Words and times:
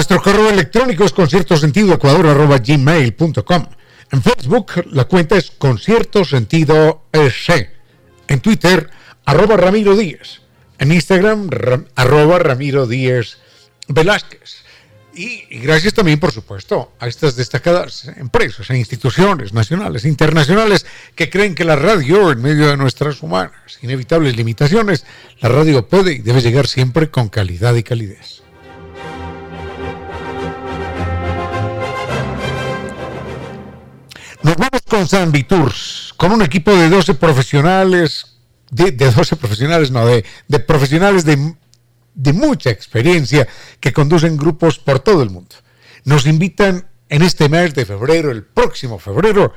Nuestro 0.00 0.22
correo 0.22 0.48
electrónico 0.48 1.04
es 1.04 1.12
conciertosentidoecuador.gmail.com. 1.12 3.66
En 4.10 4.22
Facebook 4.22 4.72
la 4.92 5.04
cuenta 5.04 5.36
es 5.36 5.50
Concierto 5.50 6.24
Sentido 6.24 7.04
En 8.26 8.40
Twitter, 8.40 8.88
arroba 9.26 9.58
Ramiro 9.58 9.94
Díez. 9.94 10.40
En 10.78 10.90
Instagram, 10.90 11.50
arroba 11.96 12.38
Ramiro 12.38 12.86
Díez 12.86 13.36
Velázquez. 13.88 14.62
Y, 15.14 15.44
y, 15.50 15.58
gracias 15.58 15.92
también, 15.92 16.18
por 16.18 16.32
supuesto, 16.32 16.94
a 16.98 17.06
estas 17.06 17.36
destacadas 17.36 18.10
empresas 18.16 18.70
e 18.70 18.78
instituciones 18.78 19.52
nacionales, 19.52 20.06
internacionales, 20.06 20.86
que 21.14 21.28
creen 21.28 21.54
que 21.54 21.64
la 21.64 21.76
radio, 21.76 22.32
en 22.32 22.40
medio 22.40 22.68
de 22.68 22.78
nuestras 22.78 23.22
humanas, 23.22 23.78
inevitables 23.82 24.34
limitaciones, 24.34 25.04
la 25.40 25.50
radio 25.50 25.86
puede 25.86 26.14
y 26.14 26.20
debe 26.20 26.40
llegar 26.40 26.68
siempre 26.68 27.10
con 27.10 27.28
calidad 27.28 27.74
y 27.74 27.82
calidez. 27.82 28.40
Nos 34.42 34.56
vamos 34.56 34.80
con 34.88 35.06
San 35.06 35.32
Viturs, 35.32 36.14
con 36.16 36.32
un 36.32 36.40
equipo 36.40 36.74
de 36.74 36.88
12 36.88 37.14
profesionales, 37.14 38.38
de, 38.70 38.90
12 38.92 39.36
profesionales, 39.36 39.90
no, 39.90 40.06
de, 40.06 40.24
de 40.48 40.58
profesionales 40.60 41.26
de, 41.26 41.54
de 42.14 42.32
mucha 42.32 42.70
experiencia 42.70 43.46
que 43.80 43.92
conducen 43.92 44.38
grupos 44.38 44.78
por 44.78 45.00
todo 45.00 45.22
el 45.22 45.28
mundo. 45.28 45.56
Nos 46.04 46.26
invitan 46.26 46.88
en 47.10 47.22
este 47.22 47.50
mes 47.50 47.74
de 47.74 47.84
febrero, 47.84 48.30
el 48.30 48.42
próximo 48.44 48.98
febrero, 48.98 49.52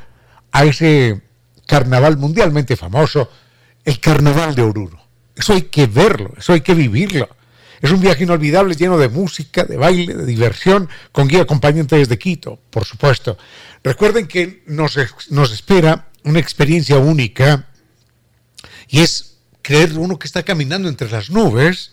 a 0.52 0.66
ese 0.66 1.22
carnaval 1.66 2.18
mundialmente 2.18 2.76
famoso, 2.76 3.30
el 3.86 4.00
Carnaval 4.02 4.54
de 4.54 4.64
Oruro. 4.64 5.00
Eso 5.36 5.54
hay 5.54 5.64
que 5.64 5.88
verlo, 5.88 6.34
eso 6.38 6.54
hay 6.54 6.62
que 6.62 6.74
vivirlo. 6.74 7.30
Es 7.84 7.92
un 7.92 8.00
viaje 8.00 8.24
inolvidable 8.24 8.76
lleno 8.76 8.98
de 8.98 9.10
música, 9.10 9.66
de 9.66 9.76
baile, 9.76 10.14
de 10.14 10.26
diversión, 10.26 10.88
con 11.12 11.28
guía 11.28 11.42
acompañante 11.42 11.98
desde 11.98 12.18
Quito, 12.18 12.58
por 12.70 12.86
supuesto. 12.86 13.38
Recuerden 13.84 14.26
que 14.26 14.64
nos, 14.68 14.98
nos 15.30 15.52
espera 15.52 16.08
una 16.24 16.40
experiencia 16.40 16.98
única 16.98 17.68
y 18.88 19.02
es 19.02 19.36
creer 19.62 19.98
uno 19.98 20.18
que 20.18 20.28
está 20.28 20.44
caminando 20.44 20.88
entre 20.88 21.12
las 21.12 21.30
nubes, 21.30 21.92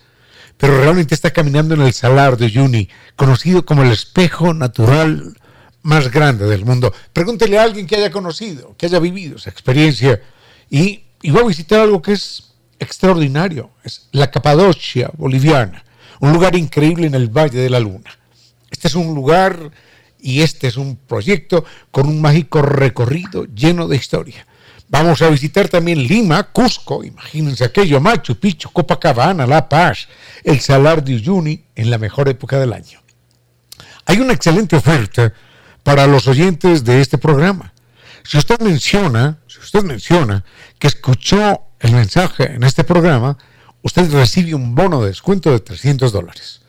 pero 0.57 0.81
realmente 0.81 1.17
está 1.17 1.33
caminando 1.33 1.75
en 1.75 1.81
el 1.81 1.93
Salar 1.93 2.37
de 2.37 2.47
Uyuni, 2.47 2.89
conocido 3.17 3.67
como 3.67 3.83
el 3.83 3.91
espejo 3.91 4.55
natural 4.55 5.37
más 5.83 6.09
grande 6.13 6.47
del 6.47 6.65
mundo. 6.65 6.95
Pregúntele 7.13 7.59
a 7.59 7.65
alguien 7.65 7.89
que 7.89 7.97
haya 7.97 8.13
conocido, 8.13 8.77
que 8.79 8.87
haya 8.87 9.01
vivido 9.01 9.39
esa 9.39 9.51
experiencia 9.51 10.23
y, 10.71 11.03
y 11.21 11.33
va 11.33 11.41
a 11.41 11.49
visitar 11.49 11.81
algo 11.81 12.01
que 12.01 12.13
es 12.13 12.50
extraordinario. 12.81 13.71
Es 13.85 14.09
la 14.11 14.31
Capadocia 14.31 15.11
boliviana, 15.17 15.85
un 16.19 16.33
lugar 16.33 16.57
increíble 16.57 17.07
en 17.07 17.15
el 17.15 17.29
Valle 17.29 17.59
de 17.59 17.71
la 17.71 17.79
Luna. 17.79 18.11
Este 18.71 18.89
es 18.89 18.95
un 18.95 19.15
lugar 19.15 19.71
y 20.19 20.43
este 20.43 20.67
es 20.67 20.77
un 20.77 20.97
proyecto 20.97 21.65
con 21.91 22.09
un 22.09 22.21
mágico 22.21 22.63
recorrido 22.63 23.45
lleno 23.47 23.87
de 23.87 23.97
historia. 23.97 24.47
Vamos 24.89 25.23
a 25.23 25.31
visitar 25.31 25.69
también 25.69 26.03
Lima, 26.03 26.43
Cusco, 26.53 27.05
imagínense 27.05 27.65
aquello, 27.65 28.01
Machu 28.01 28.35
Picchu, 28.35 28.71
Copacabana, 28.71 29.47
La 29.47 29.69
Paz, 29.69 30.09
el 30.43 30.59
Salar 30.59 31.05
de 31.05 31.15
Uyuni 31.15 31.65
en 31.77 31.91
la 31.91 31.99
mejor 31.99 32.29
época 32.29 32.59
del 32.59 32.73
año. 32.73 33.01
Hay 34.07 34.19
una 34.19 34.33
excelente 34.33 34.75
oferta 34.75 35.33
para 35.85 36.09
los 36.09 36.27
oyentes 36.27 36.83
de 36.83 37.01
este 37.01 37.19
programa. 37.19 37.73
Si 38.25 38.37
usted 38.37 38.61
menciona, 38.61 39.39
si 39.47 39.61
usted 39.61 39.85
menciona 39.85 40.45
que 40.79 40.89
escuchó 40.89 41.70
el 41.81 41.93
mensaje 41.93 42.55
en 42.55 42.63
este 42.63 42.85
programa, 42.85 43.37
usted 43.83 44.11
recibe 44.13 44.55
un 44.55 44.75
bono 44.75 45.03
de 45.03 45.09
descuento 45.09 45.51
de 45.51 45.61
300 45.61 46.13
dólares. 46.13 46.61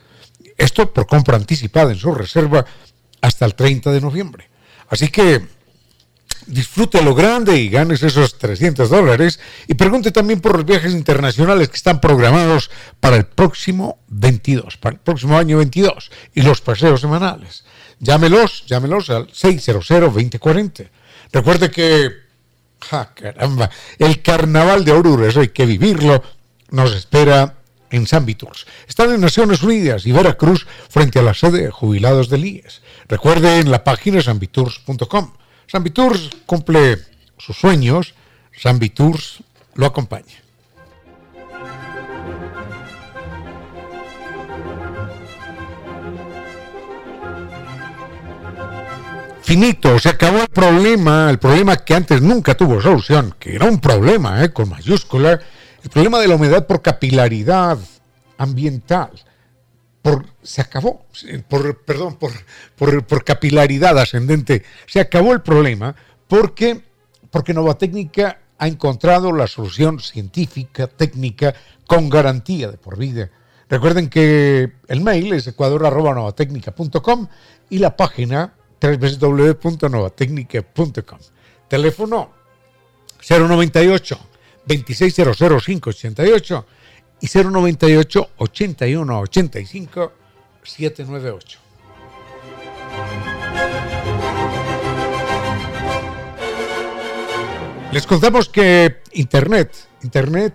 Esto 0.58 0.94
por 0.94 1.06
compra 1.06 1.36
anticipada 1.36 1.92
en 1.92 1.98
su 1.98 2.14
reserva 2.14 2.66
hasta 3.22 3.46
el 3.46 3.56
30 3.56 3.92
de 3.92 4.02
noviembre. 4.02 4.50
Así 4.90 5.10
que 5.10 5.46
disfrute 6.48 7.02
lo 7.02 7.14
grande 7.14 7.58
y 7.58 7.70
ganes 7.70 8.04
esos 8.04 8.38
300 8.38 8.90
dólares 8.90 9.40
y 9.68 9.76
pregunte 9.76 10.12
también 10.12 10.42
por 10.42 10.56
los 10.56 10.66
viajes 10.66 10.94
internacionales 10.94 11.70
que 11.70 11.78
están 11.78 12.02
programados 12.02 12.72
para 13.00 13.18
el 13.18 13.26
próximo 13.26 14.00
22, 14.08 14.78
para 14.78 14.96
el 14.96 15.02
próximo 15.02 15.38
año 15.38 15.58
22 15.58 16.12
y 16.34 16.42
los 16.42 16.62
paseos 16.62 17.02
semanales. 17.02 17.64
Llámelos, 18.00 18.66
llámelos 18.66 19.10
al 19.10 19.28
600-2040. 19.28 20.90
Recuerde 21.32 21.70
que 21.70 22.31
¡Ja, 22.82 23.14
caramba! 23.14 23.70
El 24.00 24.22
carnaval 24.22 24.84
de 24.84 24.92
Oruro, 24.92 25.28
hay 25.40 25.50
que 25.50 25.66
vivirlo, 25.66 26.24
nos 26.72 26.94
espera 26.94 27.56
en 27.92 28.08
San 28.08 28.26
Viturs. 28.26 28.66
Están 28.88 29.12
en 29.12 29.22
Naciones 29.22 29.62
Unidas 29.62 30.06
y 30.06 30.12
Veracruz 30.12 30.66
frente 30.90 31.20
a 31.20 31.24
la 31.24 31.34
sede 31.34 31.64
de 31.64 31.72
jubilados 31.72 32.30
del 32.30 32.46
IES. 32.46 32.82
Recuerden 33.08 33.70
la 33.70 33.84
página 33.84 34.22
sanviturs.com. 34.22 35.34
San 35.68 35.84
Viturs 35.84 36.30
cumple 36.46 36.98
sus 37.38 37.58
sueños, 37.58 38.14
San 38.58 38.80
Viturs 38.80 39.44
lo 39.76 39.86
acompaña. 39.86 40.41
Finito, 49.42 50.00
se 50.00 50.10
acabó 50.10 50.42
el 50.42 50.48
problema, 50.48 51.30
el 51.30 51.40
problema 51.40 51.78
que 51.78 51.94
antes 51.94 52.22
nunca 52.22 52.56
tuvo 52.56 52.82
solución, 52.82 53.36
que 53.40 53.56
era 53.56 53.66
un 53.66 53.80
problema 53.80 54.44
eh, 54.44 54.52
con 54.52 54.70
mayúscula, 54.70 55.40
el 55.84 55.90
problema 55.90 56.20
de 56.20 56.28
la 56.28 56.36
humedad 56.36 56.68
por 56.68 56.82
capilaridad 56.82 57.78
ambiental. 58.38 59.12
Por, 60.02 60.26
se 60.42 60.62
acabó, 60.62 61.06
por, 61.48 61.84
perdón, 61.84 62.16
por, 62.16 62.32
por, 62.76 63.06
por, 63.06 63.24
capilaridad 63.24 64.00
ascendente, 64.00 64.64
se 64.88 65.00
acabó 65.00 65.32
el 65.34 65.42
problema 65.42 65.96
porque, 66.28 66.82
porque 67.30 67.54
Nova 67.54 67.78
Técnica 67.78 68.40
ha 68.58 68.68
encontrado 68.68 69.32
la 69.32 69.48
solución 69.48 70.00
científica, 70.00 70.88
técnica, 70.88 71.54
con 71.86 72.10
garantía 72.10 72.72
de 72.72 72.78
por 72.78 72.98
vida. 72.98 73.30
Recuerden 73.70 74.10
que 74.10 74.72
el 74.88 75.02
mail 75.02 75.34
es 75.34 75.48
ecuador.novatecnica.com 75.48 77.28
y 77.70 77.78
la 77.80 77.96
página 77.96 78.54
www.novatecnica.com. 78.82 81.20
Teléfono 81.68 82.32
098 83.28 84.20
2600 84.66 85.66
588 85.66 86.66
y 87.22 87.28
098 87.28 88.30
81 88.38 89.20
85 89.20 90.12
798. 90.64 91.60
Les 97.92 98.08
contamos 98.08 98.48
que 98.48 99.02
Internet, 99.14 99.76
Internet 100.02 100.54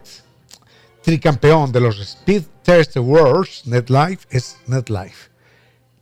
tricampeón 1.02 1.70
de 1.70 1.80
los 1.80 2.00
Speed 2.00 2.42
Test 2.64 2.96
Awards, 2.96 3.66
NetLife, 3.66 4.26
es 4.30 4.56
NetLife. 4.66 5.30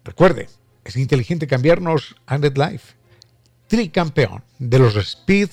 Recuerde, 0.03 0.49
es 0.85 0.97
inteligente 0.97 1.47
cambiarnos 1.47 2.17
a 2.27 2.39
NetLife. 2.39 2.95
Tricampeón 3.67 4.45
de 4.59 4.79
los 4.79 4.97
Speed 4.97 5.51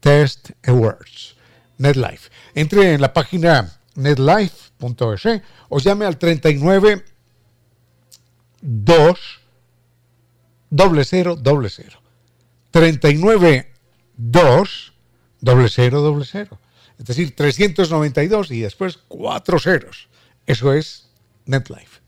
Test 0.00 0.50
Awards, 0.66 1.36
NetLife. 1.78 2.30
Entre 2.54 2.94
en 2.94 3.00
la 3.00 3.12
página 3.12 3.80
netlife.es 3.94 5.42
o 5.68 5.78
llame 5.78 6.04
al 6.04 6.18
39 6.18 7.04
2 8.60 9.40
00 10.70 11.36
00. 11.42 12.02
39 12.70 13.72
2 14.16 14.94
doble 15.44 15.68
cero, 15.68 16.00
doble 16.00 16.24
cero. 16.24 16.58
Es 16.98 17.06
decir, 17.06 17.34
392 17.34 18.50
y 18.50 18.60
después 18.60 18.98
cuatro 19.08 19.58
ceros. 19.58 20.08
Eso 20.46 20.72
es 20.72 21.10
NetLife. 21.44 22.00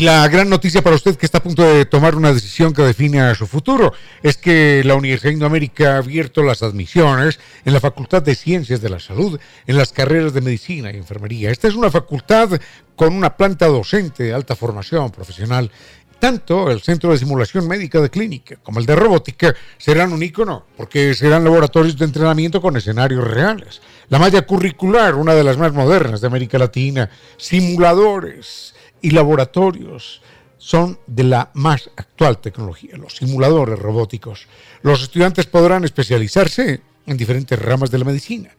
Y 0.00 0.02
la 0.02 0.26
gran 0.28 0.48
noticia 0.48 0.80
para 0.80 0.96
usted 0.96 1.16
que 1.16 1.26
está 1.26 1.36
a 1.36 1.42
punto 1.42 1.62
de 1.62 1.84
tomar 1.84 2.14
una 2.14 2.32
decisión 2.32 2.72
que 2.72 2.80
define 2.80 3.34
su 3.34 3.46
futuro 3.46 3.92
es 4.22 4.38
que 4.38 4.82
la 4.82 4.94
Universidad 4.94 5.28
de 5.28 5.34
Indoamérica 5.34 5.96
ha 5.96 5.98
abierto 5.98 6.42
las 6.42 6.62
admisiones 6.62 7.38
en 7.66 7.74
la 7.74 7.80
Facultad 7.80 8.22
de 8.22 8.34
Ciencias 8.34 8.80
de 8.80 8.88
la 8.88 8.98
Salud 8.98 9.38
en 9.66 9.76
las 9.76 9.92
carreras 9.92 10.32
de 10.32 10.40
Medicina 10.40 10.90
y 10.90 10.96
Enfermería. 10.96 11.50
Esta 11.50 11.68
es 11.68 11.74
una 11.74 11.90
facultad 11.90 12.48
con 12.96 13.12
una 13.12 13.36
planta 13.36 13.66
docente 13.66 14.22
de 14.22 14.32
alta 14.32 14.56
formación 14.56 15.10
profesional. 15.10 15.70
Tanto 16.18 16.70
el 16.70 16.80
Centro 16.80 17.12
de 17.12 17.18
Simulación 17.18 17.68
Médica 17.68 18.00
de 18.00 18.08
Clínica 18.08 18.56
como 18.62 18.80
el 18.80 18.86
de 18.86 18.96
Robótica 18.96 19.54
serán 19.76 20.14
un 20.14 20.22
ícono 20.22 20.64
porque 20.78 21.12
serán 21.12 21.44
laboratorios 21.44 21.98
de 21.98 22.06
entrenamiento 22.06 22.62
con 22.62 22.74
escenarios 22.74 23.22
reales. 23.22 23.82
La 24.08 24.18
malla 24.18 24.40
curricular, 24.46 25.14
una 25.16 25.34
de 25.34 25.44
las 25.44 25.58
más 25.58 25.74
modernas 25.74 26.22
de 26.22 26.26
América 26.26 26.58
Latina, 26.58 27.10
simuladores 27.36 28.72
y 29.02 29.10
laboratorios 29.10 30.22
son 30.58 30.98
de 31.06 31.24
la 31.24 31.50
más 31.54 31.90
actual 31.96 32.38
tecnología, 32.38 32.96
los 32.96 33.16
simuladores 33.16 33.78
robóticos. 33.78 34.46
Los 34.82 35.02
estudiantes 35.02 35.46
podrán 35.46 35.84
especializarse 35.84 36.82
en 37.06 37.16
diferentes 37.16 37.58
ramas 37.58 37.90
de 37.90 37.98
la 37.98 38.04
medicina. 38.04 38.50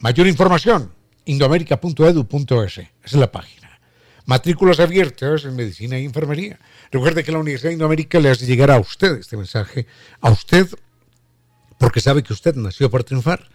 Mayor 0.00 0.26
información, 0.26 0.92
indoamerica.edu.es, 1.24 2.80
es 3.04 3.12
la 3.12 3.30
página. 3.30 3.78
Matrículas 4.26 4.80
abiertas 4.80 5.44
en 5.44 5.54
medicina 5.54 5.96
e 5.96 6.04
enfermería. 6.04 6.58
Recuerde 6.90 7.22
que 7.22 7.32
la 7.32 7.38
Universidad 7.38 7.70
de 7.70 7.74
Indoamérica 7.74 8.18
le 8.18 8.30
hace 8.30 8.46
llegar 8.46 8.70
a 8.70 8.78
usted 8.78 9.18
este 9.18 9.36
mensaje, 9.36 9.86
a 10.20 10.30
usted, 10.30 10.66
porque 11.78 12.00
sabe 12.00 12.22
que 12.22 12.32
usted 12.32 12.54
nació 12.56 12.90
para 12.90 13.04
triunfar. 13.04 13.48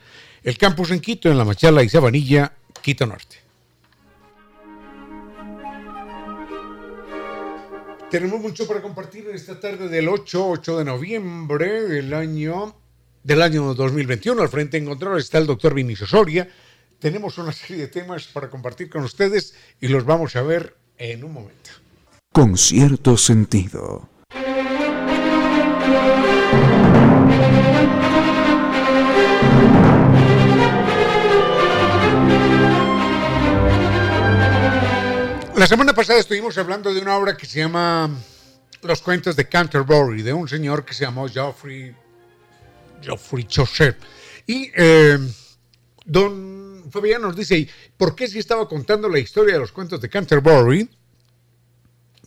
El 0.43 0.57
campus 0.57 0.91
en 0.91 1.01
Quito, 1.01 1.29
en 1.29 1.37
La 1.37 1.45
Machala 1.45 1.83
y 1.83 1.89
Sabanilla, 1.89 2.53
Quito 2.81 3.05
Norte. 3.05 3.48
Tenemos 8.09 8.41
mucho 8.41 8.67
para 8.67 8.81
compartir 8.81 9.27
en 9.29 9.35
esta 9.35 9.59
tarde 9.59 9.87
del 9.87 10.09
8, 10.09 10.49
8 10.49 10.79
de 10.79 10.85
noviembre 10.85 11.83
del 11.83 12.11
año, 12.15 12.75
del 13.23 13.41
año 13.43 13.75
2021. 13.75 14.41
Al 14.41 14.49
frente 14.49 14.77
en 14.77 14.85
control 14.85 15.19
está 15.19 15.37
el 15.37 15.45
doctor 15.45 15.75
Vinicio 15.75 16.07
Soria. 16.07 16.49
Tenemos 16.97 17.37
una 17.37 17.51
serie 17.51 17.83
de 17.83 17.87
temas 17.87 18.25
para 18.25 18.49
compartir 18.49 18.89
con 18.89 19.03
ustedes 19.03 19.53
y 19.79 19.89
los 19.89 20.05
vamos 20.05 20.35
a 20.35 20.41
ver 20.41 20.75
en 20.97 21.23
un 21.23 21.33
momento. 21.33 21.69
Con 22.33 22.57
cierto 22.57 23.15
sentido. 23.15 24.09
La 35.59 35.67
semana 35.67 35.93
pasada 35.93 36.21
estuvimos 36.21 36.57
hablando 36.57 36.93
de 36.93 37.01
una 37.01 37.17
obra 37.17 37.35
que 37.35 37.45
se 37.45 37.59
llama 37.59 38.09
Los 38.81 39.01
cuentos 39.01 39.35
de 39.35 39.49
Canterbury, 39.49 40.21
de 40.21 40.31
un 40.31 40.47
señor 40.47 40.85
que 40.85 40.93
se 40.93 41.03
llamó 41.03 41.27
Geoffrey, 41.27 41.93
Geoffrey 43.01 43.43
Chaucer. 43.43 43.97
Y 44.47 44.71
eh, 44.73 45.17
don 46.05 46.85
Fabián 46.89 47.23
nos 47.23 47.35
dice, 47.35 47.67
¿por 47.97 48.15
qué 48.15 48.29
si 48.29 48.39
estaba 48.39 48.69
contando 48.69 49.09
la 49.09 49.19
historia 49.19 49.55
de 49.55 49.59
los 49.59 49.73
cuentos 49.73 49.99
de 49.99 50.07
Canterbury? 50.07 50.89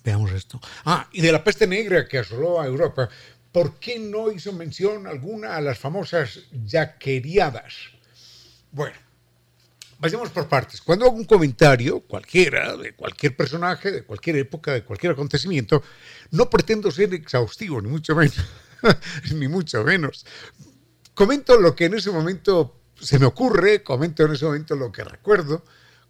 Veamos 0.04 0.30
esto. 0.32 0.60
Ah, 0.84 1.08
y 1.10 1.22
de 1.22 1.32
la 1.32 1.42
peste 1.42 1.66
negra 1.66 2.06
que 2.06 2.18
asoló 2.18 2.60
a 2.60 2.66
Europa, 2.66 3.08
¿por 3.50 3.76
qué 3.76 3.98
no 3.98 4.30
hizo 4.30 4.52
mención 4.52 5.06
alguna 5.06 5.56
a 5.56 5.62
las 5.62 5.78
famosas 5.78 6.38
yaqueriadas? 6.66 7.72
Bueno, 8.72 8.98
vayamos 10.02 10.30
por 10.30 10.48
partes. 10.48 10.80
Cuando 10.80 11.06
hago 11.06 11.14
un 11.14 11.24
comentario, 11.24 12.00
cualquiera, 12.00 12.76
de 12.76 12.92
cualquier 12.92 13.36
personaje, 13.36 13.92
de 13.92 14.02
cualquier 14.02 14.34
época, 14.36 14.72
de 14.72 14.82
cualquier 14.82 15.12
acontecimiento, 15.12 15.80
no 16.32 16.50
pretendo 16.50 16.90
ser 16.90 17.14
exhaustivo, 17.14 17.80
ni 17.80 17.88
mucho 17.88 18.16
menos, 18.16 18.36
ni 19.32 19.46
mucho 19.46 19.84
menos. 19.84 20.26
Comento 21.14 21.56
lo 21.60 21.76
que 21.76 21.84
en 21.84 21.94
ese 21.94 22.10
momento 22.10 22.80
se 23.00 23.20
me 23.20 23.26
ocurre, 23.26 23.84
comento 23.84 24.24
en 24.24 24.32
ese 24.32 24.44
momento 24.44 24.74
lo 24.74 24.90
que 24.90 25.04
recuerdo, 25.04 25.64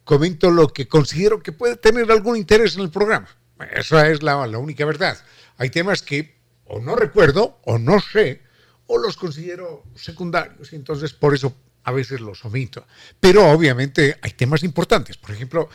comento 0.04 0.50
lo 0.50 0.68
que 0.68 0.88
considero 0.88 1.42
que 1.42 1.52
puede 1.52 1.76
tener 1.76 2.10
algún 2.10 2.38
interés 2.38 2.76
en 2.76 2.82
el 2.82 2.90
programa. 2.90 3.28
Esa 3.74 4.08
es 4.08 4.22
la, 4.22 4.46
la 4.46 4.56
única 4.56 4.86
verdad. 4.86 5.18
Hay 5.58 5.68
temas 5.68 6.00
que 6.00 6.40
o 6.64 6.80
no 6.80 6.96
recuerdo, 6.96 7.58
o 7.66 7.78
no 7.78 8.00
sé, 8.00 8.40
o 8.86 8.96
los 8.96 9.18
considero 9.18 9.84
secundarios, 9.94 10.72
y 10.72 10.76
entonces 10.76 11.12
por 11.12 11.34
eso 11.34 11.54
a 11.84 11.92
veces 11.92 12.20
los 12.20 12.44
omito. 12.44 12.86
Pero 13.20 13.50
obviamente 13.50 14.18
hay 14.22 14.32
temas 14.32 14.62
importantes. 14.62 15.16
Por 15.16 15.32
ejemplo, 15.32 15.68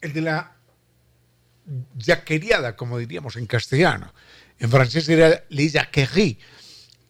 el 0.00 0.12
de 0.12 0.20
la 0.22 0.56
yaqueriada, 1.96 2.76
como 2.76 2.98
diríamos 2.98 3.36
en 3.36 3.46
castellano. 3.46 4.12
En 4.58 4.70
francés 4.70 5.08
era 5.08 5.44
les 5.48 5.72
jacqueries. 5.72 6.36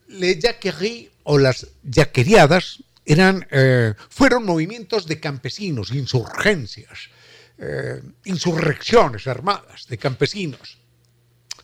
Les 0.09 0.39
jacqueries 0.39 1.11
o 1.25 1.39
las 1.39 1.69
yaqueriadas 1.83 2.83
eran, 3.05 3.47
eh, 3.51 3.95
fueron 4.09 4.45
movimientos 4.45 5.07
de 5.07 5.21
campesinos, 5.21 5.91
insurgencias, 5.91 7.11
eh, 7.59 8.03
insurrecciones 8.25 9.27
armadas 9.27 9.87
de 9.89 9.99
campesinos. 9.99 10.79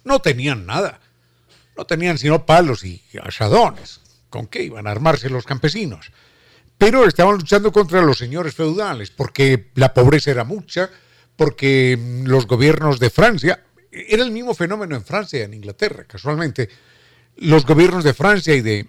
No 0.04 0.20
tenían 0.20 0.66
nada, 0.66 1.00
no 1.76 1.84
tenían 1.84 2.18
sino 2.18 2.46
palos 2.46 2.84
y 2.84 3.02
asadones. 3.22 4.00
¿Con 4.30 4.46
qué 4.46 4.62
iban 4.62 4.86
a 4.86 4.90
armarse 4.90 5.30
los 5.30 5.44
campesinos? 5.44 6.12
Pero 6.78 7.04
estaban 7.06 7.34
luchando 7.34 7.72
contra 7.72 8.00
los 8.00 8.16
señores 8.16 8.54
feudales, 8.54 9.10
porque 9.10 9.70
la 9.74 9.92
pobreza 9.92 10.30
era 10.30 10.44
mucha, 10.44 10.88
porque 11.36 11.98
los 12.24 12.46
gobiernos 12.46 13.00
de 13.00 13.10
Francia, 13.10 13.64
era 13.90 14.22
el 14.22 14.30
mismo 14.30 14.54
fenómeno 14.54 14.94
en 14.94 15.04
Francia 15.04 15.40
y 15.40 15.42
en 15.42 15.54
Inglaterra, 15.54 16.04
casualmente, 16.04 16.68
los 17.36 17.66
gobiernos 17.66 18.04
de 18.04 18.14
Francia 18.14 18.54
y 18.54 18.60
de, 18.60 18.86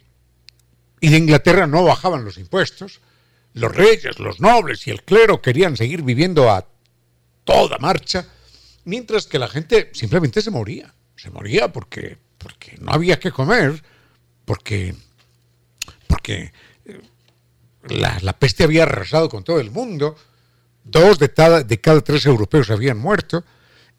y 1.00 1.10
de 1.10 1.18
Inglaterra 1.18 1.66
no 1.66 1.84
bajaban 1.84 2.24
los 2.24 2.38
impuestos, 2.38 3.02
los 3.54 3.76
reyes, 3.76 4.20
los 4.20 4.40
nobles 4.40 4.86
y 4.86 4.92
el 4.92 5.04
clero 5.04 5.42
querían 5.42 5.76
seguir 5.76 6.04
viviendo 6.04 6.50
a 6.50 6.68
toda 7.44 7.80
marcha, 7.80 8.28
mientras 8.86 9.26
que 9.26 9.40
la 9.40 9.48
gente 9.48 9.90
simplemente 9.94 10.42
se 10.42 10.52
moría, 10.52 10.94
se 11.16 11.32
moría 11.32 11.72
porque, 11.72 12.18
porque 12.38 12.78
no 12.80 12.92
había 12.92 13.20
que 13.20 13.32
comer, 13.32 13.84
porque, 14.46 14.94
porque 16.08 16.52
la, 17.88 18.34
peste 18.34 18.64
había 18.64 18.84
arrasado 18.84 19.30
con 19.30 19.44
todo 19.44 19.60
el 19.60 19.72
mundo, 19.72 20.16
dos 20.84 21.20
de 21.20 21.34
cada, 21.34 21.64
de 21.64 21.80
cada 21.80 22.02
tres 22.02 22.26
europeos 22.26 22.70
habían 22.70 22.98
muerto, 22.98 23.44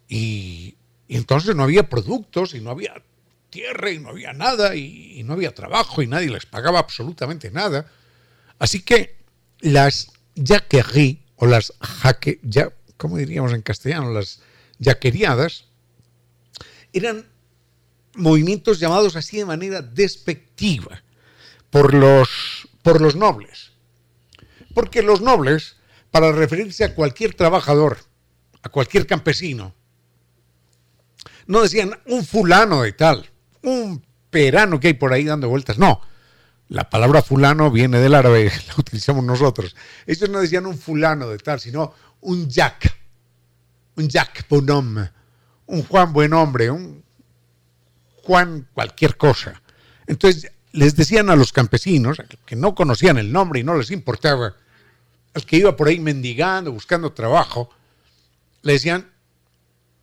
y, 0.09 0.77
entonces 1.09 1.57
no 1.57 1.63
había 1.63 1.89
productos, 1.89 2.55
y 2.55 2.61
no 2.61 2.71
había 2.71 3.03
tierra, 3.49 3.91
y 3.91 3.99
no 3.99 4.11
había 4.11 4.33
nada, 4.33 4.77
y, 4.77 5.23
no 5.25 5.33
había 5.33 5.55
trabajo, 5.55 6.03
y 6.03 6.07
nadie 6.07 6.31
les 6.31 6.47
pagaba 6.47 6.79
absolutamente 6.79 7.51
nada. 7.51 7.91
Así 8.59 8.83
que 8.83 9.17
las 9.61 10.13
yaqueries, 10.35 11.19
o 11.37 11.47
las 11.47 11.73
jaque, 11.81 12.39
ya, 12.43 12.71
¿cómo 12.97 13.17
diríamos 13.17 13.53
en 13.55 13.63
castellano? 13.63 14.13
Las 14.13 14.41
yaqueriadas, 14.79 15.65
eran 16.93 17.27
movimientos 18.15 18.79
llamados 18.79 19.17
así 19.17 19.39
de 19.39 19.47
manera 19.47 19.81
despectiva 19.81 21.03
por 21.71 21.95
los, 21.95 22.69
por 22.83 23.01
los 23.01 23.17
nobles 23.17 23.70
Porque 24.75 25.03
los 25.03 25.21
nobles, 25.21 25.77
para 26.11 26.33
referirse 26.33 26.85
a 26.85 26.95
cualquier 26.95 27.35
trabajador, 27.35 27.99
a 28.63 28.69
cualquier 28.69 29.07
campesino, 29.07 29.75
no 31.47 31.63
decían 31.63 31.99
un 32.07 32.25
fulano 32.25 32.83
de 32.83 32.93
tal, 32.93 33.29
un 33.63 34.05
perano 34.31 34.79
que 34.79 34.89
hay 34.89 34.95
por 34.95 35.13
ahí 35.13 35.25
dando 35.25 35.49
vueltas. 35.49 35.79
No, 35.79 36.01
la 36.69 36.89
palabra 36.89 37.23
fulano 37.23 37.71
viene 37.71 37.99
del 37.99 38.15
árabe, 38.15 38.51
la 38.69 38.75
utilizamos 38.79 39.25
nosotros. 39.25 39.75
Ellos 40.07 40.31
no 40.31 40.41
decían 40.41 40.67
un 40.67 40.79
fulano 40.79 41.29
de 41.29 41.39
tal, 41.39 41.61
sino 41.61 41.93
un 42.21 42.49
Jack, 42.49 42.97
un 43.97 44.09
Jack 44.09 44.47
Bonhomme, 44.49 45.11
un 45.67 45.83
Juan 45.83 46.13
buen 46.13 46.33
hombre, 46.33 46.71
un 46.71 47.05
Juan 48.23 48.69
cualquier 48.73 49.17
cosa. 49.17 49.61
Entonces 50.07 50.51
les 50.73 50.97
decían 50.97 51.31
a 51.31 51.37
los 51.37 51.53
campesinos, 51.53 52.19
que 52.47 52.57
no 52.57 52.75
conocían 52.75 53.19
el 53.19 53.33
nombre 53.33 53.61
y 53.61 53.65
no 53.65 53.77
les 53.77 53.91
importaba, 53.91 54.57
al 55.35 55.45
que 55.45 55.57
iba 55.57 55.77
por 55.77 55.89
ahí 55.89 56.01
mendigando, 56.01 56.73
buscando 56.73 57.13
trabajo, 57.13 57.71
le 58.63 58.75
decían, 58.75 59.11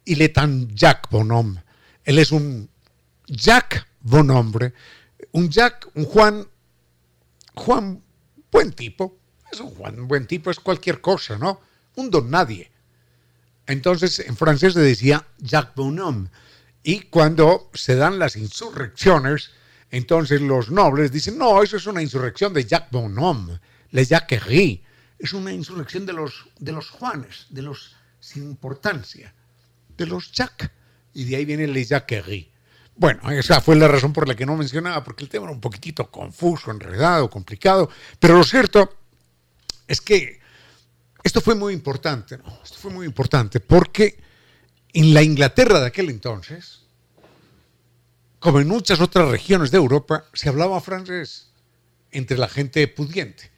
y 0.05 0.15
le 0.15 0.29
tan 0.29 0.73
Jack 0.75 1.09
Bonhomme. 1.09 1.63
Él 2.03 2.19
es 2.19 2.31
un 2.31 2.69
Jack 3.27 3.87
Bonhombre, 4.01 4.73
un 5.31 5.49
Jack, 5.49 5.89
un 5.95 6.05
Juan, 6.05 6.47
Juan, 7.55 8.01
buen 8.51 8.71
tipo, 8.71 9.17
es 9.51 9.59
un 9.59 9.69
Juan, 9.71 10.07
buen 10.07 10.27
tipo, 10.27 10.49
es 10.49 10.59
cualquier 10.59 11.01
cosa, 11.01 11.37
¿no? 11.37 11.61
Un 11.95 12.09
don 12.09 12.29
nadie. 12.29 12.71
Entonces, 13.65 14.19
en 14.19 14.37
francés 14.37 14.73
se 14.73 14.79
decía 14.79 15.27
Jacques 15.39 15.75
Bonhomme. 15.75 16.29
Y 16.83 17.01
cuando 17.01 17.69
se 17.73 17.95
dan 17.95 18.17
las 18.17 18.37
insurrecciones, 18.37 19.51
entonces 19.91 20.41
los 20.41 20.69
nobles 20.69 21.11
dicen, 21.11 21.37
no, 21.37 21.63
eso 21.63 21.77
es 21.77 21.85
una 21.87 22.01
insurrección 22.01 22.53
de 22.53 22.65
Jacques 22.65 22.91
Bonhomme, 22.91 23.59
le 23.91 24.05
Jacquerie. 24.05 24.83
Es 25.17 25.33
una 25.33 25.51
insurrección 25.51 26.05
de 26.05 26.13
los, 26.13 26.45
de 26.59 26.71
los 26.71 26.89
Juanes, 26.89 27.47
de 27.49 27.61
los 27.61 27.95
sin 28.19 28.43
importancia, 28.43 29.33
de 29.97 30.05
los 30.05 30.31
Jacques. 30.31 30.69
Y 31.13 31.25
de 31.25 31.37
ahí 31.37 31.45
viene 31.45 31.67
le 31.67 31.85
Jacquerie. 31.85 32.51
Bueno, 32.95 33.29
esa 33.31 33.61
fue 33.61 33.75
la 33.75 33.87
razón 33.87 34.11
por 34.11 34.27
la 34.27 34.35
que 34.35 34.45
no 34.45 34.57
mencionaba, 34.57 35.03
porque 35.03 35.23
el 35.23 35.29
tema 35.29 35.45
era 35.45 35.53
un 35.53 35.61
poquitito 35.61 36.09
confuso, 36.09 36.71
enredado, 36.71 37.29
complicado. 37.29 37.89
Pero 38.19 38.37
lo 38.37 38.43
cierto 38.43 38.97
es 39.87 40.01
que 40.01 40.39
esto 41.23 41.41
fue 41.41 41.55
muy 41.55 41.73
importante, 41.73 42.37
¿no? 42.37 42.59
Esto 42.63 42.77
fue 42.79 42.91
muy 42.91 43.05
importante 43.05 43.59
porque 43.59 44.17
en 44.93 45.13
la 45.13 45.21
Inglaterra 45.21 45.79
de 45.79 45.87
aquel 45.87 46.09
entonces, 46.09 46.86
como 48.47 48.61
en 48.61 48.67
muchas 48.69 49.01
otras 49.01 49.27
regiones 49.27 49.71
de 49.71 49.77
Europa, 49.77 50.23
se 50.31 50.47
hablaba 50.47 50.79
francés 50.79 51.51
entre 52.11 52.37
la 52.37 52.47
gente 52.47 52.87
pudiente. 52.87 53.51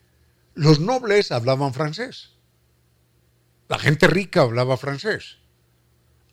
Los 0.55 0.79
nobles 0.79 1.31
hablaban 1.31 1.75
francés. 1.75 2.31
La 3.67 3.77
gente 3.77 4.07
rica 4.07 4.41
hablaba 4.41 4.77
francés. 4.77 5.37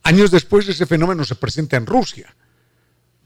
Años 0.05 0.31
después 0.31 0.67
ese 0.69 0.87
fenómeno 0.87 1.23
se 1.27 1.35
presenta 1.35 1.77
en 1.77 1.85
Rusia. 1.85 2.35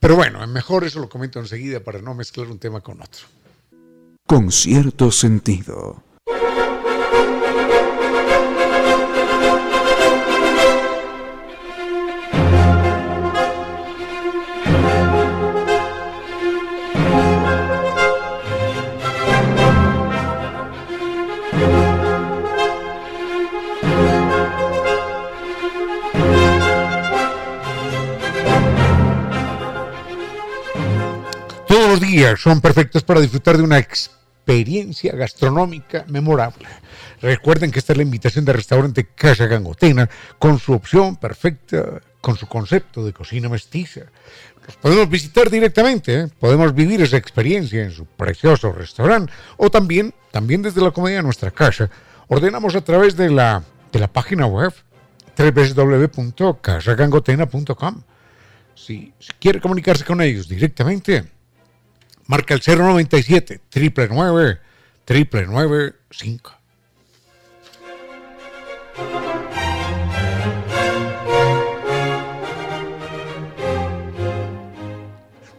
Pero 0.01 0.17
bueno, 0.17 0.45
mejor 0.49 0.83
eso 0.83 0.99
lo 0.99 1.09
comento 1.09 1.39
enseguida 1.39 1.79
para 1.79 2.03
no 2.03 2.13
mezclar 2.13 2.49
un 2.49 2.59
tema 2.59 2.81
con 2.81 3.01
otro. 3.01 3.29
Con 4.27 4.51
cierto 4.51 5.13
sentido. 5.13 6.03
Los 31.91 32.01
días 32.01 32.41
son 32.41 32.61
perfectos 32.61 33.03
para 33.03 33.21
disfrutar 33.21 33.57
de 33.57 33.65
una 33.65 33.79
experiencia 33.79 35.13
gastronómica 35.13 36.05
memorable. 36.07 36.69
Recuerden 37.21 37.73
que 37.73 37.81
esta 37.81 37.95
es 37.95 37.97
la 37.97 38.05
invitación 38.05 38.45
del 38.45 38.55
restaurante 38.55 39.09
Casa 39.09 39.47
Gangotena 39.47 40.09
con 40.39 40.61
su 40.61 40.73
opción 40.73 41.17
perfecta, 41.17 42.01
con 42.21 42.37
su 42.37 42.47
concepto 42.47 43.05
de 43.05 43.13
cocina 43.13 43.49
mestiza. 43.49 44.03
Los 44.65 44.77
podemos 44.77 45.09
visitar 45.09 45.51
directamente, 45.51 46.15
¿eh? 46.15 46.29
podemos 46.39 46.73
vivir 46.73 47.01
esa 47.01 47.17
experiencia 47.17 47.83
en 47.83 47.91
su 47.91 48.07
precioso 48.07 48.71
restaurante 48.71 49.33
o 49.57 49.69
también, 49.69 50.15
también 50.31 50.63
desde 50.63 50.81
la 50.81 50.93
comodidad 50.93 51.19
de 51.19 51.25
nuestra 51.25 51.51
casa. 51.51 51.91
Ordenamos 52.29 52.77
a 52.77 52.83
través 52.83 53.17
de 53.17 53.31
la, 53.31 53.65
de 53.91 53.99
la 53.99 54.07
página 54.07 54.47
web 54.47 54.73
www.casagangotena.com. 55.37 58.03
Si, 58.77 59.13
si 59.19 59.33
quiere 59.41 59.61
comunicarse 59.61 60.05
con 60.05 60.23
ellos 60.23 60.49
directamente, 60.49 61.40
Marca 62.31 62.55
el 62.55 62.63
097 62.65 63.61
triple 63.69 64.07
995. 64.07 66.55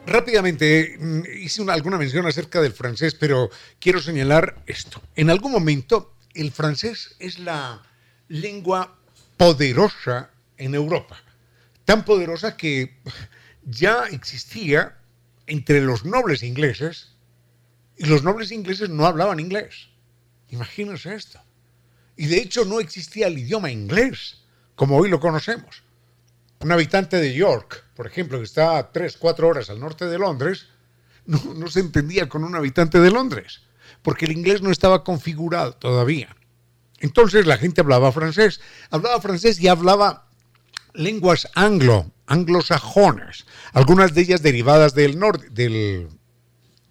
Rápidamente, 0.05 0.95
mm, 0.97 1.23
hice 1.41 1.69
alguna 1.69 1.97
mención 1.97 2.25
acerca 2.25 2.61
del 2.61 2.71
francés, 2.71 3.15
pero 3.15 3.49
quiero 3.77 3.99
señalar 3.99 4.63
esto. 4.65 5.01
En 5.17 5.29
algún 5.29 5.51
momento, 5.51 6.15
el 6.33 6.53
francés 6.53 7.17
es 7.19 7.39
la 7.39 7.83
lengua 8.29 8.95
poderosa 9.35 10.29
en 10.57 10.75
Europa. 10.75 11.17
Tan 11.83 12.05
poderosa 12.05 12.55
que 12.55 12.95
ya 13.65 14.05
existía 14.05 15.00
entre 15.47 15.81
los 15.81 16.05
nobles 16.05 16.43
ingleses 16.43 17.15
y 17.97 18.05
los 18.05 18.23
nobles 18.23 18.51
ingleses 18.51 18.89
no 18.89 19.05
hablaban 19.05 19.39
inglés. 19.39 19.89
Imagínense 20.49 21.13
esto. 21.13 21.39
Y 22.15 22.27
de 22.27 22.37
hecho 22.37 22.65
no 22.65 22.79
existía 22.79 23.27
el 23.27 23.37
idioma 23.37 23.71
inglés 23.71 24.41
como 24.75 24.97
hoy 24.97 25.09
lo 25.09 25.19
conocemos. 25.19 25.83
Un 26.59 26.71
habitante 26.71 27.17
de 27.17 27.33
York, 27.33 27.85
por 27.95 28.07
ejemplo, 28.07 28.37
que 28.37 28.45
está 28.45 28.77
a 28.77 28.91
3, 28.91 29.17
4 29.17 29.47
horas 29.47 29.69
al 29.69 29.79
norte 29.79 30.05
de 30.05 30.17
Londres, 30.17 30.67
no, 31.25 31.53
no 31.53 31.67
se 31.67 31.79
entendía 31.79 32.29
con 32.29 32.43
un 32.43 32.55
habitante 32.55 32.99
de 32.99 33.11
Londres, 33.11 33.61
porque 34.01 34.25
el 34.25 34.31
inglés 34.31 34.61
no 34.61 34.71
estaba 34.71 35.03
configurado 35.03 35.73
todavía. 35.73 36.35
Entonces 36.99 37.45
la 37.47 37.57
gente 37.57 37.81
hablaba 37.81 38.11
francés, 38.11 38.61
hablaba 38.89 39.21
francés 39.21 39.59
y 39.59 39.67
hablaba 39.67 40.27
lenguas 40.93 41.47
anglo, 41.55 42.11
anglosajonas, 42.31 43.45
algunas 43.73 44.13
de 44.13 44.21
ellas 44.21 44.41
derivadas 44.41 44.95
del, 44.95 45.19
del, 45.51 46.07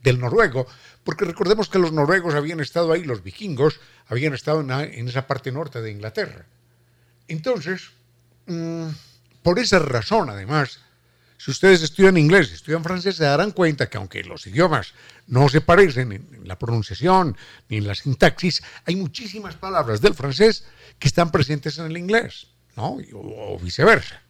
del, 0.02 0.20
noruego, 0.20 0.66
porque 1.02 1.24
recordemos 1.24 1.70
que 1.70 1.78
los 1.78 1.92
noruegos 1.92 2.34
habían 2.34 2.60
estado 2.60 2.92
ahí, 2.92 3.04
los 3.04 3.22
vikingos 3.22 3.80
habían 4.06 4.34
estado 4.34 4.60
en, 4.60 5.08
esa 5.08 5.26
parte 5.26 5.50
norte 5.50 5.80
de 5.80 5.92
Inglaterra. 5.92 6.44
Entonces, 7.26 7.90
mm, 8.46 8.88
por 9.42 9.58
esa 9.58 9.78
razón, 9.78 10.28
además, 10.28 10.80
si 11.38 11.50
ustedes 11.50 11.80
estudian 11.80 12.18
inglés, 12.18 12.52
estudian 12.52 12.84
francés, 12.84 13.16
se 13.16 13.24
darán 13.24 13.52
cuenta 13.52 13.88
que 13.88 13.96
aunque 13.96 14.22
los 14.22 14.46
idiomas 14.46 14.92
no 15.26 15.48
se 15.48 15.62
parecen 15.62 16.12
en, 16.12 16.40
la 16.44 16.58
pronunciación 16.58 17.34
ni 17.70 17.78
en 17.78 17.86
la 17.86 17.94
sintaxis, 17.94 18.62
hay 18.84 18.94
muchísimas 18.94 19.54
palabras 19.54 20.02
del 20.02 20.12
francés 20.12 20.66
que 20.98 21.08
están 21.08 21.32
presentes 21.32 21.78
en 21.78 21.86
el 21.86 21.96
inglés, 21.96 22.48
¿no? 22.76 22.98
o 23.14 23.58
viceversa. 23.58 24.20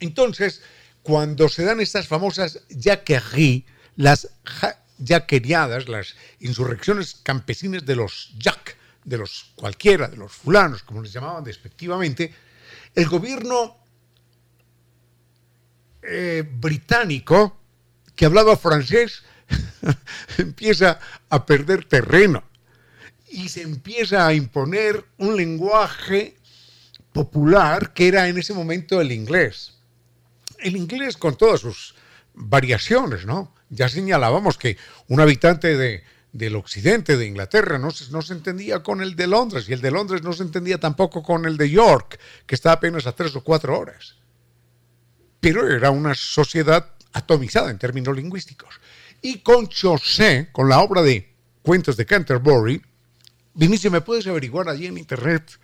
Entonces, 0.00 0.62
cuando 1.02 1.48
se 1.48 1.64
dan 1.64 1.80
estas 1.80 2.06
famosas 2.06 2.60
yaqueries, 2.68 3.64
las 3.96 4.28
yaqueriadas, 4.98 5.88
las 5.88 6.14
insurrecciones 6.40 7.20
campesinas 7.22 7.86
de 7.86 7.96
los 7.96 8.34
yak, 8.38 8.76
de 9.04 9.18
los 9.18 9.52
cualquiera, 9.54 10.08
de 10.08 10.16
los 10.16 10.32
fulanos, 10.32 10.82
como 10.82 11.02
les 11.02 11.12
llamaban 11.12 11.44
despectivamente, 11.44 12.34
el 12.94 13.08
gobierno 13.08 13.76
eh, 16.02 16.44
británico, 16.46 17.58
que 18.14 18.26
hablaba 18.26 18.56
francés, 18.56 19.22
empieza 20.38 21.00
a 21.30 21.46
perder 21.46 21.84
terreno 21.86 22.42
y 23.30 23.48
se 23.48 23.62
empieza 23.62 24.26
a 24.26 24.34
imponer 24.34 25.04
un 25.16 25.36
lenguaje 25.36 26.36
popular 27.12 27.92
que 27.92 28.08
era 28.08 28.28
en 28.28 28.36
ese 28.36 28.52
momento 28.52 29.00
el 29.00 29.12
inglés 29.12 29.77
el 30.58 30.76
inglés 30.76 31.16
con 31.16 31.36
todas 31.36 31.60
sus 31.60 31.94
variaciones, 32.34 33.26
¿no? 33.26 33.54
Ya 33.70 33.88
señalábamos 33.88 34.58
que 34.58 34.76
un 35.08 35.20
habitante 35.20 35.76
de, 35.76 36.04
del 36.32 36.56
occidente 36.56 37.16
de 37.16 37.26
Inglaterra 37.26 37.78
no 37.78 37.90
se, 37.90 38.10
no 38.10 38.22
se 38.22 38.32
entendía 38.32 38.82
con 38.82 39.02
el 39.02 39.16
de 39.16 39.26
Londres 39.26 39.68
y 39.68 39.72
el 39.72 39.80
de 39.80 39.90
Londres 39.90 40.22
no 40.22 40.32
se 40.32 40.42
entendía 40.42 40.78
tampoco 40.78 41.22
con 41.22 41.44
el 41.44 41.56
de 41.56 41.70
York, 41.70 42.18
que 42.46 42.54
está 42.54 42.72
apenas 42.72 43.06
a 43.06 43.12
tres 43.12 43.34
o 43.36 43.44
cuatro 43.44 43.78
horas. 43.78 44.16
Pero 45.40 45.68
era 45.70 45.90
una 45.90 46.14
sociedad 46.14 46.92
atomizada 47.12 47.70
en 47.70 47.78
términos 47.78 48.16
lingüísticos. 48.16 48.80
Y 49.20 49.40
con 49.40 49.68
Chaucer, 49.68 50.50
con 50.52 50.68
la 50.68 50.80
obra 50.80 51.02
de 51.02 51.34
Cuentos 51.62 51.96
de 51.96 52.06
Canterbury, 52.06 52.82
Vinicio, 53.58 53.90
¿me 53.90 54.02
puedes 54.02 54.24
averiguar 54.28 54.68
allí 54.68 54.86
en 54.86 54.98
internet 54.98 55.58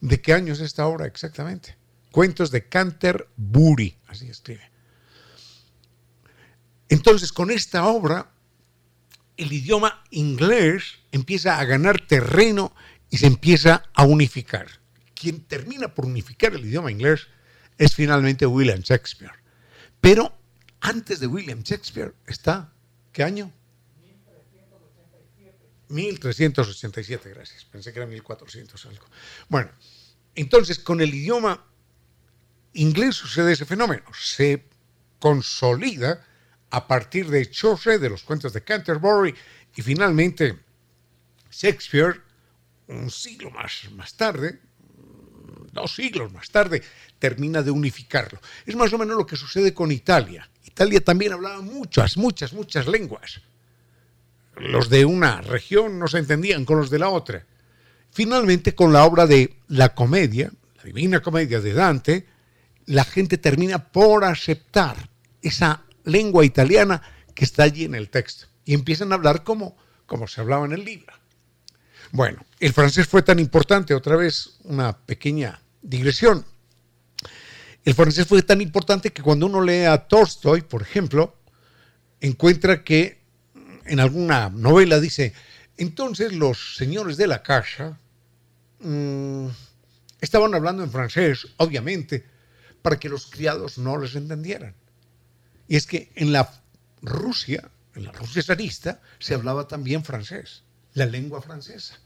de 0.00 0.20
qué 0.20 0.32
año 0.32 0.52
es 0.54 0.58
esta 0.58 0.88
obra 0.88 1.06
exactamente? 1.06 1.76
Cuentos 2.10 2.50
de 2.50 2.66
Canterbury, 2.66 3.96
así 4.08 4.28
escribe. 4.28 4.70
Entonces, 6.88 7.32
con 7.32 7.50
esta 7.50 7.86
obra, 7.86 8.30
el 9.36 9.52
idioma 9.52 10.02
inglés 10.10 10.98
empieza 11.12 11.58
a 11.58 11.64
ganar 11.64 12.06
terreno 12.06 12.74
y 13.10 13.18
se 13.18 13.26
empieza 13.26 13.84
a 13.94 14.04
unificar. 14.04 14.66
Quien 15.14 15.42
termina 15.42 15.94
por 15.94 16.06
unificar 16.06 16.54
el 16.54 16.64
idioma 16.64 16.90
inglés 16.90 17.28
es 17.76 17.94
finalmente 17.94 18.46
William 18.46 18.80
Shakespeare. 18.80 19.32
Pero 20.00 20.36
antes 20.80 21.20
de 21.20 21.26
William 21.26 21.62
Shakespeare 21.62 22.14
está, 22.26 22.72
¿qué 23.12 23.22
año? 23.22 23.52
1387, 25.88 27.30
gracias. 27.30 27.64
Pensé 27.64 27.92
que 27.92 27.98
era 27.98 28.06
1400 28.06 28.86
algo. 28.86 29.06
Bueno, 29.48 29.70
entonces 30.34 30.78
con 30.78 31.00
el 31.00 31.14
idioma 31.14 31.64
inglés 32.72 33.16
sucede 33.16 33.52
ese 33.52 33.66
fenómeno. 33.66 34.04
Se 34.12 34.64
consolida 35.18 36.24
a 36.70 36.86
partir 36.86 37.28
de 37.30 37.50
Chaucer, 37.50 37.98
de 37.98 38.10
los 38.10 38.22
cuentos 38.22 38.52
de 38.52 38.62
Canterbury, 38.62 39.34
y 39.74 39.82
finalmente 39.82 40.58
Shakespeare, 41.50 42.20
un 42.88 43.10
siglo 43.10 43.50
más, 43.50 43.88
más 43.92 44.14
tarde, 44.14 44.60
dos 45.72 45.94
siglos 45.94 46.32
más 46.32 46.50
tarde, 46.50 46.82
termina 47.18 47.62
de 47.62 47.70
unificarlo. 47.70 48.40
Es 48.66 48.76
más 48.76 48.92
o 48.92 48.98
menos 48.98 49.16
lo 49.16 49.26
que 49.26 49.36
sucede 49.36 49.74
con 49.74 49.92
Italia. 49.92 50.48
Italia 50.64 51.02
también 51.02 51.32
hablaba 51.32 51.60
muchas, 51.60 52.16
muchas, 52.16 52.52
muchas 52.52 52.86
lenguas. 52.86 53.40
Los 54.56 54.88
de 54.88 55.04
una 55.04 55.40
región 55.40 55.98
no 55.98 56.08
se 56.08 56.18
entendían 56.18 56.64
con 56.64 56.78
los 56.78 56.90
de 56.90 56.98
la 56.98 57.08
otra. 57.08 57.46
Finalmente, 58.10 58.74
con 58.74 58.92
la 58.92 59.04
obra 59.04 59.26
de 59.26 59.56
la 59.68 59.94
comedia, 59.94 60.50
la 60.76 60.82
Divina 60.82 61.20
Comedia 61.20 61.60
de 61.60 61.72
Dante, 61.72 62.26
la 62.88 63.04
gente 63.04 63.36
termina 63.36 63.90
por 63.92 64.24
aceptar 64.24 64.96
esa 65.42 65.84
lengua 66.04 66.44
italiana 66.44 67.02
que 67.34 67.44
está 67.44 67.64
allí 67.64 67.84
en 67.84 67.94
el 67.94 68.08
texto 68.08 68.46
y 68.64 68.72
empiezan 68.72 69.12
a 69.12 69.16
hablar 69.16 69.44
como, 69.44 69.76
como 70.06 70.26
se 70.26 70.40
hablaba 70.40 70.64
en 70.64 70.72
el 70.72 70.84
libro. 70.84 71.12
Bueno, 72.12 72.44
el 72.58 72.72
francés 72.72 73.06
fue 73.06 73.22
tan 73.22 73.38
importante, 73.38 73.92
otra 73.94 74.16
vez 74.16 74.58
una 74.64 74.96
pequeña 74.96 75.60
digresión. 75.82 76.46
El 77.84 77.94
francés 77.94 78.26
fue 78.26 78.42
tan 78.42 78.62
importante 78.62 79.10
que 79.10 79.22
cuando 79.22 79.46
uno 79.46 79.60
lee 79.60 79.84
a 79.84 80.08
Tolstoy, 80.08 80.62
por 80.62 80.80
ejemplo, 80.80 81.36
encuentra 82.20 82.82
que 82.82 83.20
en 83.84 84.00
alguna 84.00 84.48
novela 84.48 84.98
dice, 84.98 85.34
entonces 85.76 86.32
los 86.32 86.76
señores 86.76 87.18
de 87.18 87.26
la 87.26 87.42
casa 87.42 87.98
mmm, 88.80 89.48
estaban 90.22 90.54
hablando 90.54 90.82
en 90.82 90.90
francés, 90.90 91.46
obviamente, 91.58 92.37
para 92.82 92.98
que 92.98 93.08
los 93.08 93.26
criados 93.26 93.78
no 93.78 93.98
les 93.98 94.14
entendieran. 94.14 94.74
Y 95.66 95.76
es 95.76 95.86
que 95.86 96.10
en 96.14 96.32
la 96.32 96.50
Rusia, 97.02 97.70
en 97.94 98.04
la 98.04 98.12
Rusia 98.12 98.42
zarista, 98.42 99.00
se 99.18 99.34
hablaba 99.34 99.68
también 99.68 100.04
francés, 100.04 100.62
la 100.94 101.06
lengua 101.06 101.42
francesa. 101.42 101.98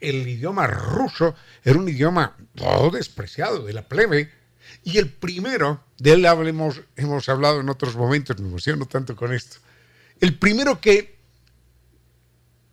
El 0.00 0.26
idioma 0.26 0.66
ruso 0.66 1.34
era 1.64 1.78
un 1.78 1.88
idioma 1.88 2.36
todo 2.54 2.90
despreciado 2.90 3.64
de 3.64 3.72
la 3.72 3.86
plebe. 3.86 4.30
Y 4.82 4.98
el 4.98 5.10
primero, 5.10 5.84
de 5.98 6.12
él 6.12 6.26
hablemos, 6.26 6.80
hemos 6.96 7.28
hablado 7.28 7.60
en 7.60 7.68
otros 7.68 7.96
momentos, 7.96 8.38
me 8.40 8.48
emociono 8.48 8.86
tanto 8.86 9.16
con 9.16 9.32
esto. 9.32 9.58
El 10.20 10.38
primero 10.38 10.80
que 10.80 11.16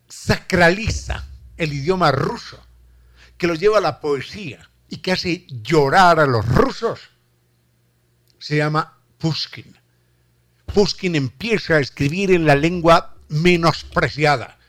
sacraliza 0.08 1.28
el 1.58 1.74
idioma 1.74 2.12
ruso, 2.12 2.60
que 3.38 3.48
lo 3.48 3.56
lleva 3.56 3.78
a 3.78 3.82
la 3.82 4.00
poesía 4.00 4.70
y 4.90 4.98
que 4.98 5.12
hace 5.12 5.46
llorar 5.50 6.20
a 6.20 6.26
los 6.26 6.46
rusos, 6.46 7.00
se 8.44 8.58
llama 8.58 8.98
Pushkin. 9.20 9.74
Pushkin 10.66 11.16
empieza 11.16 11.76
a 11.76 11.80
escribir 11.80 12.30
en 12.30 12.46
la 12.46 12.56
lengua 12.56 13.16
menospreciada, 13.30 14.60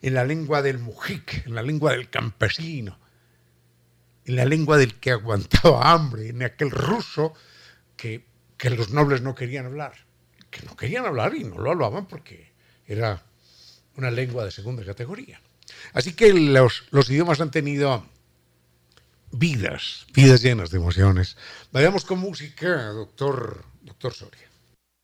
en 0.00 0.14
la 0.14 0.24
lengua 0.24 0.62
del 0.62 0.78
mujik, 0.78 1.44
en 1.44 1.56
la 1.56 1.62
lengua 1.62 1.90
del 1.90 2.10
campesino, 2.10 2.96
en 4.24 4.36
la 4.36 4.44
lengua 4.44 4.78
del 4.78 4.94
que 5.00 5.10
aguantaba 5.10 5.90
hambre, 5.90 6.28
en 6.28 6.44
aquel 6.44 6.70
ruso 6.70 7.34
que, 7.96 8.24
que 8.56 8.70
los 8.70 8.90
nobles 8.90 9.20
no 9.20 9.34
querían 9.34 9.66
hablar, 9.66 9.94
que 10.48 10.62
no 10.62 10.76
querían 10.76 11.04
hablar 11.04 11.34
y 11.34 11.42
no 11.42 11.58
lo 11.58 11.72
hablaban 11.72 12.06
porque 12.06 12.52
era 12.86 13.24
una 13.96 14.12
lengua 14.12 14.44
de 14.44 14.52
segunda 14.52 14.84
categoría. 14.84 15.40
Así 15.92 16.12
que 16.12 16.32
los, 16.32 16.84
los 16.92 17.10
idiomas 17.10 17.40
han 17.40 17.50
tenido 17.50 18.06
vidas, 19.32 20.06
vidas 20.14 20.42
llenas 20.42 20.70
de 20.70 20.78
emociones. 20.78 21.36
Vayamos 21.72 22.04
con 22.04 22.18
música, 22.18 22.88
doctor, 22.88 23.64
doctor 23.82 24.12
Soria 24.14 24.48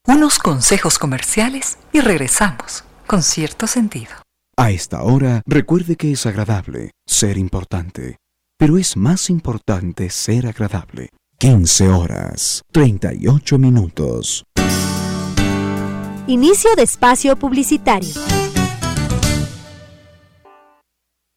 unos 0.07 0.39
consejos 0.39 0.99
comerciales 0.99 1.79
y 1.93 2.01
regresamos 2.01 2.85
con 3.07 3.23
cierto 3.23 3.67
sentido. 3.67 4.13
A 4.57 4.71
esta 4.71 5.03
hora, 5.03 5.43
recuerde 5.47 5.97
que 5.97 6.13
es 6.13 6.27
agradable 6.27 6.91
ser 7.07 7.39
importante, 7.39 8.19
pero 8.59 8.77
es 8.77 8.97
más 8.97 9.31
importante 9.31 10.11
ser 10.11 10.47
agradable. 10.47 11.09
15 11.39 11.89
horas, 11.89 12.63
38 12.73 13.59
minutos. 13.59 14.45
Inicio 16.27 16.75
de 16.77 16.83
espacio 16.83 17.37
publicitario. 17.37 18.34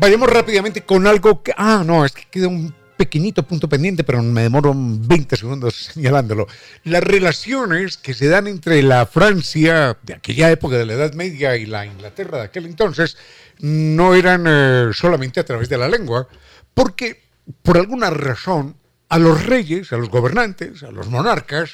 Vayamos 0.00 0.30
rápidamente 0.30 0.82
con 0.82 1.06
algo 1.06 1.42
que... 1.42 1.52
Ah, 1.54 1.82
no, 1.84 2.06
es 2.06 2.12
que 2.12 2.24
queda 2.30 2.48
un 2.48 2.74
pequeñito 2.96 3.42
punto 3.42 3.68
pendiente, 3.68 4.02
pero 4.02 4.22
me 4.22 4.42
demoro 4.42 4.72
20 4.74 5.36
segundos 5.36 5.74
señalándolo. 5.92 6.46
Las 6.84 7.04
relaciones 7.04 7.98
que 7.98 8.14
se 8.14 8.28
dan 8.28 8.46
entre 8.46 8.82
la 8.82 9.04
Francia 9.04 9.98
de 10.02 10.14
aquella 10.14 10.50
época 10.50 10.78
de 10.78 10.86
la 10.86 10.94
Edad 10.94 11.12
Media 11.12 11.54
y 11.56 11.66
la 11.66 11.84
Inglaterra 11.84 12.38
de 12.38 12.44
aquel 12.44 12.64
entonces 12.64 13.18
no 13.58 14.14
eran 14.14 14.46
eh, 14.48 14.90
solamente 14.94 15.38
a 15.38 15.44
través 15.44 15.68
de 15.68 15.76
la 15.76 15.86
lengua, 15.86 16.26
porque 16.72 17.22
por 17.62 17.76
alguna 17.76 18.08
razón 18.08 18.76
a 19.10 19.18
los 19.18 19.44
reyes, 19.44 19.92
a 19.92 19.98
los 19.98 20.08
gobernantes, 20.08 20.82
a 20.82 20.90
los 20.90 21.08
monarcas, 21.08 21.72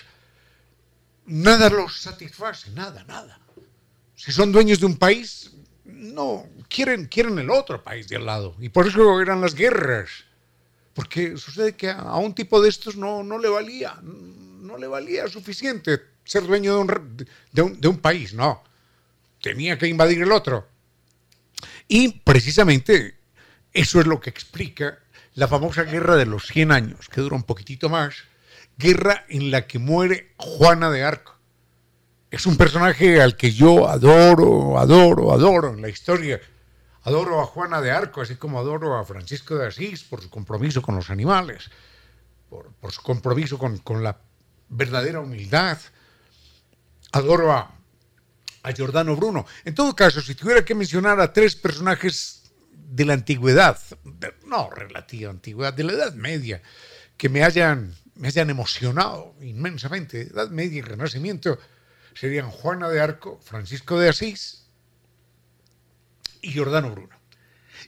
nada 1.26 1.70
los 1.70 2.00
satisface, 2.00 2.70
nada, 2.72 3.04
nada. 3.04 3.38
Si 4.16 4.32
son 4.32 4.50
dueños 4.50 4.80
de 4.80 4.86
un 4.86 4.96
país, 4.96 5.52
no, 5.84 6.44
quieren, 6.68 7.06
quieren 7.06 7.38
el 7.38 7.50
otro 7.50 7.82
país 7.82 8.08
de 8.08 8.16
al 8.16 8.26
lado. 8.26 8.54
Y 8.60 8.68
por 8.68 8.86
eso 8.86 9.20
eran 9.20 9.40
las 9.40 9.54
guerras. 9.54 10.10
Porque 10.94 11.36
sucede 11.36 11.76
que 11.76 11.90
a 11.90 12.16
un 12.16 12.34
tipo 12.34 12.60
de 12.60 12.68
estos 12.68 12.96
no, 12.96 13.22
no 13.22 13.38
le 13.38 13.48
valía, 13.48 13.98
no 14.02 14.78
le 14.78 14.86
valía 14.86 15.28
suficiente 15.28 16.00
ser 16.24 16.46
dueño 16.46 16.74
de 16.74 16.80
un, 16.80 17.26
de 17.52 17.62
un, 17.62 17.80
de 17.80 17.88
un 17.88 17.98
país, 17.98 18.32
no. 18.32 18.64
Tenía 19.42 19.78
que 19.78 19.86
invadir 19.86 20.22
el 20.22 20.32
otro. 20.32 20.66
Y 21.86 22.20
precisamente 22.20 23.18
eso 23.72 24.00
es 24.00 24.06
lo 24.06 24.20
que 24.20 24.30
explica 24.30 24.98
la 25.34 25.48
famosa 25.48 25.84
guerra 25.84 26.16
de 26.16 26.26
los 26.26 26.46
100 26.46 26.72
años, 26.72 27.08
que 27.10 27.20
dura 27.20 27.36
un 27.36 27.44
poquitito 27.44 27.88
más, 27.90 28.14
guerra 28.78 29.26
en 29.28 29.50
la 29.50 29.66
que 29.66 29.78
muere 29.78 30.32
Juana 30.38 30.90
de 30.90 31.04
Arco 31.04 31.36
es 32.30 32.46
un 32.46 32.56
personaje 32.56 33.20
al 33.20 33.36
que 33.36 33.52
yo 33.52 33.88
adoro, 33.88 34.78
adoro, 34.78 35.32
adoro 35.32 35.70
en 35.72 35.80
la 35.80 35.88
historia. 35.88 36.40
Adoro 37.06 37.40
a 37.40 37.46
Juana 37.46 37.80
de 37.80 37.92
Arco, 37.92 38.20
así 38.20 38.34
como 38.34 38.58
adoro 38.58 38.98
a 38.98 39.04
Francisco 39.04 39.54
de 39.54 39.68
Asís 39.68 40.02
por 40.02 40.20
su 40.20 40.28
compromiso 40.28 40.82
con 40.82 40.96
los 40.96 41.08
animales, 41.08 41.70
por, 42.50 42.90
su 42.90 43.00
compromiso 43.00 43.58
con, 43.58 44.02
la 44.02 44.18
verdadera 44.68 45.20
humildad. 45.20 45.78
Adoro 47.12 47.52
a, 47.52 47.70
a 48.64 48.72
Giordano 48.72 49.14
Bruno. 49.14 49.46
En 49.64 49.72
todo 49.72 49.94
caso, 49.94 50.20
si 50.20 50.34
tuviera 50.34 50.64
que 50.64 50.74
mencionar 50.74 51.20
a 51.20 51.32
tres 51.32 51.54
personajes 51.54 52.50
de 52.72 53.04
la 53.04 53.12
antigüedad, 53.12 53.78
no 54.44 54.68
relativa 54.70 55.30
antigüedad, 55.30 55.72
de 55.72 55.84
la 55.84 55.92
Edad 55.92 56.14
Media, 56.14 56.60
que 57.16 57.28
me 57.28 57.44
hayan, 57.44 57.94
me 58.16 58.26
hayan 58.26 58.50
emocionado 58.50 59.36
inmensamente, 59.42 60.22
Edad 60.22 60.50
Media 60.50 60.78
y 60.78 60.82
Renacimiento, 60.82 61.56
serían 62.14 62.50
Juana 62.50 62.88
de 62.88 62.98
Arco, 62.98 63.38
Francisco 63.44 63.96
de 63.96 64.08
Asís 64.08 64.65
y 66.46 66.52
Giordano 66.52 66.90
Bruno. 66.90 67.18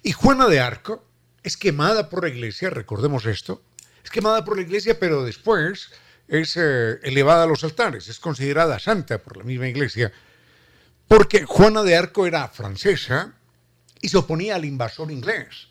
Y 0.03 0.13
Juana 0.13 0.49
de 0.49 0.59
Arco 0.59 1.07
es 1.45 1.57
quemada 1.57 2.09
por 2.09 2.25
la 2.25 2.29
iglesia, 2.29 2.71
recordemos 2.71 3.25
esto, 3.25 3.63
es 4.03 4.11
quemada 4.11 4.45
por 4.45 4.57
la 4.57 4.63
iglesia, 4.63 4.99
pero 4.99 5.25
después 5.25 5.91
es 6.27 6.57
eh, 6.57 6.99
elevada 7.03 7.45
a 7.45 7.47
los 7.47 7.63
altares, 7.63 8.09
es 8.09 8.19
considerada 8.19 8.79
santa 8.81 9.19
por 9.19 9.37
la 9.37 9.45
misma 9.45 9.69
iglesia, 9.69 10.13
porque 11.07 11.45
Juana 11.45 11.83
de 11.85 11.97
Arco 11.97 12.27
era 12.27 12.49
francesa 12.49 13.35
y 14.01 14.09
se 14.09 14.19
oponía 14.19 14.57
al 14.57 14.65
invasor 14.65 15.11
inglés. 15.13 15.69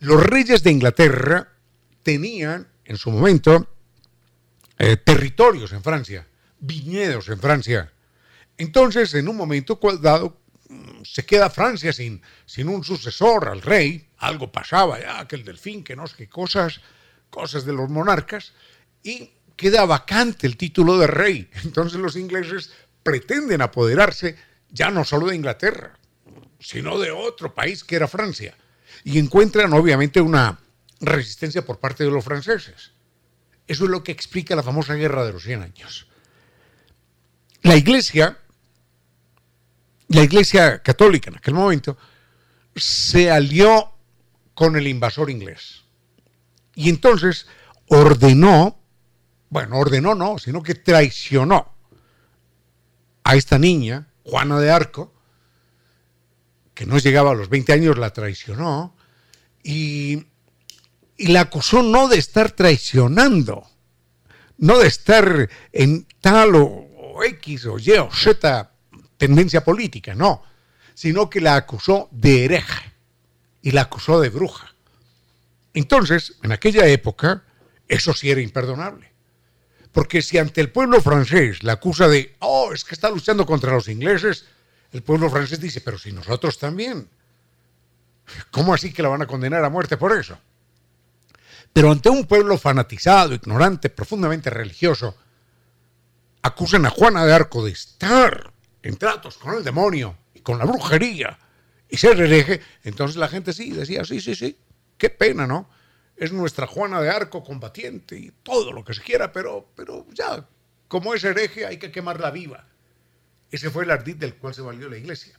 Los 0.00 0.22
reyes 0.22 0.62
de 0.62 0.70
Inglaterra 0.70 1.52
tenían 2.02 2.68
en 2.84 2.96
su 2.96 3.10
momento 3.10 3.68
eh, 4.78 4.96
territorios 4.96 5.72
en 5.72 5.82
Francia, 5.82 6.26
viñedos 6.58 7.28
en 7.28 7.38
Francia. 7.38 7.92
Entonces, 8.56 9.12
en 9.14 9.28
un 9.28 9.36
momento 9.36 9.78
dado, 10.00 10.38
se 11.04 11.24
queda 11.26 11.50
Francia 11.50 11.92
sin, 11.92 12.22
sin 12.46 12.68
un 12.68 12.84
sucesor 12.84 13.48
al 13.48 13.62
rey, 13.62 14.08
algo 14.18 14.50
pasaba 14.50 15.00
ya, 15.00 15.26
que 15.28 15.36
el 15.36 15.44
delfín, 15.44 15.84
que 15.84 15.96
no 15.96 16.06
sé 16.06 16.16
qué 16.16 16.28
cosas, 16.28 16.80
cosas 17.30 17.64
de 17.64 17.72
los 17.72 17.90
monarcas, 17.90 18.52
y 19.02 19.30
queda 19.56 19.84
vacante 19.84 20.46
el 20.46 20.56
título 20.56 20.98
de 20.98 21.06
rey. 21.06 21.50
Entonces 21.64 22.00
los 22.00 22.16
ingleses 22.16 22.72
pretenden 23.02 23.62
apoderarse 23.62 24.36
ya 24.70 24.90
no 24.90 25.04
solo 25.04 25.28
de 25.28 25.36
Inglaterra, 25.36 25.98
sino 26.58 26.98
de 26.98 27.10
otro 27.10 27.54
país 27.54 27.84
que 27.84 27.96
era 27.96 28.08
Francia. 28.08 28.56
Y 29.04 29.18
encuentran 29.18 29.72
obviamente 29.72 30.20
una 30.20 30.58
resistencia 31.00 31.64
por 31.64 31.78
parte 31.78 32.04
de 32.04 32.10
los 32.10 32.24
franceses. 32.24 32.92
Eso 33.66 33.84
es 33.84 33.90
lo 33.90 34.02
que 34.02 34.12
explica 34.12 34.56
la 34.56 34.62
famosa 34.62 34.94
guerra 34.94 35.24
de 35.24 35.32
los 35.32 35.42
100 35.42 35.62
años. 35.62 36.06
La 37.62 37.76
iglesia 37.76 38.38
la 40.14 40.22
Iglesia 40.22 40.82
Católica 40.82 41.30
en 41.30 41.36
aquel 41.36 41.54
momento 41.54 41.96
se 42.76 43.30
alió 43.30 43.92
con 44.54 44.76
el 44.76 44.86
invasor 44.86 45.30
inglés. 45.30 45.84
Y 46.74 46.88
entonces 46.88 47.46
ordenó, 47.88 48.80
bueno, 49.50 49.78
ordenó 49.78 50.14
no, 50.14 50.38
sino 50.38 50.62
que 50.62 50.74
traicionó 50.74 51.74
a 53.24 53.36
esta 53.36 53.58
niña, 53.58 54.08
Juana 54.24 54.60
de 54.60 54.70
Arco, 54.70 55.12
que 56.74 56.86
no 56.86 56.98
llegaba 56.98 57.30
a 57.30 57.34
los 57.34 57.48
20 57.48 57.72
años, 57.72 57.98
la 57.98 58.12
traicionó 58.12 58.96
y, 59.62 60.26
la 61.16 61.42
acusó 61.42 61.82
no 61.82 62.08
de 62.08 62.18
estar 62.18 62.50
traicionando, 62.50 63.64
no 64.58 64.78
de 64.78 64.88
estar 64.88 65.48
en 65.72 66.06
tal 66.20 66.56
o, 66.56 66.64
o 66.64 67.22
X 67.22 67.66
o 67.66 67.78
Y 67.78 67.92
o 67.92 68.10
Z 68.12 68.73
tendencia 69.16 69.64
política, 69.64 70.14
no, 70.14 70.42
sino 70.94 71.28
que 71.28 71.40
la 71.40 71.56
acusó 71.56 72.08
de 72.10 72.44
hereje 72.44 72.92
y 73.62 73.72
la 73.72 73.82
acusó 73.82 74.20
de 74.20 74.28
bruja. 74.28 74.74
Entonces, 75.72 76.34
en 76.42 76.52
aquella 76.52 76.86
época, 76.86 77.44
eso 77.88 78.14
sí 78.14 78.30
era 78.30 78.40
imperdonable. 78.40 79.12
Porque 79.92 80.22
si 80.22 80.38
ante 80.38 80.60
el 80.60 80.70
pueblo 80.70 81.00
francés 81.00 81.62
la 81.62 81.74
acusa 81.74 82.08
de, 82.08 82.34
oh, 82.40 82.72
es 82.72 82.84
que 82.84 82.94
está 82.94 83.10
luchando 83.10 83.44
contra 83.46 83.72
los 83.72 83.88
ingleses, 83.88 84.46
el 84.92 85.02
pueblo 85.02 85.30
francés 85.30 85.60
dice, 85.60 85.80
pero 85.80 85.98
si 85.98 86.12
nosotros 86.12 86.58
también. 86.58 87.08
¿Cómo 88.50 88.72
así 88.72 88.92
que 88.92 89.02
la 89.02 89.08
van 89.08 89.22
a 89.22 89.26
condenar 89.26 89.64
a 89.64 89.70
muerte 89.70 89.96
por 89.96 90.16
eso? 90.16 90.38
Pero 91.72 91.90
ante 91.90 92.08
un 92.08 92.24
pueblo 92.24 92.56
fanatizado, 92.56 93.34
ignorante, 93.34 93.90
profundamente 93.90 94.48
religioso, 94.50 95.16
acusan 96.42 96.86
a 96.86 96.90
Juana 96.90 97.26
de 97.26 97.32
Arco 97.32 97.64
de 97.64 97.72
estar 97.72 98.53
en 98.84 98.96
tratos 98.96 99.38
con 99.38 99.54
el 99.54 99.64
demonio 99.64 100.16
y 100.34 100.40
con 100.40 100.58
la 100.58 100.66
brujería 100.66 101.38
y 101.88 101.96
ser 101.96 102.20
hereje, 102.20 102.60
entonces 102.82 103.16
la 103.16 103.28
gente 103.28 103.52
sí 103.52 103.70
decía, 103.70 104.04
sí, 104.04 104.20
sí, 104.20 104.34
sí, 104.34 104.58
qué 104.98 105.08
pena, 105.08 105.46
¿no? 105.46 105.70
Es 106.16 106.32
nuestra 106.32 106.66
Juana 106.66 107.00
de 107.00 107.08
Arco 107.08 107.42
combatiente 107.42 108.16
y 108.16 108.30
todo 108.42 108.72
lo 108.72 108.84
que 108.84 108.92
se 108.92 109.02
quiera, 109.02 109.32
pero, 109.32 109.70
pero 109.74 110.06
ya, 110.12 110.46
como 110.86 111.14
es 111.14 111.24
hereje 111.24 111.64
hay 111.64 111.78
que 111.78 111.90
quemarla 111.90 112.30
viva. 112.30 112.68
Ese 113.50 113.70
fue 113.70 113.84
el 113.84 113.90
ardid 113.90 114.16
del 114.16 114.34
cual 114.36 114.54
se 114.54 114.62
valió 114.62 114.88
la 114.90 114.98
iglesia. 114.98 115.38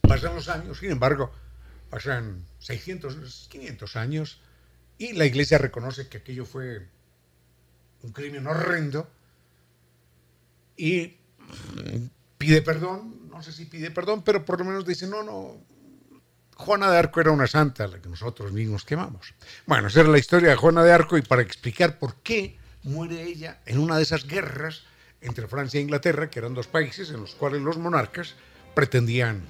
Pasan 0.00 0.34
los 0.34 0.48
años, 0.48 0.78
sin 0.78 0.90
embargo, 0.90 1.32
pasan 1.90 2.44
600, 2.58 3.48
500 3.50 3.96
años 3.96 4.40
y 4.98 5.12
la 5.12 5.26
iglesia 5.26 5.58
reconoce 5.58 6.08
que 6.08 6.18
aquello 6.18 6.44
fue 6.44 6.88
un 8.02 8.12
crimen 8.12 8.46
horrendo 8.46 9.08
y 10.76 11.16
pide 12.46 12.62
perdón, 12.62 13.28
no 13.28 13.42
sé 13.42 13.50
si 13.50 13.64
pide 13.64 13.90
perdón, 13.90 14.22
pero 14.22 14.44
por 14.44 14.60
lo 14.60 14.64
menos 14.64 14.86
dice, 14.86 15.08
no, 15.08 15.24
no, 15.24 15.64
Juana 16.54 16.88
de 16.92 16.98
Arco 16.98 17.20
era 17.20 17.32
una 17.32 17.48
santa, 17.48 17.88
la 17.88 18.00
que 18.00 18.08
nosotros 18.08 18.52
mismos 18.52 18.84
quemamos. 18.84 19.34
Bueno, 19.66 19.88
esa 19.88 20.02
era 20.02 20.10
la 20.10 20.18
historia 20.18 20.50
de 20.50 20.56
Juana 20.56 20.84
de 20.84 20.92
Arco 20.92 21.18
y 21.18 21.22
para 21.22 21.42
explicar 21.42 21.98
por 21.98 22.14
qué 22.22 22.56
muere 22.84 23.20
ella 23.24 23.58
en 23.66 23.78
una 23.78 23.96
de 23.96 24.04
esas 24.04 24.28
guerras 24.28 24.84
entre 25.20 25.48
Francia 25.48 25.78
e 25.78 25.82
Inglaterra, 25.82 26.30
que 26.30 26.38
eran 26.38 26.54
dos 26.54 26.68
países 26.68 27.10
en 27.10 27.20
los 27.20 27.34
cuales 27.34 27.62
los 27.62 27.78
monarcas 27.78 28.36
pretendían 28.76 29.42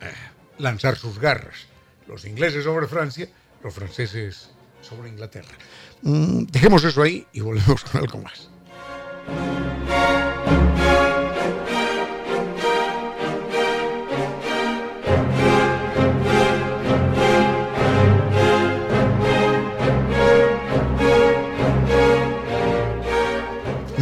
eh, 0.00 0.12
lanzar 0.56 0.96
sus 0.96 1.18
garras. 1.18 1.66
Los 2.08 2.24
ingleses 2.24 2.64
sobre 2.64 2.86
Francia, 2.86 3.28
los 3.62 3.74
franceses 3.74 4.48
sobre 4.80 5.10
Inglaterra. 5.10 5.54
Mm, 6.00 6.44
dejemos 6.44 6.84
eso 6.84 7.02
ahí 7.02 7.26
y 7.34 7.40
volvemos 7.40 7.84
con 7.84 8.00
algo 8.00 8.22
más. 8.22 8.48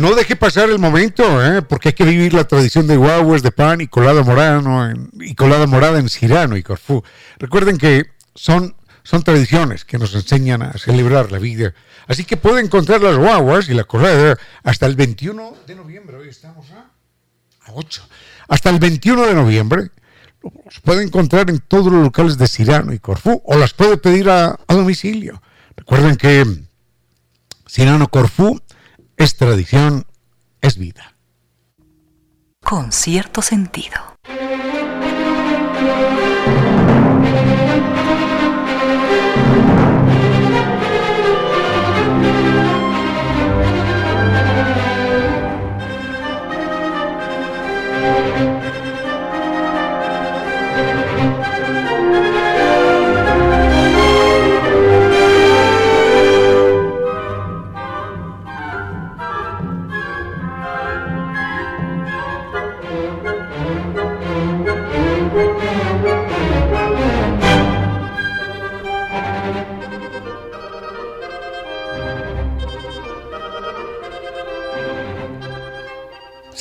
No 0.05 0.15
deje 0.15 0.37
pasar 0.37 0.69
el 0.69 0.79
momento, 0.79 1.43
¿eh? 1.43 1.63
porque 1.63 1.89
hay 1.89 1.93
que 1.95 2.05
vivir 2.05 2.35
la 2.35 2.45
tradición 2.45 2.87
de 2.87 2.97
guaguas 2.97 3.43
de 3.43 3.51
pan 3.51 3.81
y 3.81 3.89
colada 3.89 4.23
morada, 4.23 4.95
y 5.19 5.35
colada 5.35 5.67
morada 5.67 5.99
en 5.99 6.11
Cirano 6.11 6.59
y 6.59 6.63
Corfú. 6.63 7.03
Recuerden 7.39 7.79
que 7.79 8.11
son, 8.35 8.77
son 9.03 9.23
tradiciones 9.23 9.87
que 9.87 9.97
nos 9.97 10.15
enseñan 10.15 10.63
a 10.63 10.75
celebrar 10.75 11.33
la 11.33 11.39
vida. 11.39 11.73
Así 12.07 12.25
que 12.25 12.37
puede 12.37 12.61
encontrar 12.61 13.01
las 13.01 13.17
guaguas 13.17 13.71
y 13.71 13.75
la 13.75 13.85
colada 13.85 14.37
hasta 14.63 14.85
el 14.85 14.95
21 14.95 15.57
de 15.67 15.75
noviembre. 15.75 16.19
Hoy 16.19 16.29
estamos 16.29 16.71
a, 16.73 16.91
a 17.71 17.73
8. 17.73 18.07
Hasta 18.49 18.69
el 18.69 18.79
21 18.79 19.27
de 19.27 19.35
noviembre 19.35 19.91
los 20.43 20.81
puede 20.81 21.03
encontrar 21.03 21.49
en 21.49 21.61
todos 21.61 21.91
los 21.91 22.03
locales 22.03 22.37
de 22.37 22.47
Cirano 22.47 22.93
y 22.93 22.99
Corfú 22.99 23.43
o 23.47 23.57
las 23.57 23.73
puede 23.73 23.97
pedir 23.97 24.29
a, 24.29 24.59
a 24.67 24.75
domicilio. 24.75 25.41
Recuerden 25.75 26.17
que 26.17 26.45
Cirano 27.67 28.09
Corfú 28.09 28.61
es 29.17 29.37
tradición, 29.37 30.07
es 30.61 30.79
vida. 30.79 31.17
Con 32.63 32.93
cierto 32.93 33.43
sentido. 33.43 34.17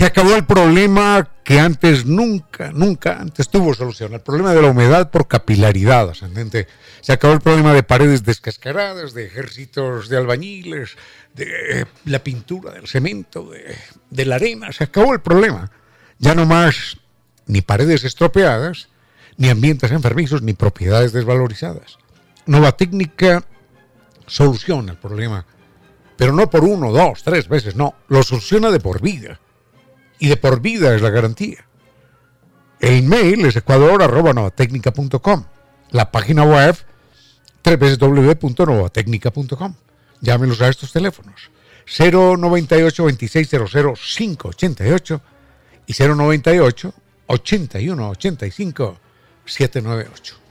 Se 0.04 0.08
acabó 0.08 0.36
el 0.36 0.44
problema 0.44 1.30
que 1.46 1.62
antes 1.62 2.06
nunca, 2.06 2.74
nunca 2.74 3.22
antes 3.22 3.48
tuvo 3.48 3.74
solución. 3.74 4.14
El 4.14 4.20
problema 4.20 4.54
de 4.54 4.62
la 4.62 4.68
humedad 4.68 5.10
por 5.10 5.30
capilaridad 5.30 6.10
ascendente. 6.10 6.68
Se 7.00 7.14
acabó 7.14 7.36
el 7.36 7.40
problema 7.40 7.74
de 7.74 7.84
paredes 7.84 8.26
descascaradas, 8.26 9.14
de 9.14 9.28
ejércitos 9.28 10.10
de 10.10 10.18
albañiles, 10.18 10.98
de 11.34 11.88
la 12.04 12.20
pintura 12.20 12.74
del 12.74 12.86
cemento, 12.86 13.50
de, 13.50 13.78
de 14.10 14.26
la 14.26 14.36
arena. 14.36 14.74
Se 14.74 14.84
acabó 14.84 15.14
el 15.14 15.22
problema. 15.22 15.72
Ya 16.20 16.36
no 16.36 16.46
más 16.46 16.98
ni 17.46 17.62
paredes 17.62 18.04
estropeadas, 18.04 18.90
ni 19.38 19.48
ambientes 19.48 19.90
enfermizos, 19.92 20.42
ni 20.42 20.52
propiedades 20.52 21.14
desvalorizadas. 21.14 21.98
Nueva 22.46 22.74
técnica 22.74 23.46
soluciona 24.28 24.92
el 24.92 24.98
problema, 24.98 25.46
pero 26.18 26.34
no 26.34 26.50
por 26.50 26.66
uno, 26.66 26.92
dos, 26.92 27.24
tres 27.24 27.48
veces, 27.48 27.78
no, 27.78 27.96
lo 28.10 28.22
soluciona 28.22 28.70
de 28.70 28.82
por 28.82 29.02
vida 29.02 29.40
y 30.20 30.30
de 30.30 30.38
por 30.38 30.62
vida 30.62 30.96
es 30.96 31.02
la 31.02 31.10
garantía. 31.10 31.66
El 32.80 33.04
mail 33.04 33.46
es 33.46 33.56
ecuador.novatecnica.com. 33.56 35.46
La 35.92 36.12
página 36.12 36.44
web 36.44 36.76
www.novatecnica.com. 37.64 39.76
Llámenos 40.22 40.62
a 40.62 40.70
estos 40.70 40.92
teléfonos. 40.92 41.52
098 41.86 43.04
2600 43.04 44.00
588 44.18 45.22
y 45.88 45.94
098 45.94 46.94
81 47.28 48.10
85 48.10 49.00
798. 49.46 50.43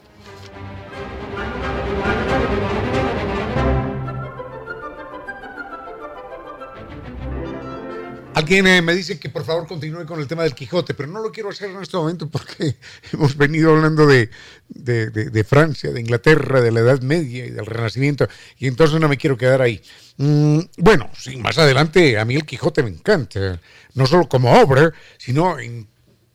Alguien 8.34 8.66
eh, 8.66 8.80
me 8.80 8.94
dice 8.94 9.18
que 9.18 9.28
por 9.28 9.44
favor 9.44 9.66
continúe 9.66 10.06
con 10.06 10.18
el 10.18 10.26
tema 10.26 10.44
del 10.44 10.54
Quijote, 10.54 10.94
pero 10.94 11.06
no 11.10 11.20
lo 11.20 11.30
quiero 11.30 11.50
hacer 11.50 11.70
en 11.70 11.82
este 11.82 11.98
momento 11.98 12.30
porque 12.30 12.76
hemos 13.12 13.36
venido 13.36 13.72
hablando 13.72 14.06
de, 14.06 14.30
de, 14.68 15.44
Francia, 15.44 15.90
de 15.90 16.00
Inglaterra, 16.00 16.62
de 16.62 16.72
la 16.72 16.80
Edad 16.80 17.02
Media 17.02 17.44
y 17.44 17.50
del 17.50 17.66
Renacimiento, 17.66 18.26
y 18.58 18.68
entonces 18.68 18.98
no 18.98 19.08
me 19.08 19.18
quiero 19.18 19.36
quedar 19.36 19.60
ahí. 19.60 19.82
Mm, 20.16 20.60
bueno, 20.78 21.10
sí, 21.14 21.36
más 21.36 21.58
adelante 21.58 22.18
a 22.18 22.24
mí 22.24 22.34
el 22.34 22.46
Quijote 22.46 22.82
me 22.82 22.88
encanta, 22.88 23.60
no 23.94 24.06
solo 24.06 24.26
como 24.26 24.58
obra, 24.58 24.92
sino 25.18 25.58
en 25.58 25.86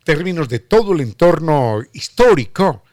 términos 0.04 0.50
de 0.50 0.60
todo 0.60 0.94
el 0.94 1.02
entorno 1.02 1.82
histórico 1.94 2.84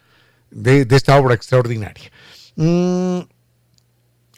de, 0.49 0.87
esta 0.89 1.15
obra 1.17 1.35
extraordinaria. 1.35 2.11
Mm, 2.55 3.19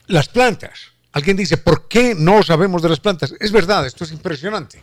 las 0.07 0.27
plantas 0.27 0.96
Alguien 1.11 1.37
dice, 1.37 1.57
¿por 1.57 1.87
qué 1.87 2.15
no 2.15 2.43
sabemos 2.43 2.81
de 2.81 2.89
las 2.89 2.99
plantas? 2.99 3.33
Es 3.39 3.51
verdad, 3.51 3.85
esto 3.85 4.03
es 4.03 4.11
impresionante. 4.11 4.81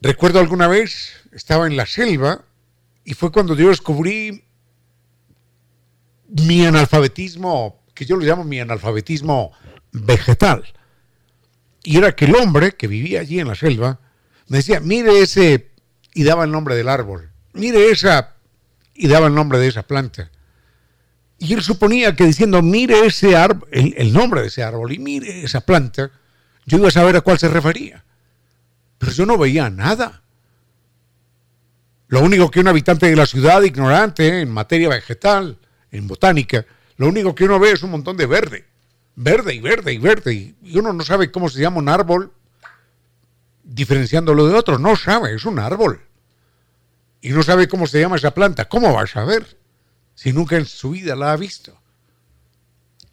Recuerdo 0.00 0.40
alguna 0.40 0.68
vez, 0.68 1.12
estaba 1.32 1.66
en 1.66 1.76
la 1.76 1.86
selva 1.86 2.44
y 3.04 3.14
fue 3.14 3.30
cuando 3.30 3.54
yo 3.54 3.68
descubrí 3.68 4.44
mi 6.28 6.66
analfabetismo, 6.66 7.82
que 7.94 8.04
yo 8.04 8.16
lo 8.16 8.24
llamo 8.24 8.44
mi 8.44 8.60
analfabetismo 8.60 9.52
vegetal. 9.92 10.64
Y 11.82 11.98
era 11.98 12.14
que 12.16 12.24
el 12.24 12.34
hombre 12.34 12.72
que 12.72 12.88
vivía 12.88 13.20
allí 13.20 13.38
en 13.38 13.48
la 13.48 13.54
selva 13.54 14.00
me 14.48 14.58
decía, 14.58 14.80
mire 14.80 15.20
ese, 15.20 15.70
y 16.14 16.24
daba 16.24 16.44
el 16.44 16.50
nombre 16.50 16.74
del 16.74 16.88
árbol, 16.88 17.30
mire 17.52 17.90
esa, 17.90 18.34
y 18.94 19.08
daba 19.08 19.26
el 19.28 19.34
nombre 19.34 19.58
de 19.58 19.68
esa 19.68 19.82
planta. 19.84 20.30
Y 21.38 21.52
él 21.52 21.62
suponía 21.62 22.16
que 22.16 22.24
diciendo, 22.24 22.62
mire 22.62 23.06
ese 23.06 23.36
árbol, 23.36 23.68
el, 23.70 24.12
nombre 24.12 24.40
de 24.40 24.46
ese 24.48 24.62
árbol 24.62 24.92
y 24.92 24.98
mire 24.98 25.44
esa 25.44 25.60
planta, 25.60 26.10
yo 26.64 26.78
iba 26.78 26.88
a 26.88 26.92
saber 26.92 27.16
a 27.16 27.20
cuál 27.20 27.38
se 27.38 27.48
refería. 27.48 28.04
Pero 28.98 29.12
yo 29.12 29.26
no 29.26 29.36
veía 29.36 29.68
nada. 29.68 30.22
Lo 32.08 32.20
único 32.20 32.50
que 32.50 32.60
un 32.60 32.68
habitante 32.68 33.06
de 33.06 33.16
la 33.16 33.26
ciudad, 33.26 33.62
ignorante 33.62 34.40
en 34.40 34.50
materia 34.50 34.88
vegetal, 34.88 35.58
en 35.90 36.06
botánica, 36.06 36.64
lo 36.96 37.08
único 37.08 37.34
que 37.34 37.44
uno 37.44 37.58
ve 37.58 37.72
es 37.72 37.82
un 37.82 37.90
montón 37.90 38.16
de 38.16 38.26
verde. 38.26 38.64
Verde 39.16 39.54
y 39.54 39.60
verde 39.60 39.92
y 39.92 39.98
verde. 39.98 40.54
Y 40.62 40.78
uno 40.78 40.92
no 40.92 41.04
sabe 41.04 41.30
cómo 41.30 41.48
se 41.48 41.60
llama 41.60 41.78
un 41.78 41.88
árbol 41.88 42.32
diferenciándolo 43.62 44.46
de 44.46 44.54
otro. 44.54 44.78
No 44.78 44.96
sabe, 44.96 45.34
es 45.34 45.44
un 45.44 45.58
árbol. 45.58 46.00
Y 47.20 47.30
no 47.30 47.42
sabe 47.42 47.68
cómo 47.68 47.86
se 47.86 48.00
llama 48.00 48.16
esa 48.16 48.32
planta. 48.32 48.66
¿Cómo 48.66 48.94
va 48.94 49.02
a 49.02 49.06
saber? 49.06 49.58
Si 50.16 50.32
nunca 50.32 50.56
en 50.56 50.64
su 50.64 50.90
vida 50.90 51.14
la 51.14 51.30
ha 51.30 51.36
visto. 51.36 51.78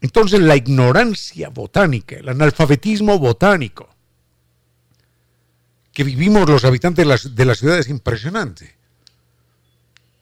Entonces 0.02 0.40
la 0.40 0.56
ignorancia 0.56 1.50
botánica, 1.50 2.16
el 2.16 2.28
analfabetismo 2.28 3.20
botánico 3.20 3.88
que 5.92 6.04
vivimos 6.04 6.50
los 6.50 6.66
habitantes 6.66 7.06
de 7.06 7.10
la, 7.10 7.36
de 7.36 7.46
la 7.46 7.56
ciudad 7.56 7.78
es 7.78 7.88
impresionante. 7.88 8.76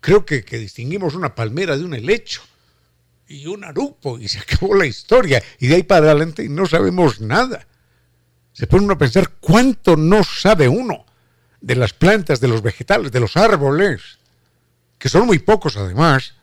Creo 0.01 0.25
que, 0.25 0.43
que, 0.43 0.57
distinguimos 0.57 1.15
una 1.15 1.33
palmera 1.33 1.77
de 1.77 1.85
un 1.85 1.93
helecho 1.93 2.41
y 3.27 3.45
un 3.47 3.63
arupo 3.63 4.19
y 4.19 4.27
se 4.27 4.39
acabó 4.39 4.75
la 4.75 4.85
historia 4.85 5.41
y 5.59 5.67
de 5.67 5.75
ahí 5.75 5.83
para 5.83 6.07
adelante 6.07 6.49
no 6.49 6.65
sabemos 6.65 7.21
nada. 7.21 7.67
Se 8.51 8.67
pone 8.67 8.83
uno 8.83 8.95
a 8.95 8.97
pensar 8.97 9.29
cuánto 9.39 9.95
no 9.95 10.23
sabe 10.23 10.67
uno 10.67 11.05
de 11.61 11.75
las 11.75 11.93
plantas, 11.93 12.41
de 12.41 12.47
los 12.47 12.61
vegetales, 12.61 13.11
de 13.11 13.19
los 13.19 13.37
árboles, 13.37 14.19
que 14.97 15.09
son 15.09 15.25
muy 15.25 15.39
pocos 15.39 15.77
además, 15.77 16.33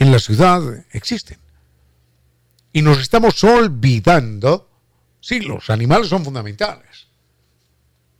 en 0.00 0.10
la 0.10 0.18
ciudad 0.18 0.62
existen. 0.92 1.38
Y 2.72 2.82
nos 2.82 2.98
estamos 2.98 3.44
olvidando, 3.44 4.68
sí, 5.20 5.40
los 5.40 5.70
animales 5.70 6.08
son 6.08 6.24
fundamentales. 6.24 7.06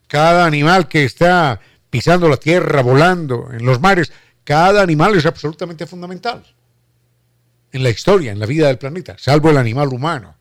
Cada 0.06 0.44
animal 0.44 0.88
que 0.88 1.04
está 1.04 1.58
pisando 1.88 2.28
la 2.28 2.36
tierra, 2.36 2.82
volando 2.82 3.48
en 3.50 3.64
los 3.64 3.80
mares, 3.80 4.12
cada 4.44 4.82
animal 4.82 5.16
es 5.16 5.24
absolutamente 5.24 5.86
fundamental 5.86 6.44
en 7.72 7.82
la 7.82 7.90
historia, 7.90 8.32
en 8.32 8.38
la 8.38 8.46
vida 8.46 8.66
del 8.66 8.78
planeta, 8.78 9.16
salvo 9.18 9.50
el 9.50 9.56
animal 9.56 9.88
humano. 9.88 10.36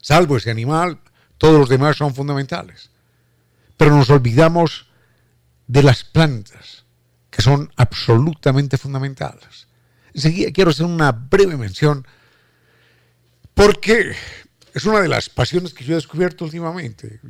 Salvo 0.00 0.36
ese 0.36 0.50
animal, 0.50 1.00
todos 1.38 1.58
los 1.58 1.68
demás 1.68 1.96
son 1.96 2.14
fundamentales. 2.14 2.90
Pero 3.76 3.94
nos 3.96 4.08
olvidamos 4.08 4.86
de 5.66 5.82
las 5.82 6.04
plantas, 6.04 6.83
que 7.34 7.42
son 7.42 7.72
absolutamente 7.76 8.78
fundamentales. 8.78 9.66
Enseguida 10.12 10.52
quiero 10.52 10.70
hacer 10.70 10.86
una 10.86 11.10
breve 11.10 11.56
mención 11.56 12.06
porque 13.54 14.14
es 14.72 14.84
una 14.84 15.00
de 15.00 15.08
las 15.08 15.28
pasiones 15.28 15.74
que 15.74 15.84
yo 15.84 15.92
he 15.92 15.96
descubierto 15.96 16.44
últimamente. 16.44 17.20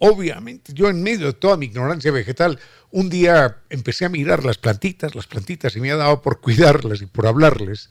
Obviamente, 0.00 0.72
yo 0.72 0.88
en 0.88 1.02
medio 1.02 1.26
de 1.26 1.32
toda 1.34 1.56
mi 1.56 1.66
ignorancia 1.66 2.10
vegetal, 2.10 2.58
un 2.90 3.08
día 3.08 3.58
empecé 3.70 4.04
a 4.04 4.08
mirar 4.08 4.44
las 4.44 4.58
plantitas, 4.58 5.14
las 5.14 5.28
plantitas, 5.28 5.76
y 5.76 5.80
me 5.80 5.92
ha 5.92 5.96
dado 5.96 6.20
por 6.22 6.40
cuidarlas 6.40 7.02
y 7.02 7.06
por 7.06 7.28
hablarles 7.28 7.90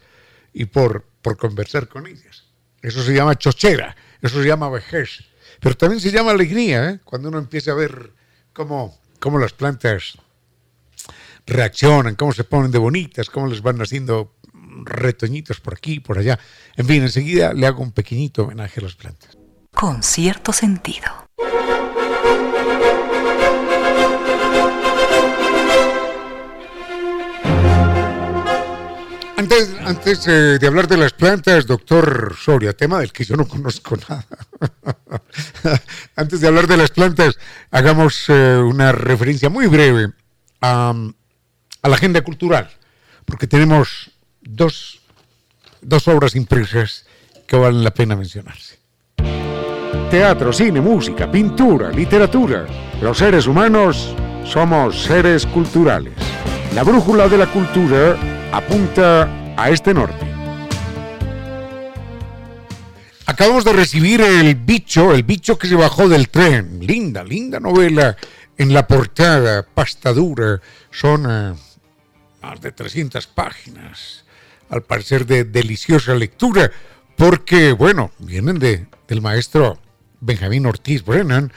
y 0.54 0.65
por, 0.65 1.06
por 1.22 1.38
conversar 1.38 1.88
con 1.88 2.08
ellas. 2.08 2.44
Eso 2.82 3.04
se 3.04 3.13
llama 3.13 3.38
chochera, 3.38 3.96
eso 4.22 4.41
se 4.41 4.48
llama 4.48 4.70
vejez, 4.70 5.24
pero 5.62 5.78
también 5.78 6.02
se 6.02 6.12
llama 6.12 6.32
alegría, 6.32 6.89
¿eh? 6.89 7.00
cuando 7.06 7.30
uno 7.30 7.38
empieza 7.38 7.72
a 7.72 7.76
ver 7.76 8.12
cómo, 8.52 9.00
cómo 9.20 9.39
las 9.39 9.54
plantas 9.54 10.17
reaccionan, 11.45 12.15
cómo 12.15 12.32
se 12.32 12.43
ponen 12.43 12.71
de 12.71 12.77
bonitas, 12.77 13.30
cómo 13.30 13.47
les 13.47 13.62
van 13.62 13.82
haciendo 13.82 14.36
retoñitos 14.84 15.60
por 15.60 15.73
aquí, 15.73 15.99
por 15.99 16.17
allá. 16.17 16.39
En 16.75 16.86
fin, 16.86 17.01
enseguida 17.01 17.54
le 17.54 17.67
hago 17.67 17.82
un 17.82 17.91
pequeñito 17.91 18.43
homenaje 18.43 18.80
a 18.80 18.84
las 18.84 18.95
plantas. 18.95 19.38
Con 19.73 20.04
cierto 20.04 20.54
sentido. 20.54 21.08
Antes, 29.38 29.75
antes 29.84 30.27
eh, 30.27 30.60
de 30.60 30.67
hablar 30.67 30.88
de 30.88 30.97
las 30.97 31.13
plantas, 31.13 31.65
doctor 31.65 32.36
Soria, 32.39 32.73
tema 32.73 32.99
del 32.99 33.12
que 33.12 33.23
yo 33.23 33.36
no 33.36 33.47
conozco 33.47 33.97
nada. 34.08 34.25
antes 36.15 36.41
de 36.41 36.47
hablar 36.47 36.67
de 36.67 36.77
las 36.77 36.91
plantas, 36.91 37.39
hagamos 37.71 38.25
eh, 38.27 38.58
una 38.58 38.91
referencia 38.91 39.49
muy 39.49 39.65
breve 39.65 40.13
a 40.62 40.93
a 41.82 41.89
la 41.89 41.96
agenda 41.96 42.22
cultural, 42.22 42.70
porque 43.26 43.48
tenemos 43.48 44.12
dos, 44.41 45.02
dos 45.82 46.08
obras 46.08 46.36
impresas 46.36 47.06
que 47.48 47.58
valen 47.58 47.84
la 47.84 47.94
pena 47.94 48.15
mencionarse. 48.15 48.80
Teatro, 50.10 50.52
cine, 50.52 50.82
música, 50.82 51.32
pintura, 51.32 51.89
literatura. 51.89 52.65
Los 53.02 53.17
seres 53.17 53.48
humanos 53.48 54.13
somos 54.46 55.04
seres 55.04 55.46
culturales. 55.46 56.13
La 56.76 56.84
brújula 56.84 57.28
de 57.28 57.38
la 57.38 57.48
cultura 57.48 58.17
apunta 58.52 59.56
a 59.58 59.70
este 59.70 59.94
norte. 59.94 60.28
Acabamos 63.26 63.63
de 63.63 63.74
recibir 63.74 64.20
El 64.22 64.56
bicho, 64.56 65.13
el 65.13 65.24
bicho 65.24 65.58
que 65.58 65.67
se 65.67 65.76
bajó 65.76 66.10
del 66.10 66.30
tren. 66.30 66.86
Linda, 66.86 67.24
linda 67.24 67.60
novela 67.60 68.17
en 68.58 68.74
la 68.74 68.86
portada, 68.86 69.63
pasta 69.63 70.12
dura. 70.13 70.62
Más 72.41 72.62
de 72.62 72.71
300 72.71 73.27
páginas, 73.27 74.25
al 74.69 74.84
parecer 74.84 75.25
de 75.25 75.43
deliciosa 75.43 76.13
lectura, 76.15 76.71
porque, 77.15 77.71
bueno, 77.71 78.12
vienen 78.19 78.58
de, 78.58 78.88
del 79.08 79.21
maestro 79.21 79.80
Benjamín 80.19 80.65
Ortiz 80.65 81.04
Brennan 81.04 81.51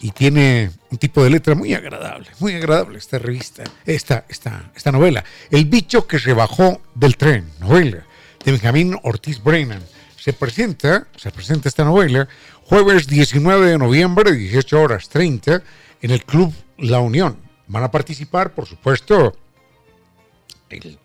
y 0.00 0.10
tiene 0.12 0.70
un 0.90 0.98
tipo 0.98 1.22
de 1.22 1.30
letra 1.30 1.54
muy 1.54 1.74
agradable, 1.74 2.28
muy 2.38 2.54
agradable 2.54 2.98
esta 2.98 3.18
revista, 3.18 3.64
esta, 3.84 4.24
esta, 4.28 4.70
esta 4.74 4.92
novela. 4.92 5.24
El 5.50 5.66
bicho 5.66 6.06
que 6.06 6.18
se 6.18 6.32
bajó 6.32 6.80
del 6.94 7.16
tren, 7.16 7.50
novela 7.60 8.04
de 8.44 8.52
Benjamín 8.52 8.96
Ortiz 9.02 9.42
Brennan. 9.42 9.82
Se 10.16 10.32
presenta, 10.32 11.06
se 11.16 11.30
presenta 11.30 11.68
esta 11.68 11.84
novela 11.84 12.28
jueves 12.64 13.06
19 13.06 13.66
de 13.66 13.78
noviembre, 13.78 14.32
18 14.32 14.80
horas 14.80 15.08
30, 15.08 15.62
en 16.02 16.10
el 16.10 16.24
Club 16.24 16.52
La 16.78 17.00
Unión. 17.00 17.38
Van 17.66 17.82
a 17.82 17.90
participar, 17.90 18.52
por 18.52 18.66
supuesto, 18.66 19.36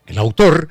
el, 0.05 0.17
autor, 0.17 0.69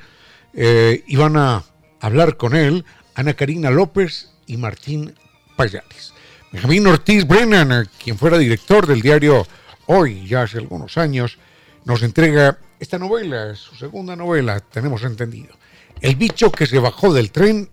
eh, 0.53 1.03
iban 1.07 1.37
a 1.37 1.63
hablar 1.99 2.37
con 2.37 2.55
él 2.55 2.85
Ana 3.15 3.33
Karina 3.33 3.69
López 3.69 4.31
y 4.47 4.57
Martín 4.57 5.15
Payares. 5.55 6.13
Benjamín 6.51 6.87
Ortiz 6.87 7.27
Brennan, 7.27 7.87
quien 8.03 8.17
fuera 8.17 8.37
director 8.37 8.87
del 8.87 9.01
diario 9.01 9.45
hoy, 9.85 10.27
ya 10.27 10.43
hace 10.43 10.57
algunos 10.57 10.97
años, 10.97 11.37
nos 11.85 12.01
entrega 12.01 12.57
esta 12.79 12.97
novela, 12.97 13.55
su 13.55 13.75
segunda 13.75 14.15
novela, 14.15 14.59
tenemos 14.59 15.03
entendido. 15.03 15.53
El 16.01 16.15
bicho 16.15 16.51
que 16.51 16.65
se 16.65 16.79
bajó 16.79 17.13
del 17.13 17.31
tren 17.31 17.69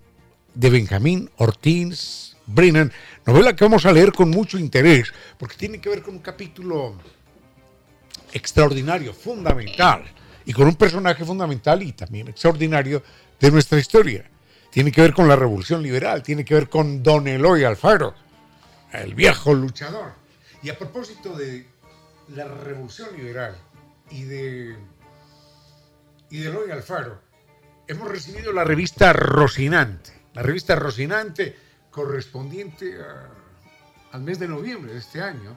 de 0.55 0.71
Benjamín 0.71 1.31
Ortiz 1.37 2.37
Brennan, 2.47 2.93
novela 3.25 3.55
que 3.55 3.65
vamos 3.65 3.87
a 3.87 3.93
leer 3.93 4.13
con 4.13 4.31
mucho 4.31 4.59
interés, 4.59 5.13
porque 5.39 5.57
tiene 5.57 5.81
que 5.81 5.89
ver 5.89 6.03
con 6.03 6.15
un 6.15 6.21
capítulo 6.21 6.97
extraordinario, 8.33 9.15
fundamental, 9.15 10.05
y 10.47 10.53
con 10.53 10.69
un 10.69 10.77
personaje 10.77 11.25
fundamental 11.25 11.83
y 11.83 11.93
también 11.93 12.29
extraordinario 12.29 13.03
de 13.39 13.51
nuestra 13.51 13.79
historia. 13.79 14.25
Tiene 14.71 14.93
que 14.93 15.01
ver 15.01 15.13
con 15.13 15.29
la 15.29 15.37
revolución 15.37 15.83
liberal, 15.83 16.23
tiene 16.23 16.45
que 16.45 16.55
ver 16.55 16.69
con 16.69 17.03
Don 17.03 17.27
Eloy 17.27 17.65
Alfaro, 17.65 18.15
el 18.93 19.15
viejo 19.15 19.53
luchador. 19.53 20.13
Y 20.63 20.71
a 20.71 20.79
propósito 20.79 21.37
de 21.37 21.67
la 22.35 22.45
revolución 22.45 23.09
liberal 23.17 23.57
y 24.11 24.23
de, 24.23 24.77
y 26.31 26.39
de 26.39 26.49
Eloy 26.49 26.71
Alfaro, 26.71 27.21
hemos 27.89 28.09
recibido 28.09 28.53
la 28.53 28.65
revista 28.65 29.13
Rocinante, 29.13 30.13
la 30.33 30.43
revista 30.43 30.77
Rocinante 30.77 31.57
correspondiente 31.91 32.97
al 34.13 34.21
mes 34.21 34.39
de 34.39 34.47
noviembre 34.47 34.93
de 34.93 34.99
este 35.01 35.21
año. 35.21 35.57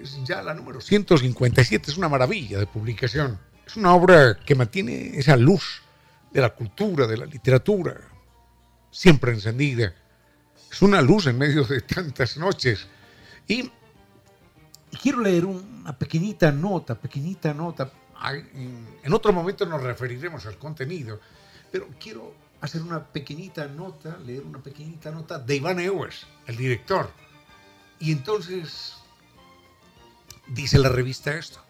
Es 0.00 0.18
ya 0.24 0.42
la 0.42 0.54
número 0.54 0.80
157, 0.80 1.90
es 1.90 1.96
una 1.96 2.08
maravilla 2.08 2.58
de 2.58 2.66
publicación. 2.66 3.38
Es 3.66 3.76
una 3.76 3.94
obra 3.94 4.38
que 4.38 4.54
mantiene 4.54 5.18
esa 5.18 5.36
luz 5.36 5.82
de 6.30 6.40
la 6.40 6.50
cultura, 6.50 7.06
de 7.06 7.16
la 7.16 7.26
literatura, 7.26 7.96
siempre 8.90 9.32
encendida. 9.32 9.92
Es 10.70 10.82
una 10.82 11.02
luz 11.02 11.26
en 11.26 11.36
medio 11.36 11.64
de 11.64 11.80
tantas 11.80 12.36
noches. 12.36 12.86
Y 13.48 13.70
quiero 15.02 15.20
leer 15.20 15.44
una 15.44 15.98
pequeñita 15.98 16.52
nota, 16.52 16.94
pequeñita 16.94 17.52
nota. 17.52 17.90
En 19.02 19.12
otro 19.12 19.32
momento 19.32 19.66
nos 19.66 19.82
referiremos 19.82 20.46
al 20.46 20.58
contenido, 20.58 21.20
pero 21.72 21.88
quiero 22.00 22.34
hacer 22.60 22.82
una 22.82 23.04
pequeñita 23.04 23.66
nota, 23.66 24.16
leer 24.24 24.42
una 24.42 24.62
pequeñita 24.62 25.10
nota 25.10 25.38
de 25.38 25.56
Iván 25.56 25.80
Ewers, 25.80 26.26
el 26.46 26.56
director. 26.56 27.10
Y 27.98 28.12
entonces 28.12 28.94
dice 30.48 30.78
la 30.78 30.88
revista 30.88 31.34
esto. 31.34 31.60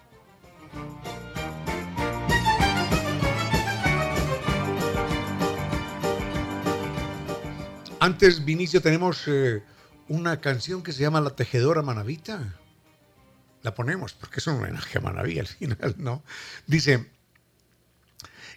Antes, 7.99 8.45
Vinicio, 8.45 8.83
tenemos 8.83 9.23
eh, 9.27 9.63
una 10.09 10.39
canción 10.43 10.83
que 10.83 10.93
se 10.93 11.01
llama 11.01 11.23
La 11.23 11.31
Tejedora 11.31 11.81
Manavita. 11.81 12.55
La 13.63 13.75
ponemos 13.75 14.13
porque 14.13 14.41
es 14.41 14.47
un 14.47 14.57
homenaje 14.57 14.99
a 14.99 15.01
Manaví 15.01 15.39
al 15.39 15.47
final, 15.47 15.95
¿no? 15.97 16.23
Dice, 16.67 17.11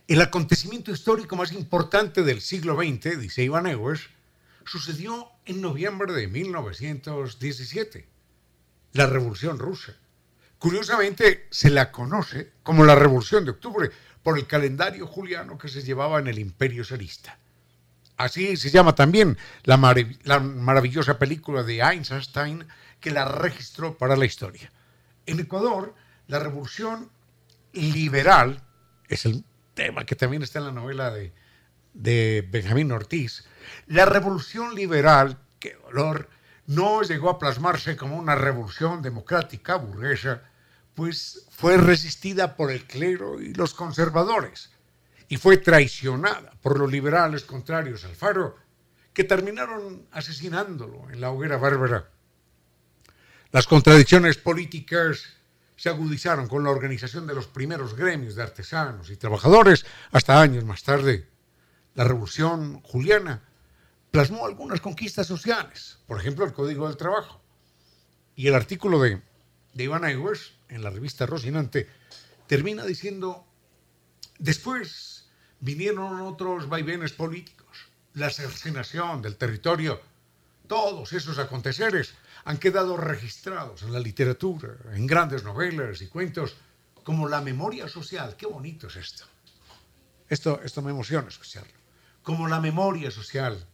el 0.09 0.21
acontecimiento 0.21 0.91
histórico 0.91 1.37
más 1.37 1.53
importante 1.53 2.23
del 2.23 2.41
siglo 2.41 2.75
XX, 2.75 3.17
dice 3.17 3.43
Iván 3.43 3.65
Ewers, 3.65 4.09
sucedió 4.65 5.29
en 5.45 5.61
noviembre 5.61 6.11
de 6.11 6.27
1917, 6.27 8.09
la 8.91 9.07
Revolución 9.07 9.57
Rusa. 9.57 9.95
Curiosamente, 10.57 11.47
se 11.49 11.69
la 11.69 11.93
conoce 11.93 12.51
como 12.61 12.83
la 12.83 12.95
Revolución 12.95 13.45
de 13.45 13.51
Octubre 13.51 13.89
por 14.21 14.37
el 14.37 14.47
calendario 14.47 15.07
juliano 15.07 15.57
que 15.57 15.69
se 15.69 15.81
llevaba 15.81 16.19
en 16.19 16.27
el 16.27 16.39
Imperio 16.39 16.83
zarista. 16.83 17.39
Así 18.19 18.57
se 18.57 18.69
llama 18.69 18.95
también 18.95 19.37
la, 19.63 19.77
maravillosa 19.77 21.17
película 21.17 21.63
de 21.63 21.79
Einstein 21.79 22.67
que 22.99 23.11
la 23.11 23.23
registró 23.23 23.97
para 23.97 24.17
la 24.17 24.25
historia. 24.25 24.73
En 25.25 25.39
Ecuador, 25.39 25.95
la 26.27 26.39
revolución 26.39 27.09
liberal, 27.71 28.61
es 29.07 29.25
el 29.25 29.45
tema 29.73 30.05
que 30.05 30.17
también 30.17 30.43
está 30.43 30.59
en 30.59 30.65
la 30.65 30.73
novela 30.73 31.11
de, 31.11 31.31
de 31.93 32.45
Benjamín 32.51 32.91
Ortiz, 32.91 33.45
la 33.87 34.03
revolución 34.03 34.75
liberal, 34.75 35.37
qué 35.57 35.77
dolor, 35.85 36.29
no 36.67 37.03
llegó 37.03 37.29
a 37.29 37.39
plasmarse 37.39 37.95
como 37.95 38.17
una 38.17 38.35
revolución 38.35 39.01
democrática 39.01 39.77
burguesa, 39.77 40.41
pues 40.93 41.47
fue 41.51 41.77
resistida 41.77 42.57
por 42.57 42.69
el 42.69 42.83
clero 42.83 43.39
y 43.39 43.53
los 43.53 43.73
conservadores 43.73 44.71
y 45.29 45.37
fue 45.37 45.57
traicionada 45.57 46.51
por 46.61 46.77
los 46.77 46.91
liberales 46.91 47.43
contrarios 47.43 48.03
al 48.03 48.15
Faro, 48.15 48.57
que 49.13 49.23
terminaron 49.23 50.07
asesinándolo 50.11 51.09
en 51.11 51.21
la 51.21 51.29
hoguera 51.29 51.57
bárbara. 51.57 52.09
Las 53.51 53.67
contradicciones 53.67 54.37
políticas 54.37 55.23
se 55.75 55.89
agudizaron 55.89 56.47
con 56.47 56.63
la 56.63 56.71
organización 56.71 57.27
de 57.27 57.35
los 57.35 57.47
primeros 57.47 57.95
gremios 57.95 58.35
de 58.35 58.43
artesanos 58.43 59.09
y 59.11 59.17
trabajadores 59.17 59.85
hasta 60.11 60.41
años 60.41 60.65
más 60.65 60.83
tarde. 60.83 61.27
La 61.93 62.03
revolución 62.03 62.81
juliana 62.81 63.43
plasmó 64.11 64.45
algunas 64.45 64.81
conquistas 64.81 65.27
sociales, 65.27 65.99
por 66.07 66.19
ejemplo 66.19 66.43
el 66.43 66.53
Código 66.53 66.87
del 66.87 66.97
Trabajo. 66.97 67.39
Y 68.35 68.47
el 68.47 68.55
artículo 68.55 68.99
de, 68.99 69.21
de 69.73 69.83
Iván 69.83 70.05
Ewers 70.05 70.53
en 70.69 70.81
la 70.81 70.89
revista 70.89 71.27
Rocinante 71.27 71.87
termina 72.47 72.83
diciendo, 72.83 73.45
después 74.39 75.18
vinieron 75.59 76.21
otros 76.21 76.69
vaivenes 76.69 77.13
políticos, 77.13 77.87
la 78.13 78.29
cercenación 78.29 79.21
del 79.21 79.35
territorio, 79.35 80.01
todos 80.67 81.13
esos 81.13 81.39
aconteceres 81.39 82.13
han 82.45 82.57
quedado 82.57 82.95
registrados 82.95 83.83
en 83.83 83.91
la 83.91 83.99
literatura, 83.99 84.69
en 84.93 85.07
grandes 85.07 85.43
novelas 85.43 86.01
y 86.01 86.07
cuentos, 86.07 86.55
como 87.03 87.27
la 87.27 87.41
memoria 87.41 87.87
social. 87.87 88.35
Qué 88.37 88.45
bonito 88.45 88.87
es 88.87 88.95
esto. 88.95 89.25
Esto, 90.27 90.61
esto 90.63 90.81
me 90.81 90.91
emociona 90.91 91.27
escucharlo. 91.27 91.73
Como 92.21 92.47
la 92.47 92.59
memoria 92.59 93.09
social, 93.09 93.65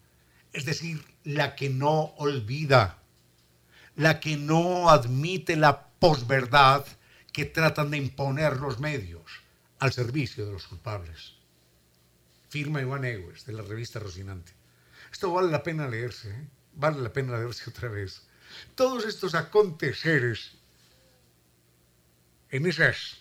es 0.53 0.65
decir, 0.65 1.03
la 1.25 1.55
que 1.55 1.69
no 1.69 2.13
olvida, 2.17 2.99
la 3.97 4.19
que 4.19 4.37
no 4.37 4.89
admite 4.89 5.57
la 5.57 5.87
posverdad 5.87 6.85
que 7.33 7.45
tratan 7.45 7.91
de 7.91 7.97
imponer 7.97 8.57
los 8.57 8.79
medios 8.79 9.41
al 9.79 9.91
servicio 9.91 10.45
de 10.45 10.53
los 10.53 10.67
culpables 10.67 11.34
firma 12.55 12.79
Iván 12.79 13.03
Ewers 13.03 13.45
de 13.45 13.51
la 13.51 13.63
revista 13.63 13.99
Rocinante. 13.99 14.53
Esto 15.11 15.33
vale 15.33 15.51
la 15.51 15.61
pena 15.61 15.89
leerse, 15.89 16.29
¿eh? 16.29 16.47
vale 16.71 17.01
la 17.01 17.11
pena 17.11 17.37
leerse 17.37 17.69
otra 17.69 17.89
vez. 17.89 18.21
Todos 18.75 19.03
estos 19.05 19.35
aconteceres 19.35 20.53
en 22.49 22.65
esas, 22.65 23.17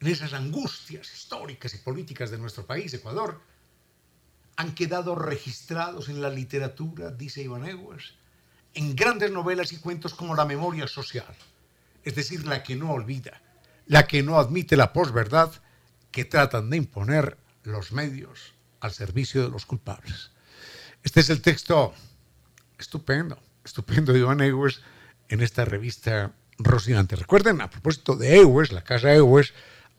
en 0.00 0.08
esas 0.08 0.34
angustias 0.34 1.10
históricas 1.14 1.72
y 1.72 1.78
políticas 1.78 2.30
de 2.30 2.36
nuestro 2.36 2.66
país, 2.66 2.92
Ecuador, 2.92 3.40
han 4.56 4.74
quedado 4.74 5.14
registrados 5.14 6.10
en 6.10 6.20
la 6.20 6.28
literatura, 6.28 7.10
dice 7.10 7.40
Iván 7.40 7.66
Ewers, 7.66 8.16
en 8.74 8.94
grandes 8.96 9.30
novelas 9.30 9.72
y 9.72 9.78
cuentos 9.78 10.12
como 10.12 10.36
La 10.36 10.44
memoria 10.44 10.86
social, 10.86 11.34
es 12.04 12.14
decir, 12.14 12.46
la 12.46 12.62
que 12.62 12.76
no 12.76 12.92
olvida, 12.92 13.40
la 13.86 14.06
que 14.06 14.22
no 14.22 14.38
admite 14.38 14.76
la 14.76 14.92
posverdad 14.92 15.50
que 16.10 16.26
tratan 16.26 16.68
de 16.68 16.76
imponer 16.76 17.47
los 17.72 17.92
medios 17.92 18.54
al 18.80 18.92
servicio 18.92 19.42
de 19.42 19.50
los 19.50 19.66
culpables. 19.66 20.30
Este 21.02 21.20
es 21.20 21.30
el 21.30 21.42
texto 21.42 21.94
estupendo, 22.78 23.38
estupendo 23.64 24.12
de 24.12 24.20
Iván 24.20 24.40
Ewers 24.40 24.82
en 25.28 25.40
esta 25.40 25.64
revista 25.64 26.32
Rocinante. 26.58 27.16
Recuerden, 27.16 27.60
a 27.60 27.70
propósito 27.70 28.16
de 28.16 28.40
Ewers, 28.40 28.72
la 28.72 28.82
casa 28.82 29.14
Ewers, 29.14 29.52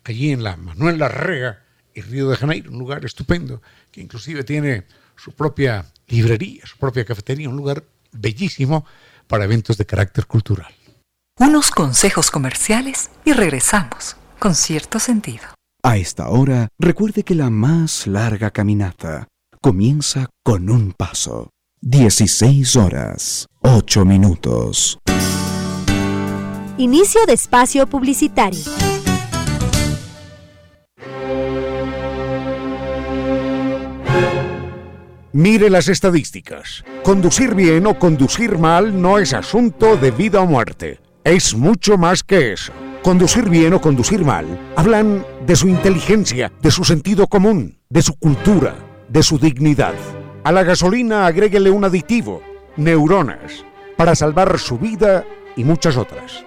allí 0.04 0.30
en 0.30 0.42
la 0.42 0.56
Manuel 0.56 0.98
Larrega 0.98 1.62
y 1.94 2.02
Río 2.02 2.28
de 2.28 2.36
Janeiro, 2.36 2.70
un 2.70 2.78
lugar 2.78 3.04
estupendo, 3.04 3.62
que 3.90 4.00
inclusive 4.00 4.44
tiene 4.44 4.84
su 5.16 5.32
propia 5.32 5.86
librería, 6.08 6.66
su 6.66 6.76
propia 6.76 7.04
cafetería, 7.04 7.48
un 7.48 7.56
lugar 7.56 7.84
bellísimo 8.12 8.84
para 9.26 9.44
eventos 9.44 9.78
de 9.78 9.86
carácter 9.86 10.26
cultural. 10.26 10.74
Unos 11.38 11.70
consejos 11.70 12.30
comerciales 12.30 13.10
y 13.24 13.32
regresamos 13.32 14.16
con 14.38 14.54
cierto 14.54 14.98
sentido. 14.98 15.59
A 15.82 15.96
esta 15.96 16.28
hora, 16.28 16.68
recuerde 16.78 17.22
que 17.22 17.34
la 17.34 17.48
más 17.48 18.06
larga 18.06 18.50
caminata 18.50 19.28
comienza 19.62 20.28
con 20.44 20.68
un 20.68 20.92
paso. 20.92 21.50
16 21.80 22.76
horas, 22.76 23.46
8 23.62 24.04
minutos. 24.04 24.98
Inicio 26.76 27.24
de 27.26 27.32
espacio 27.32 27.86
publicitario. 27.86 28.60
Mire 35.32 35.70
las 35.70 35.88
estadísticas. 35.88 36.84
Conducir 37.02 37.54
bien 37.54 37.86
o 37.86 37.98
conducir 37.98 38.58
mal 38.58 39.00
no 39.00 39.18
es 39.18 39.32
asunto 39.32 39.96
de 39.96 40.10
vida 40.10 40.42
o 40.42 40.46
muerte. 40.46 41.00
Es 41.24 41.54
mucho 41.54 41.96
más 41.96 42.22
que 42.22 42.52
eso. 42.52 42.72
Conducir 43.02 43.48
bien 43.48 43.72
o 43.72 43.80
conducir 43.80 44.26
mal 44.26 44.46
hablan 44.76 45.24
de 45.46 45.56
su 45.56 45.68
inteligencia, 45.68 46.52
de 46.60 46.70
su 46.70 46.84
sentido 46.84 47.26
común, 47.28 47.78
de 47.88 48.02
su 48.02 48.14
cultura, 48.14 48.74
de 49.08 49.22
su 49.22 49.38
dignidad. 49.38 49.94
A 50.44 50.52
la 50.52 50.64
gasolina 50.64 51.26
agréguele 51.26 51.70
un 51.70 51.82
aditivo, 51.82 52.42
neuronas, 52.76 53.64
para 53.96 54.14
salvar 54.14 54.58
su 54.58 54.78
vida 54.78 55.24
y 55.56 55.64
muchas 55.64 55.96
otras. 55.96 56.44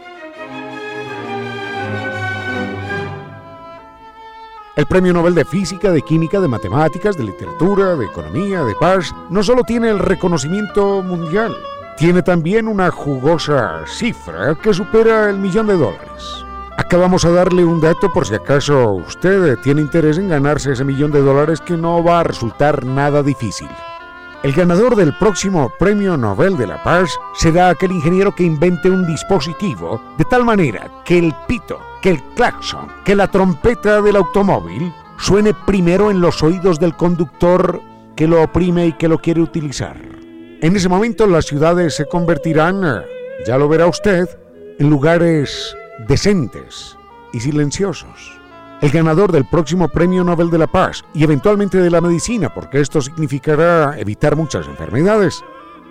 El 4.76 4.86
Premio 4.86 5.12
Nobel 5.12 5.34
de 5.34 5.46
Física, 5.46 5.92
de 5.92 6.04
Química, 6.04 6.40
de 6.40 6.48
Matemáticas, 6.48 7.18
de 7.18 7.24
Literatura, 7.24 7.96
de 7.96 8.06
Economía, 8.06 8.64
de 8.64 8.76
Paz, 8.76 9.12
no 9.32 9.42
solo 9.42 9.64
tiene 9.64 9.90
el 9.90 9.98
reconocimiento 9.98 11.02
mundial, 11.02 11.56
tiene 11.98 12.22
también 12.22 12.68
una 12.68 12.92
jugosa 12.92 13.86
cifra 13.88 14.56
que 14.62 14.74
supera 14.74 15.30
el 15.30 15.38
millón 15.38 15.68
de 15.68 15.78
dólares. 15.78 16.43
Acá 16.76 16.98
vamos 16.98 17.24
a 17.24 17.30
darle 17.30 17.64
un 17.64 17.80
dato 17.80 18.12
por 18.12 18.26
si 18.26 18.34
acaso 18.34 18.94
usted 18.94 19.60
tiene 19.60 19.82
interés 19.82 20.18
en 20.18 20.30
ganarse 20.30 20.72
ese 20.72 20.84
millón 20.84 21.12
de 21.12 21.22
dólares 21.22 21.62
que 21.62 21.78
no 21.78 22.04
va 22.04 22.22
a 22.22 22.24
resultar 22.24 22.84
nada 22.84 23.22
difícil. 23.22 23.70
El 24.42 24.54
ganador 24.54 24.96
del 24.96 25.16
próximo 25.18 25.72
Premio 25.78 26.18
Nobel 26.18 26.58
de 26.58 26.66
la 26.66 26.82
Paz 26.82 27.12
será 27.36 27.70
aquel 27.70 27.92
ingeniero 27.92 28.34
que 28.34 28.44
invente 28.44 28.90
un 28.90 29.06
dispositivo 29.06 30.02
de 30.18 30.26
tal 30.26 30.44
manera 30.44 30.90
que 31.06 31.20
el 31.20 31.34
pito, 31.48 31.80
que 32.02 32.10
el 32.10 32.24
claxon, 32.36 32.88
que 33.06 33.16
la 33.16 33.28
trompeta 33.28 34.02
del 34.02 34.16
automóvil 34.16 34.92
suene 35.18 35.54
primero 35.54 36.10
en 36.10 36.22
los 36.22 36.42
oídos 36.42 36.80
del 36.80 36.96
conductor 36.96 37.82
que 38.16 38.28
lo 38.28 38.42
oprime 38.42 38.88
y 38.88 38.94
que 38.94 39.08
lo 39.08 39.20
quiere 39.20 39.42
utilizar. 39.42 39.96
En 40.60 40.76
ese 40.76 40.90
momento 40.90 41.28
las 41.28 41.46
ciudades 41.46 41.96
se 41.96 42.08
convertirán, 42.08 43.04
ya 43.46 43.60
lo 43.60 43.70
verá 43.70 43.86
usted, 43.86 44.28
en 44.80 44.90
lugares 44.90 45.76
decentes 46.08 46.98
y 47.32 47.40
silenciosos. 47.40 48.40
El 48.82 48.92
ganador 48.92 49.32
del 49.32 49.46
próximo 49.46 49.88
Premio 49.88 50.24
Nobel 50.24 50.50
de 50.50 50.58
la 50.58 50.68
Paz 50.68 51.04
y 51.14 51.24
eventualmente 51.24 51.78
de 51.78 51.90
la 51.90 52.02
medicina, 52.02 52.54
porque 52.54 52.82
esto 52.82 53.02
significará 53.02 53.98
evitar 53.98 54.36
muchas 54.36 54.68
enfermedades, 54.68 55.42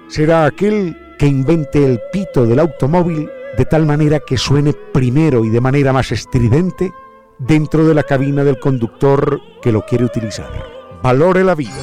será 0.09 0.45
aquel 0.45 0.97
que 1.19 1.27
invente 1.27 1.85
el 1.85 2.01
pito 2.13 2.45
del 2.45 2.59
automóvil 2.59 3.31
de 3.57 3.65
tal 3.65 3.87
manera 3.87 4.21
que 4.21 4.37
suene 4.37 4.73
primero 4.73 5.45
y 5.45 5.51
de 5.51 5.61
manera 5.61 5.93
más 5.93 6.13
estridente 6.13 6.93
dentro 7.39 7.87
de 7.87 7.95
la 7.95 8.03
cabina 8.03 8.45
del 8.45 8.59
conductor 8.59 9.41
que 9.63 9.73
lo 9.73 9.85
quiere 9.85 10.05
utilizar. 10.05 10.51
Valore 11.03 11.45
la 11.45 11.55
vida. 11.55 11.81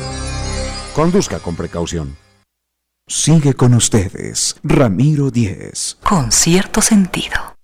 Conduzca 0.95 1.39
con 1.39 1.55
precaución. 1.55 2.15
Sigue 3.07 3.55
con 3.55 3.73
ustedes, 3.73 4.57
Ramiro 4.63 5.31
Díez. 5.31 5.97
Con 6.03 6.31
cierto 6.31 6.81
sentido. 6.81 7.58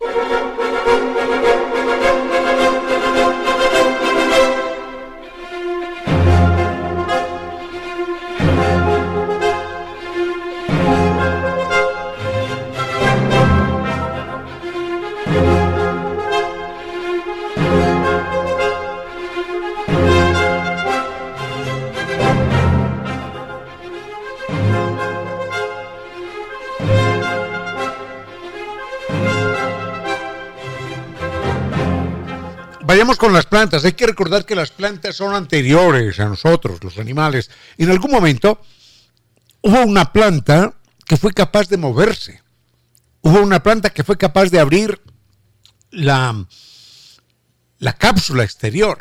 Vayamos 32.95 33.17
con 33.17 33.33
las 33.33 33.45
plantas. 33.45 33.83
Hay 33.83 33.91
que 33.91 34.07
recordar 34.07 34.45
que 34.45 34.55
las 34.55 34.71
plantas 34.71 35.17
son 35.17 35.35
anteriores 35.35 36.17
a 36.21 36.29
nosotros, 36.29 36.81
los 36.81 36.97
animales. 36.97 37.51
En 37.77 37.91
algún 37.91 38.09
momento 38.09 38.61
hubo 39.59 39.81
una 39.81 40.13
planta 40.13 40.73
que 41.05 41.17
fue 41.17 41.33
capaz 41.33 41.67
de 41.67 41.75
moverse. 41.75 42.41
Hubo 43.19 43.41
una 43.41 43.61
planta 43.61 43.89
que 43.89 44.05
fue 44.05 44.17
capaz 44.17 44.49
de 44.49 44.61
abrir 44.61 45.01
la, 45.91 46.45
la 47.79 47.93
cápsula 47.97 48.45
exterior, 48.45 48.97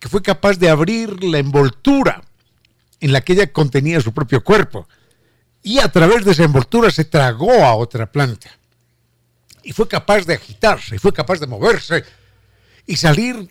que 0.00 0.08
fue 0.08 0.20
capaz 0.20 0.58
de 0.58 0.68
abrir 0.68 1.22
la 1.22 1.38
envoltura 1.38 2.24
en 2.98 3.12
la 3.12 3.20
que 3.20 3.34
ella 3.34 3.52
contenía 3.52 4.00
su 4.00 4.12
propio 4.12 4.42
cuerpo. 4.42 4.88
Y 5.62 5.78
a 5.78 5.92
través 5.92 6.24
de 6.24 6.32
esa 6.32 6.42
envoltura 6.42 6.90
se 6.90 7.04
tragó 7.04 7.52
a 7.64 7.76
otra 7.76 8.10
planta. 8.10 8.50
Y 9.62 9.72
fue 9.72 9.86
capaz 9.86 10.26
de 10.26 10.34
agitarse, 10.34 10.96
y 10.96 10.98
fue 10.98 11.12
capaz 11.12 11.38
de 11.38 11.46
moverse 11.46 12.04
y 12.86 12.96
salir 12.96 13.50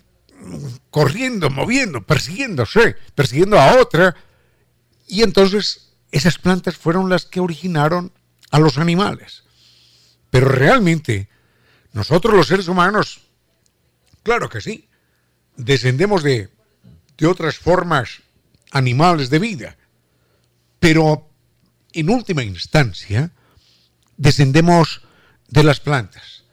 corriendo, 0.89 1.49
moviendo, 1.49 2.01
persiguiéndose, 2.01 2.95
persiguiendo 3.13 3.59
a 3.59 3.79
otra. 3.79 4.15
Y 5.07 5.23
entonces 5.23 5.93
esas 6.11 6.37
plantas 6.37 6.77
fueron 6.77 7.09
las 7.09 7.25
que 7.25 7.39
originaron 7.39 8.11
a 8.51 8.59
los 8.59 8.77
animales. 8.77 9.43
Pero 10.29 10.47
realmente, 10.47 11.29
nosotros 11.93 12.33
los 12.33 12.47
seres 12.47 12.67
humanos, 12.67 13.21
claro 14.23 14.49
que 14.49 14.61
sí, 14.61 14.87
descendemos 15.57 16.23
de, 16.23 16.49
de 17.17 17.27
otras 17.27 17.57
formas 17.57 18.21
animales 18.71 19.29
de 19.29 19.39
vida. 19.39 19.77
Pero 20.79 21.29
en 21.93 22.09
última 22.09 22.43
instancia, 22.43 23.31
descendemos 24.17 25.01
de 25.47 25.63
las 25.63 25.79
plantas 25.79 26.44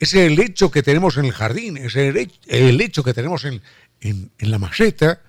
ese 0.00 0.24
helecho 0.24 0.70
que 0.70 0.82
tenemos 0.82 1.18
en 1.18 1.26
el 1.26 1.32
jardín, 1.32 1.76
ese 1.76 2.08
helecho 2.48 3.04
que 3.04 3.12
tenemos 3.12 3.44
en, 3.44 3.62
la 4.38 4.58
maceta, 4.58 5.20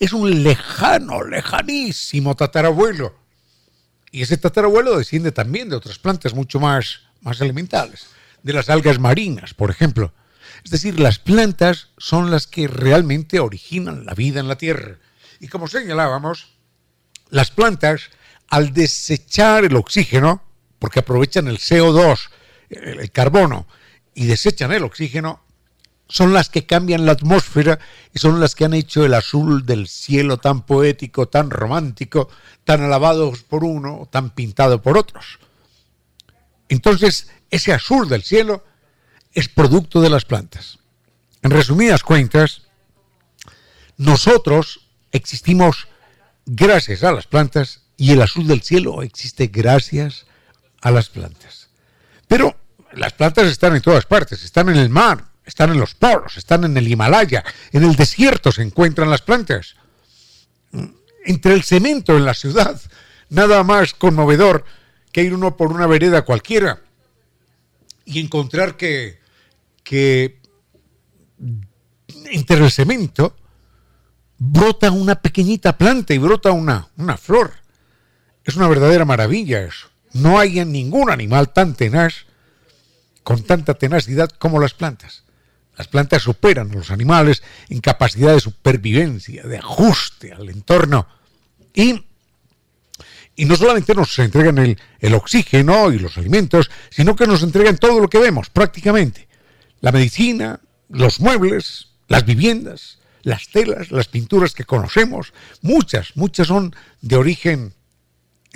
es 0.00 0.12
un 0.12 0.42
lejano, 0.42 1.22
lejanísimo 1.22 2.34
tatarabuelo. 2.34 3.14
Y 4.10 4.22
ese 4.22 4.36
tatarabuelo 4.36 4.98
desciende 4.98 5.30
también 5.30 5.68
de 5.68 5.76
otras 5.76 6.00
plantas 6.00 6.34
mucho 6.34 6.58
más, 6.58 7.02
más 7.20 7.40
elementales, 7.40 8.08
de 8.42 8.52
las 8.52 8.68
algas 8.68 8.98
marinas, 8.98 9.54
por 9.54 9.70
ejemplo. 9.70 10.12
Es 10.64 10.72
decir, 10.72 10.98
las 10.98 11.20
plantas 11.20 11.90
son 11.96 12.32
las 12.32 12.48
que 12.48 12.66
realmente 12.66 13.38
originan 13.38 14.04
la 14.06 14.14
vida 14.14 14.40
en 14.40 14.48
la 14.48 14.58
Tierra. 14.58 14.98
Y 15.38 15.46
como 15.46 15.68
señalábamos, 15.68 16.48
las 17.30 17.52
plantas, 17.52 18.10
al 18.48 18.72
desechar 18.72 19.64
el 19.64 19.76
oxígeno, 19.76 20.42
porque 20.80 20.98
aprovechan 20.98 21.46
el 21.46 21.58
CO2, 21.58 22.28
el 22.70 23.10
carbono, 23.12 23.68
y 24.16 24.24
desechan 24.24 24.72
el 24.72 24.82
oxígeno 24.82 25.42
son 26.08 26.32
las 26.32 26.48
que 26.48 26.66
cambian 26.66 27.04
la 27.04 27.12
atmósfera 27.12 27.78
y 28.14 28.18
son 28.18 28.40
las 28.40 28.54
que 28.54 28.64
han 28.64 28.74
hecho 28.74 29.04
el 29.04 29.14
azul 29.14 29.66
del 29.66 29.88
cielo 29.88 30.38
tan 30.38 30.62
poético, 30.62 31.28
tan 31.28 31.50
romántico, 31.50 32.28
tan 32.64 32.82
alabado 32.82 33.32
por 33.48 33.62
uno, 33.62 34.08
tan 34.10 34.30
pintado 34.30 34.80
por 34.80 34.96
otros. 34.96 35.38
Entonces, 36.68 37.28
ese 37.50 37.72
azul 37.72 38.08
del 38.08 38.22
cielo 38.22 38.64
es 39.32 39.48
producto 39.48 40.00
de 40.00 40.10
las 40.10 40.24
plantas. 40.24 40.78
En 41.42 41.50
resumidas 41.50 42.02
cuentas, 42.02 42.62
nosotros 43.98 44.88
existimos 45.12 45.88
gracias 46.46 47.04
a 47.04 47.12
las 47.12 47.26
plantas 47.26 47.82
y 47.96 48.12
el 48.12 48.22
azul 48.22 48.46
del 48.46 48.62
cielo 48.62 49.02
existe 49.02 49.48
gracias 49.48 50.26
a 50.80 50.90
las 50.90 51.10
plantas. 51.10 51.68
Pero 52.28 52.56
las 52.96 53.12
plantas 53.12 53.46
están 53.46 53.76
en 53.76 53.82
todas 53.82 54.06
partes, 54.06 54.42
están 54.42 54.68
en 54.68 54.76
el 54.76 54.88
mar, 54.88 55.24
están 55.44 55.70
en 55.70 55.78
los 55.78 55.94
polos, 55.94 56.36
están 56.36 56.64
en 56.64 56.76
el 56.76 56.88
Himalaya, 56.88 57.44
en 57.72 57.84
el 57.84 57.94
desierto 57.94 58.50
se 58.50 58.62
encuentran 58.62 59.10
las 59.10 59.22
plantas. 59.22 59.76
Entre 61.24 61.54
el 61.54 61.62
cemento 61.62 62.16
en 62.16 62.24
la 62.24 62.34
ciudad, 62.34 62.80
nada 63.28 63.62
más 63.62 63.94
conmovedor 63.94 64.64
que 65.12 65.22
ir 65.22 65.34
uno 65.34 65.56
por 65.56 65.72
una 65.72 65.86
vereda 65.86 66.22
cualquiera 66.22 66.80
y 68.04 68.20
encontrar 68.20 68.76
que, 68.76 69.20
entre 72.26 72.56
el 72.58 72.70
cemento 72.70 73.36
brota 74.38 74.90
una 74.90 75.20
pequeñita 75.20 75.78
planta 75.78 76.12
y 76.14 76.18
brota 76.18 76.50
una, 76.50 76.88
una 76.96 77.16
flor. 77.16 77.52
Es 78.44 78.56
una 78.56 78.68
verdadera 78.68 79.04
maravilla 79.04 79.62
eso. 79.62 79.88
No 80.12 80.38
hay 80.38 80.60
en 80.60 80.72
ningún 80.72 81.10
animal 81.10 81.52
tan 81.52 81.74
tenaz 81.74 82.25
con 83.26 83.42
tanta 83.42 83.74
tenacidad 83.74 84.30
como 84.30 84.60
las 84.60 84.72
plantas. 84.72 85.24
Las 85.76 85.88
plantas 85.88 86.22
superan 86.22 86.70
a 86.70 86.74
los 86.74 86.92
animales 86.92 87.42
en 87.68 87.80
capacidad 87.80 88.32
de 88.32 88.38
supervivencia, 88.38 89.42
de 89.42 89.58
ajuste 89.58 90.32
al 90.32 90.48
entorno. 90.48 91.08
Y, 91.74 92.04
y 93.34 93.44
no 93.46 93.56
solamente 93.56 93.96
nos 93.96 94.16
entregan 94.20 94.58
el, 94.58 94.78
el 95.00 95.14
oxígeno 95.14 95.90
y 95.90 95.98
los 95.98 96.16
alimentos, 96.18 96.70
sino 96.88 97.16
que 97.16 97.26
nos 97.26 97.42
entregan 97.42 97.78
todo 97.78 97.98
lo 97.98 98.06
que 98.06 98.20
vemos, 98.20 98.48
prácticamente. 98.48 99.26
La 99.80 99.90
medicina, 99.90 100.60
los 100.88 101.18
muebles, 101.18 101.88
las 102.06 102.24
viviendas, 102.24 103.00
las 103.24 103.48
telas, 103.48 103.90
las 103.90 104.06
pinturas 104.06 104.54
que 104.54 104.62
conocemos, 104.62 105.32
muchas, 105.62 106.12
muchas 106.14 106.46
son 106.46 106.76
de 107.00 107.16
origen 107.16 107.74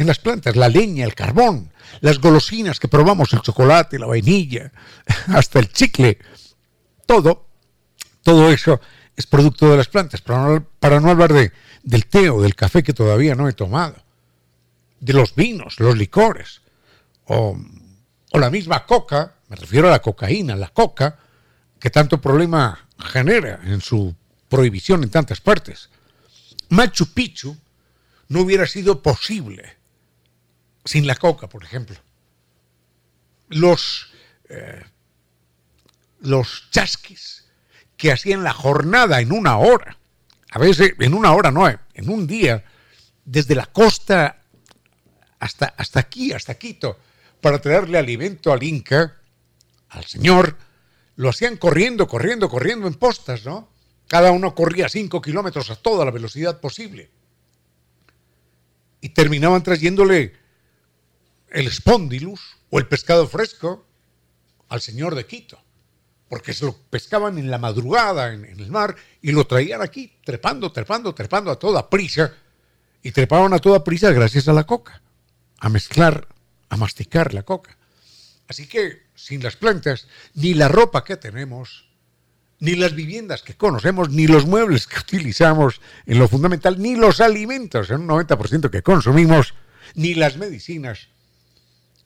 en 0.01 0.07
las 0.07 0.19
plantas, 0.19 0.57
la 0.57 0.71
leña, 0.71 1.05
el 1.05 1.15
carbón, 1.15 1.71
las 2.01 2.19
golosinas 2.19 2.81
que 2.81 2.89
probamos, 2.89 3.35
el 3.35 3.43
chocolate, 3.43 3.99
la 3.99 4.07
vainilla, 4.07 4.73
hasta 5.29 5.59
el 5.59 5.71
chicle, 5.71 6.19
todo, 7.05 7.47
todo 8.23 8.51
eso 8.51 8.81
es 9.15 9.27
producto 9.27 9.71
de 9.71 9.77
las 9.77 9.89
plantas, 9.89 10.23
para 10.23 10.43
no, 10.43 10.65
para 10.79 11.01
no 11.01 11.11
hablar 11.11 11.35
de, 11.35 11.53
del 11.83 12.07
té 12.07 12.31
o 12.31 12.41
del 12.41 12.55
café 12.55 12.83
que 12.83 12.95
todavía 12.95 13.35
no 13.35 13.47
he 13.47 13.53
tomado, 13.53 13.97
de 15.01 15.13
los 15.13 15.35
vinos, 15.35 15.79
los 15.81 15.99
licores, 15.99 16.63
o, 17.27 17.59
o 18.33 18.39
la 18.39 18.49
misma 18.49 18.87
coca, 18.87 19.35
me 19.49 19.57
refiero 19.57 19.89
a 19.89 19.91
la 19.91 20.01
cocaína, 20.01 20.57
la 20.57 20.69
coca, 20.69 21.19
que 21.79 21.91
tanto 21.91 22.23
problema 22.23 22.89
genera 22.99 23.61
en 23.65 23.83
su 23.83 24.15
prohibición 24.49 25.03
en 25.03 25.11
tantas 25.11 25.43
partes. 25.43 25.91
Machu 26.71 27.13
Picchu 27.13 27.55
no 28.29 28.41
hubiera 28.41 28.67
sido 28.67 29.03
posible 29.03 29.80
sin 30.85 31.07
la 31.07 31.15
coca, 31.15 31.49
por 31.49 31.65
ejemplo. 31.65 31.97
Los, 33.49 34.13
eh, 34.49 34.83
los 36.21 36.71
chasquis 36.71 37.49
que 37.97 38.13
hacían 38.13 38.45
la 38.45 38.53
jornada 38.53 39.21
en 39.21 39.33
una 39.33 39.59
hora, 39.59 39.99
a 40.51 40.59
veces 40.59 40.95
en 40.99 41.15
una 41.15 41.33
hora 41.33 41.51
no, 41.51 41.69
en 41.69 42.09
un 42.09 42.27
día, 42.27 42.65
desde 43.25 43.55
la 43.55 43.67
costa 43.67 44.43
hasta, 45.39 45.67
hasta 45.77 46.01
aquí, 46.01 46.33
hasta 46.33 46.55
Quito, 46.55 46.99
para 47.41 47.61
traerle 47.61 47.99
alimento 47.99 48.53
al 48.53 48.63
Inca, 48.63 49.17
al 49.91 50.05
Señor, 50.05 50.57
lo 51.17 51.29
hacían 51.29 51.57
corriendo, 51.57 52.07
corriendo, 52.07 52.49
corriendo 52.49 52.87
en 52.87 52.95
postas, 52.95 53.45
¿no? 53.45 53.69
Cada 54.07 54.33
uno 54.33 54.55
corría 54.55 54.89
cinco 54.89 55.21
kilómetros 55.21 55.71
a 55.71 55.77
toda 55.77 56.05
la 56.05 56.11
velocidad 56.11 56.61
posible. 56.61 57.11
Y 59.01 59.11
terminaban 59.11 59.63
trayéndole 59.63 60.40
el 61.51 61.67
espondilus 61.67 62.41
o 62.71 62.79
el 62.79 62.87
pescado 62.87 63.27
fresco 63.29 63.87
al 64.69 64.81
señor 64.81 65.15
de 65.15 65.27
Quito, 65.27 65.61
porque 66.29 66.53
se 66.55 66.65
lo 66.65 66.77
pescaban 66.91 67.39
en 67.39 67.51
la 67.51 67.59
madrugada 67.59 68.33
en, 68.33 68.45
en 68.45 68.61
el 68.61 68.71
mar 68.71 68.97
y 69.21 69.33
lo 69.33 69.47
traían 69.47 69.83
aquí, 69.83 70.13
trepando, 70.25 70.71
trepando, 70.71 71.15
trepando 71.15 71.51
a 71.51 71.59
toda 71.59 71.91
prisa, 71.91 72.33
y 73.03 73.13
trepaban 73.13 73.53
a 73.53 73.59
toda 73.59 73.85
prisa 73.85 74.13
gracias 74.13 74.49
a 74.49 74.53
la 74.53 74.65
coca, 74.65 75.03
a 75.59 75.69
mezclar, 75.69 76.29
a 76.69 76.77
masticar 76.77 77.35
la 77.35 77.43
coca. 77.43 77.77
Así 78.49 78.67
que 78.67 79.03
sin 79.15 79.43
las 79.43 79.57
plantas, 79.57 80.09
ni 80.35 80.55
la 80.55 80.69
ropa 80.69 81.05
que 81.05 81.17
tenemos, 81.17 81.89
ni 82.59 82.75
las 82.75 82.95
viviendas 82.95 83.43
que 83.43 83.55
conocemos, 83.55 84.11
ni 84.11 84.27
los 84.27 84.45
muebles 84.45 84.87
que 84.87 84.99
utilizamos 84.99 85.81
en 86.07 86.19
lo 86.19 86.29
fundamental, 86.29 86.81
ni 86.81 86.97
los 86.97 87.21
alimentos 87.21 87.91
en 87.91 88.03
un 88.03 88.09
90% 88.09 88.71
que 88.71 88.83
consumimos, 88.83 89.55
ni 89.95 90.15
las 90.15 90.37
medicinas 90.37 91.09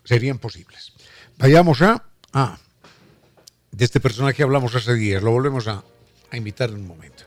serían 0.04 0.38
posibles. 0.38 0.92
Vayamos 1.38 1.82
a... 1.82 2.04
Ah, 2.32 2.58
de 3.72 3.84
este 3.84 4.00
personaje 4.00 4.42
hablamos 4.42 4.74
hace 4.74 4.94
días, 4.94 5.22
lo 5.22 5.32
volvemos 5.32 5.66
a, 5.66 5.82
a 6.30 6.36
invitar 6.36 6.70
en 6.70 6.76
un 6.76 6.86
momento. 6.86 7.24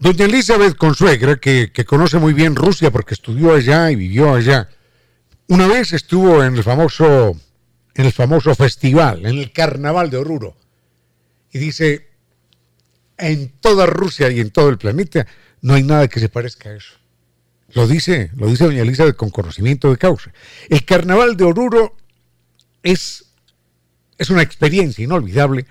Doña 0.00 0.24
Elizabeth 0.24 0.76
Consuegra, 0.76 1.36
que, 1.36 1.70
que 1.72 1.84
conoce 1.84 2.18
muy 2.18 2.32
bien 2.32 2.56
Rusia 2.56 2.90
porque 2.90 3.14
estudió 3.14 3.54
allá 3.54 3.90
y 3.90 3.96
vivió 3.96 4.34
allá, 4.34 4.68
una 5.46 5.66
vez 5.66 5.92
estuvo 5.92 6.42
en 6.42 6.56
el 6.56 6.64
famoso, 6.64 7.36
en 7.94 8.06
el 8.06 8.12
famoso 8.12 8.54
festival, 8.54 9.26
en 9.26 9.38
el 9.38 9.52
carnaval 9.52 10.10
de 10.10 10.16
Oruro, 10.16 10.56
y 11.52 11.58
dice, 11.58 12.08
en 13.18 13.50
toda 13.60 13.86
Rusia 13.86 14.30
y 14.30 14.40
en 14.40 14.50
todo 14.50 14.68
el 14.68 14.78
planeta 14.78 15.26
no 15.62 15.74
hay 15.74 15.82
nada 15.82 16.08
que 16.08 16.20
se 16.20 16.28
parezca 16.28 16.70
a 16.70 16.76
eso. 16.76 16.94
Lo 17.72 17.86
dice, 17.86 18.30
lo 18.36 18.48
dice 18.48 18.64
doña 18.64 18.82
Elizabeth 18.82 19.16
con 19.16 19.30
conocimiento 19.30 19.90
de 19.90 19.96
causa. 19.96 20.32
El 20.68 20.84
carnaval 20.84 21.36
de 21.36 21.44
Oruro 21.44 21.96
es, 22.82 23.26
es 24.18 24.30
una 24.30 24.42
experiencia 24.42 25.04
inolvidable 25.04 25.66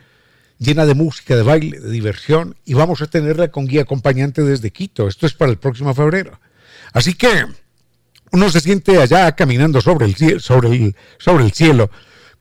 llena 0.60 0.86
de 0.86 0.94
música, 0.94 1.36
de 1.36 1.44
baile, 1.44 1.80
de 1.80 1.90
diversión, 1.90 2.56
y 2.66 2.74
vamos 2.74 3.02
a 3.02 3.08
tenerla 3.08 3.50
con 3.50 3.66
guía 3.66 3.82
acompañante 3.82 4.44
desde 4.44 4.72
Quito. 4.72 5.08
Esto 5.08 5.26
es 5.26 5.34
para 5.34 5.52
el 5.52 5.58
próximo 5.58 5.94
febrero. 5.94 6.40
Así 6.94 7.14
que 7.14 7.46
uno 8.32 8.50
se 8.50 8.60
siente 8.60 9.02
allá 9.02 9.32
caminando 9.36 9.82
sobre 9.82 10.06
el 10.06 10.42
sobre 10.42 10.70
el, 10.70 10.96
sobre 11.18 11.46
el 11.46 11.52
cielo 11.52 11.90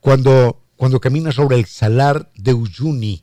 cuando, 0.09 0.63
cuando 0.77 1.03
camina 1.03 1.33
sobre 1.33 1.57
el 1.57 1.67
salar 1.67 2.31
de 2.35 2.55
Uyuni. 2.55 3.23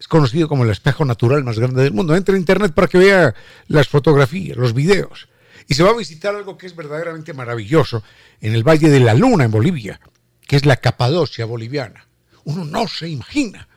Es 0.00 0.08
conocido 0.08 0.48
como 0.48 0.64
el 0.64 0.70
espejo 0.70 1.04
natural 1.04 1.44
más 1.44 1.58
grande 1.58 1.82
del 1.82 1.92
mundo. 1.92 2.16
Entra 2.16 2.34
en 2.34 2.40
internet 2.40 2.72
para 2.72 2.88
que 2.88 2.96
vea 2.96 3.34
las 3.68 3.86
fotografías, 3.86 4.56
los 4.56 4.72
videos. 4.72 5.28
Y 5.68 5.74
se 5.74 5.82
va 5.82 5.90
a 5.90 5.94
visitar 5.94 6.34
algo 6.34 6.56
que 6.56 6.66
es 6.66 6.74
verdaderamente 6.74 7.34
maravilloso 7.34 8.02
en 8.40 8.54
el 8.54 8.66
Valle 8.66 8.88
de 8.88 9.00
la 9.00 9.12
Luna, 9.12 9.44
en 9.44 9.50
Bolivia, 9.50 10.00
que 10.46 10.56
es 10.56 10.64
la 10.64 10.78
Capadocia 10.78 11.44
boliviana. 11.44 12.08
Uno 12.44 12.64
no 12.64 12.88
se 12.88 13.10
imagina 13.10 13.68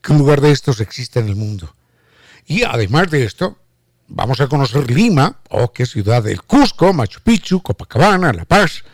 que 0.00 0.12
un 0.12 0.18
lugar 0.18 0.40
de 0.40 0.52
estos 0.52 0.78
existe 0.78 1.18
en 1.18 1.26
el 1.26 1.34
mundo. 1.34 1.74
Y 2.46 2.62
además 2.62 3.10
de 3.10 3.24
esto, 3.24 3.58
vamos 4.06 4.40
a 4.40 4.46
conocer 4.46 4.88
Lima, 4.92 5.40
o 5.50 5.64
oh, 5.64 5.72
es 5.74 5.90
ciudad 5.90 6.22
del 6.22 6.42
Cusco, 6.42 6.92
Machu 6.92 7.18
Picchu, 7.20 7.60
Copacabana, 7.60 8.32
La 8.32 8.44
Paz, 8.44 8.84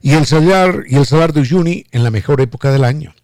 y 0.00 0.12
el 0.12 0.26
Salar, 0.26 0.84
y 0.86 0.96
el 0.96 1.06
Salar 1.06 1.32
de 1.32 1.40
Uyuni 1.40 1.86
en 1.90 2.04
la 2.04 2.10
mejor 2.10 2.40
época 2.40 2.70
del 2.70 2.84
año. 2.84 3.14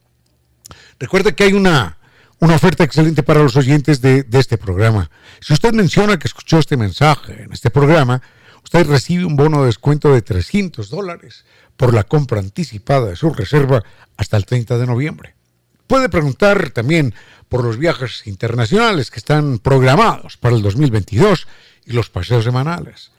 Recuerde 0.99 1.35
que 1.35 1.45
hay 1.45 1.53
una, 1.53 1.99
una 2.41 2.57
oferta 2.57 2.85
excelente 2.85 3.23
para 3.23 3.43
los 3.43 3.57
oyentes 3.57 4.01
de, 4.01 4.27
este 4.33 4.59
programa. 4.59 5.11
Si 5.41 5.53
usted 5.53 5.73
menciona 5.73 6.19
que 6.19 6.29
escuchó 6.29 6.59
este 6.59 6.77
mensaje 6.77 7.43
en 7.45 7.53
este 7.53 7.71
programa, 7.71 8.23
usted 8.63 8.87
recibe 8.87 9.25
un 9.25 9.37
bono 9.37 9.61
de 9.61 9.67
descuento 9.67 10.13
de 10.13 10.23
300 10.23 10.91
dólares 10.91 11.45
por 11.77 11.95
la 11.95 12.05
compra 12.05 12.41
anticipada 12.41 13.07
de 13.07 13.17
su 13.17 13.31
reserva 13.31 13.83
hasta 14.17 14.37
el 14.37 14.47
30 14.47 14.79
de 14.79 14.87
noviembre. 14.87 15.35
Puede 15.87 16.09
preguntar 16.09 16.71
también 16.71 17.15
por 17.49 17.65
los 17.65 17.77
viajes 17.77 18.27
internacionales 18.27 19.11
que 19.11 19.19
están 19.19 19.59
programados 19.59 20.37
para 20.37 20.57
el 20.57 20.63
2022 20.63 21.47
y 21.87 21.93
los 21.93 22.11
paseos 22.11 22.45
semanales. 22.45 23.11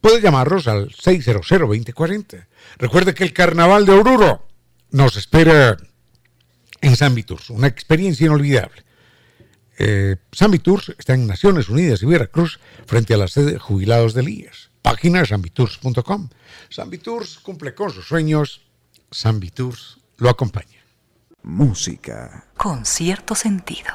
Puede 0.00 0.20
llamarlos 0.20 0.68
al 0.68 0.90
600-2040. 0.90 2.46
Recuerde 2.78 3.14
que 3.14 3.24
el 3.24 3.32
Carnaval 3.32 3.86
de 3.86 3.92
Oruro 3.92 4.46
nos 4.90 5.16
espera 5.16 5.76
en 6.80 6.96
San 6.96 7.14
Viturs, 7.14 7.50
una 7.50 7.66
experiencia 7.66 8.26
inolvidable. 8.26 8.84
Eh, 9.78 10.16
San 10.32 10.50
Viturs 10.50 10.94
está 10.98 11.14
en 11.14 11.26
Naciones 11.26 11.68
Unidas 11.68 12.02
y 12.02 12.06
Veracruz, 12.06 12.60
frente 12.86 13.14
a 13.14 13.16
la 13.16 13.28
sede 13.28 13.52
de 13.52 13.58
jubilados 13.58 14.14
del 14.14 14.28
IES. 14.28 14.70
Página 14.82 15.24
sanviturs.com. 15.24 16.28
San 16.68 16.90
Viturs 16.90 17.38
cumple 17.38 17.74
con 17.74 17.90
sus 17.90 18.06
sueños. 18.06 18.62
San 19.10 19.40
Viturs 19.40 19.98
lo 20.18 20.28
acompaña 20.28 20.84
música. 21.44 22.46
Con 22.56 22.84
cierto 22.84 23.34
sentido. 23.34 23.90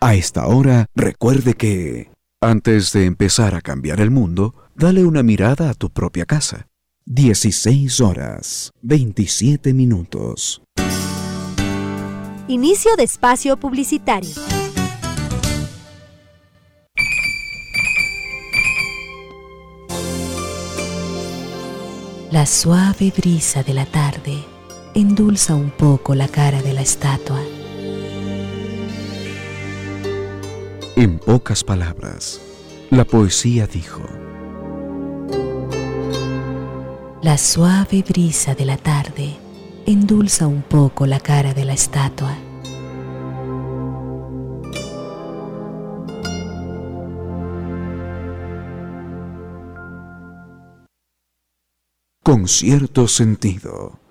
A 0.00 0.14
esta 0.14 0.46
hora, 0.46 0.86
recuerde 0.94 1.54
que, 1.54 2.10
antes 2.40 2.92
de 2.92 3.04
empezar 3.04 3.54
a 3.54 3.60
cambiar 3.60 4.00
el 4.00 4.10
mundo, 4.10 4.54
dale 4.74 5.04
una 5.04 5.22
mirada 5.22 5.70
a 5.70 5.74
tu 5.74 5.90
propia 5.90 6.24
casa. 6.26 6.68
16 7.08 8.00
horas, 8.00 8.72
27 8.82 9.72
minutos. 9.72 10.60
Inicio 12.48 12.96
de 12.96 13.04
espacio 13.04 13.56
publicitario. 13.58 14.34
La 22.32 22.44
suave 22.44 23.12
brisa 23.16 23.62
de 23.62 23.72
la 23.72 23.86
tarde 23.86 24.44
endulza 24.94 25.54
un 25.54 25.70
poco 25.70 26.16
la 26.16 26.26
cara 26.26 26.60
de 26.60 26.72
la 26.72 26.82
estatua. 26.82 27.40
En 30.96 31.20
pocas 31.20 31.62
palabras, 31.62 32.40
la 32.90 33.04
poesía 33.04 33.68
dijo, 33.68 34.25
La 37.26 37.38
suave 37.38 38.04
brisa 38.08 38.54
de 38.54 38.64
la 38.64 38.76
tarde 38.76 39.36
endulza 39.84 40.46
un 40.46 40.62
poco 40.62 41.06
la 41.06 41.18
cara 41.18 41.54
de 41.54 41.64
la 41.64 41.72
estatua. 41.72 42.38
Con 52.22 52.46
cierto 52.46 53.08
sentido. 53.08 54.05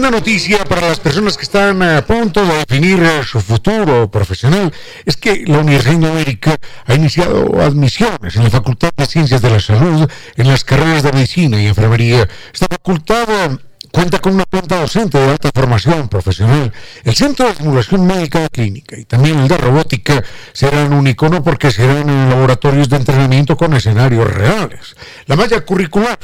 Estupenda 0.00 0.18
noticia 0.18 0.64
para 0.64 0.88
las 0.88 0.98
personas 0.98 1.36
que 1.36 1.42
están 1.42 1.82
a 1.82 2.00
punto 2.06 2.42
de 2.46 2.64
definir 2.64 3.02
eh, 3.02 3.22
su 3.22 3.38
futuro 3.38 4.10
profesional 4.10 4.72
es 5.04 5.14
que 5.18 5.44
la 5.46 5.58
Universidad 5.58 5.98
de 5.98 6.10
América 6.10 6.56
ha 6.86 6.94
iniciado 6.94 7.60
admisiones 7.60 8.34
en 8.34 8.44
la 8.44 8.50
Facultad 8.50 8.92
de 8.96 9.04
Ciencias 9.04 9.42
de 9.42 9.50
la 9.50 9.60
Salud 9.60 10.08
en 10.36 10.48
las 10.48 10.64
carreras 10.64 11.02
de 11.02 11.12
Medicina 11.12 11.62
y 11.62 11.66
Enfermería. 11.66 12.26
Esta 12.50 12.66
facultad 12.70 13.28
eh, 13.28 13.58
cuenta 13.92 14.20
con 14.20 14.34
una 14.34 14.46
planta 14.46 14.80
docente 14.80 15.18
de 15.18 15.32
alta 15.32 15.50
formación 15.54 16.08
profesional. 16.08 16.72
El 17.04 17.14
Centro 17.14 17.48
de 17.48 17.56
Simulación 17.56 18.06
Médica 18.06 18.48
Clínica 18.48 18.96
y 18.96 19.04
también 19.04 19.38
el 19.38 19.48
de 19.48 19.58
Robótica 19.58 20.24
serán 20.54 20.94
un 20.94 21.06
icono 21.08 21.44
porque 21.44 21.70
serán 21.70 22.30
laboratorios 22.30 22.88
de 22.88 22.96
entrenamiento 22.96 23.54
con 23.54 23.74
escenarios 23.74 24.32
reales. 24.32 24.96
La 25.26 25.36
malla 25.36 25.60
curricular, 25.60 26.18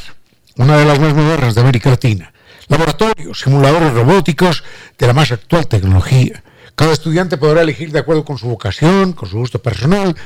una 0.56 0.78
de 0.78 0.86
las 0.86 0.98
más 0.98 1.12
modernas 1.12 1.54
de 1.54 1.60
América 1.60 1.90
Latina 1.90 2.32
laboratorios, 2.68 3.40
simuladores 3.40 3.92
robóticos 3.92 4.62
de 4.98 5.06
la 5.06 5.12
más 5.12 5.30
actual 5.32 5.66
tecnología. 5.66 6.42
Cada 6.74 6.92
estudiante 6.92 7.36
podrá 7.38 7.62
elegir 7.62 7.92
de 7.92 8.00
acuerdo 8.00 8.24
con 8.24 8.38
su 8.38 8.48
vocación, 8.48 9.12
con 9.12 9.28
su 9.28 9.38
gusto 9.38 9.60
personal, 9.60 10.16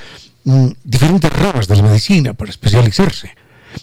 mm, 0.44 0.68
diferentes 0.82 1.32
ramas 1.32 1.68
de 1.68 1.76
la 1.76 1.82
medicina 1.82 2.32
para 2.34 2.50
especializarse. 2.50 3.34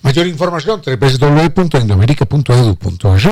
Mayor 0.02 0.28
información 0.28 0.82
www.indoamerica.edu.es. 0.86 3.30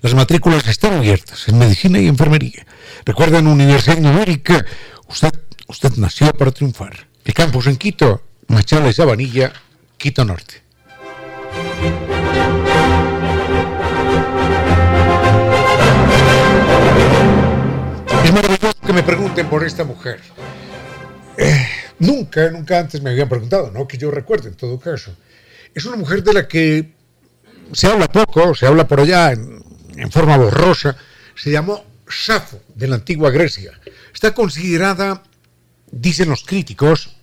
Las 0.00 0.14
matrículas 0.14 0.66
están 0.68 0.94
abiertas 0.94 1.48
en 1.48 1.58
medicina 1.58 1.98
y 1.98 2.06
enfermería. 2.06 2.64
Recuerden, 3.04 3.46
Universidad 3.46 3.96
de 3.96 4.08
América, 4.08 4.64
usted, 5.08 5.32
usted 5.66 5.92
nació 5.96 6.32
para 6.34 6.52
triunfar. 6.52 7.08
El 7.24 7.34
campus 7.34 7.66
en 7.66 7.76
Quito, 7.76 8.22
Machala 8.48 8.90
y 8.90 8.92
Sabanilla, 8.92 9.52
Quito 9.96 10.24
Norte. 10.24 10.63
Maravilloso 18.34 18.74
que 18.84 18.92
me 18.92 19.02
pregunten 19.02 19.48
por 19.48 19.64
esta 19.64 19.84
mujer. 19.84 20.20
Eh, 21.36 21.68
nunca, 22.00 22.50
nunca 22.50 22.80
antes 22.80 23.00
me 23.00 23.10
habían 23.10 23.28
preguntado, 23.28 23.70
¿no? 23.70 23.86
Que 23.86 23.96
yo 23.96 24.10
recuerde 24.10 24.48
en 24.48 24.56
todo 24.56 24.78
caso. 24.78 25.16
Es 25.74 25.84
una 25.84 25.96
mujer 25.96 26.22
de 26.22 26.32
la 26.32 26.48
que 26.48 26.94
se 27.72 27.86
habla 27.86 28.08
poco, 28.08 28.54
se 28.54 28.66
habla 28.66 28.86
por 28.86 29.00
allá 29.00 29.32
en, 29.32 29.62
en 29.96 30.10
forma 30.10 30.36
borrosa. 30.36 30.96
Se 31.36 31.50
llamó 31.50 31.84
Safo, 32.08 32.60
de 32.74 32.88
la 32.88 32.96
antigua 32.96 33.30
Grecia. 33.30 33.72
Está 34.12 34.34
considerada, 34.34 35.22
dicen 35.90 36.28
los 36.28 36.44
críticos, 36.44 37.16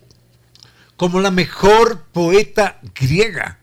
como 0.98 1.20
la 1.20 1.32
mejor 1.32 2.04
poeta 2.12 2.80
griega 2.94 3.60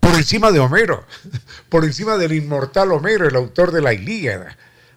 por 0.00 0.14
encima 0.14 0.52
de 0.52 0.60
Homero, 0.60 1.04
por 1.68 1.84
encima 1.84 2.16
del 2.16 2.32
inmortal 2.32 2.92
Homero, 2.92 3.28
el 3.28 3.36
autor 3.36 3.72
de 3.72 3.82
la 3.82 3.92
Ilíada. 3.92 4.56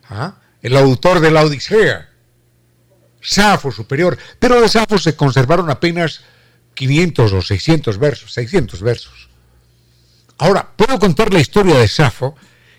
¿Ah? 0.10 0.36
El 0.62 0.76
autor 0.76 1.20
de 1.20 1.32
la 1.32 1.44
Odisea, 1.44 2.10
Safo 3.22 3.72
superior, 3.72 4.18
pero 4.40 4.62
de 4.62 4.70
Safo 4.70 4.98
se 4.98 5.16
conservaron 5.16 5.70
apenas 5.70 6.22
500 6.74 7.34
o 7.34 7.42
600 7.42 7.98
versos, 7.98 8.34
600 8.34 8.82
versos. 8.82 9.30
Ahora, 10.38 10.72
puedo 10.76 10.98
contar 11.00 11.34
la 11.34 11.42
historia 11.42 11.78
de 11.78 11.88
Safo, 11.88 12.36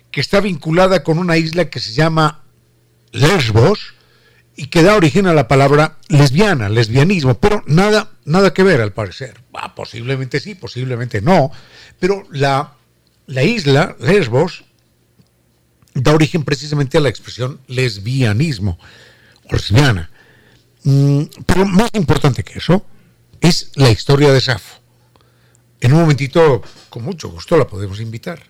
que 0.09 0.21
está 0.21 0.39
vinculada 0.39 1.03
con 1.03 1.19
una 1.19 1.37
isla 1.37 1.69
que 1.69 1.79
se 1.79 1.93
llama 1.93 2.43
Lesbos 3.11 3.93
y 4.55 4.67
que 4.67 4.83
da 4.83 4.95
origen 4.95 5.27
a 5.27 5.33
la 5.33 5.47
palabra 5.47 5.97
lesbiana, 6.07 6.69
lesbianismo, 6.69 7.35
pero 7.35 7.63
nada, 7.67 8.11
nada 8.25 8.53
que 8.53 8.63
ver 8.63 8.81
al 8.81 8.93
parecer. 8.93 9.41
Ah, 9.53 9.75
posiblemente 9.75 10.39
sí, 10.39 10.55
posiblemente 10.55 11.21
no, 11.21 11.51
pero 11.99 12.27
la, 12.31 12.73
la 13.27 13.43
isla, 13.43 13.95
Lesbos, 13.99 14.65
da 15.93 16.13
origen 16.13 16.43
precisamente 16.43 16.97
a 16.97 17.01
la 17.01 17.09
expresión 17.09 17.59
lesbianismo 17.67 18.77
o 19.49 19.55
lesbiana. 19.55 20.09
Mm, 20.83 21.23
pero 21.45 21.65
más 21.65 21.89
importante 21.93 22.43
que 22.43 22.59
eso 22.59 22.85
es 23.39 23.71
la 23.75 23.89
historia 23.89 24.31
de 24.31 24.41
Safo. 24.41 24.79
En 25.79 25.93
un 25.93 26.01
momentito, 26.01 26.61
con 26.89 27.03
mucho 27.03 27.29
gusto, 27.29 27.57
la 27.57 27.67
podemos 27.67 27.99
invitar. 27.99 28.43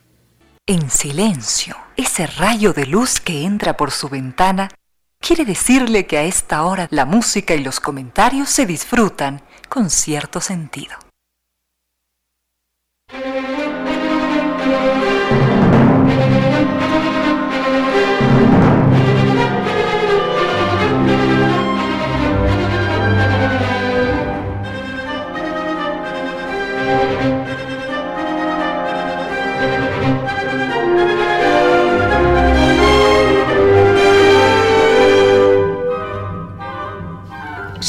En 0.67 0.89
silencio, 0.91 1.75
ese 1.97 2.27
rayo 2.27 2.73
de 2.73 2.85
luz 2.85 3.19
que 3.19 3.43
entra 3.43 3.77
por 3.77 3.91
su 3.91 4.09
ventana 4.09 4.69
quiere 5.19 5.45
decirle 5.45 6.05
que 6.05 6.17
a 6.17 6.23
esta 6.23 6.63
hora 6.63 6.87
la 6.91 7.05
música 7.05 7.55
y 7.55 7.63
los 7.63 7.79
comentarios 7.79 8.49
se 8.49 8.65
disfrutan 8.65 9.43
con 9.69 9.89
cierto 9.89 10.41
sentido. 10.41 10.97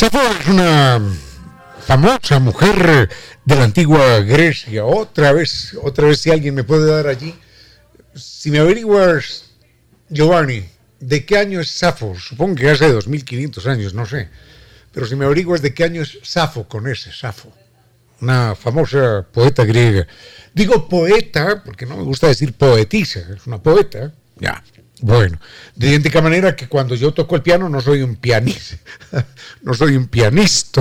Safo 0.03 0.21
es 0.21 0.49
una 0.49 1.01
famosa 1.87 2.41
mujer 2.41 3.09
de 3.45 3.55
la 3.55 3.63
antigua 3.63 4.19
Grecia. 4.19 4.85
Otra 4.85 5.31
vez, 5.31 5.79
otra 5.81 6.09
vez, 6.09 6.19
si 6.19 6.33
alguien 6.33 6.57
me 6.57 6.65
puede 6.65 6.91
dar 6.91 7.07
allí. 7.07 7.37
Si 8.13 8.51
me 8.51 8.59
averiguas, 8.59 9.45
Giovanni, 10.09 10.65
¿de 10.99 11.25
qué 11.25 11.39
año 11.39 11.61
es 11.61 11.71
Safo? 11.71 12.17
Supongo 12.19 12.57
que 12.57 12.71
hace 12.71 12.91
2500 12.91 13.65
años, 13.69 13.95
no 13.95 14.05
sé. 14.05 14.29
Pero 14.91 15.07
si 15.07 15.15
me 15.15 15.25
averiguas 15.25 15.63
de 15.63 15.73
qué 15.73 15.85
año 15.85 16.03
es 16.03 16.19
Safo 16.25 16.67
con 16.67 16.89
ese, 16.89 17.13
Safo. 17.13 17.53
Una 18.21 18.57
famosa 18.57 19.25
poeta 19.31 19.65
griega. 19.65 20.09
Digo 20.53 20.89
poeta 20.89 21.63
porque 21.65 21.87
no 21.87 21.97
me 21.97 22.03
gusta 22.03 22.27
decir 22.27 22.55
poetisa, 22.55 23.21
es 23.21 23.47
una 23.47 23.63
poeta. 23.63 24.13
Ya. 24.35 24.65
Bueno, 25.03 25.37
de 25.75 25.89
idéntica 25.89 26.23
manera 26.23 26.55
que 26.55 26.69
cuando 26.69 26.95
yo 26.95 27.13
toco 27.13 27.35
el 27.35 27.43
piano 27.43 27.69
no 27.69 27.81
soy 27.81 28.03
un 28.03 28.15
pianista, 28.15 28.77
no 29.63 29.75
soy 29.75 29.97
un 29.97 30.07
pianista, 30.07 30.81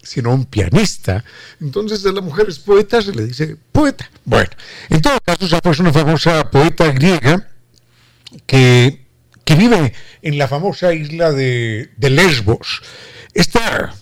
sino 0.00 0.32
un 0.32 0.46
pianista. 0.46 1.24
Entonces 1.60 2.06
a 2.06 2.12
la 2.12 2.20
mujer 2.20 2.46
es 2.48 2.60
poeta, 2.60 3.02
se 3.02 3.12
le 3.12 3.26
dice 3.26 3.56
poeta. 3.72 4.08
Bueno, 4.24 4.50
en 4.88 5.02
todo 5.02 5.18
caso, 5.20 5.46
esa 5.46 5.58
fue 5.60 5.74
una 5.80 5.92
famosa 5.92 6.48
poeta 6.48 6.92
griega 6.92 7.48
que, 8.46 9.04
vive 9.44 9.92
en 10.22 10.38
la 10.38 10.46
famosa 10.46 10.94
isla 10.94 11.32
de, 11.32 11.90
Lesbos. 11.98 12.82
Esta 13.34 13.92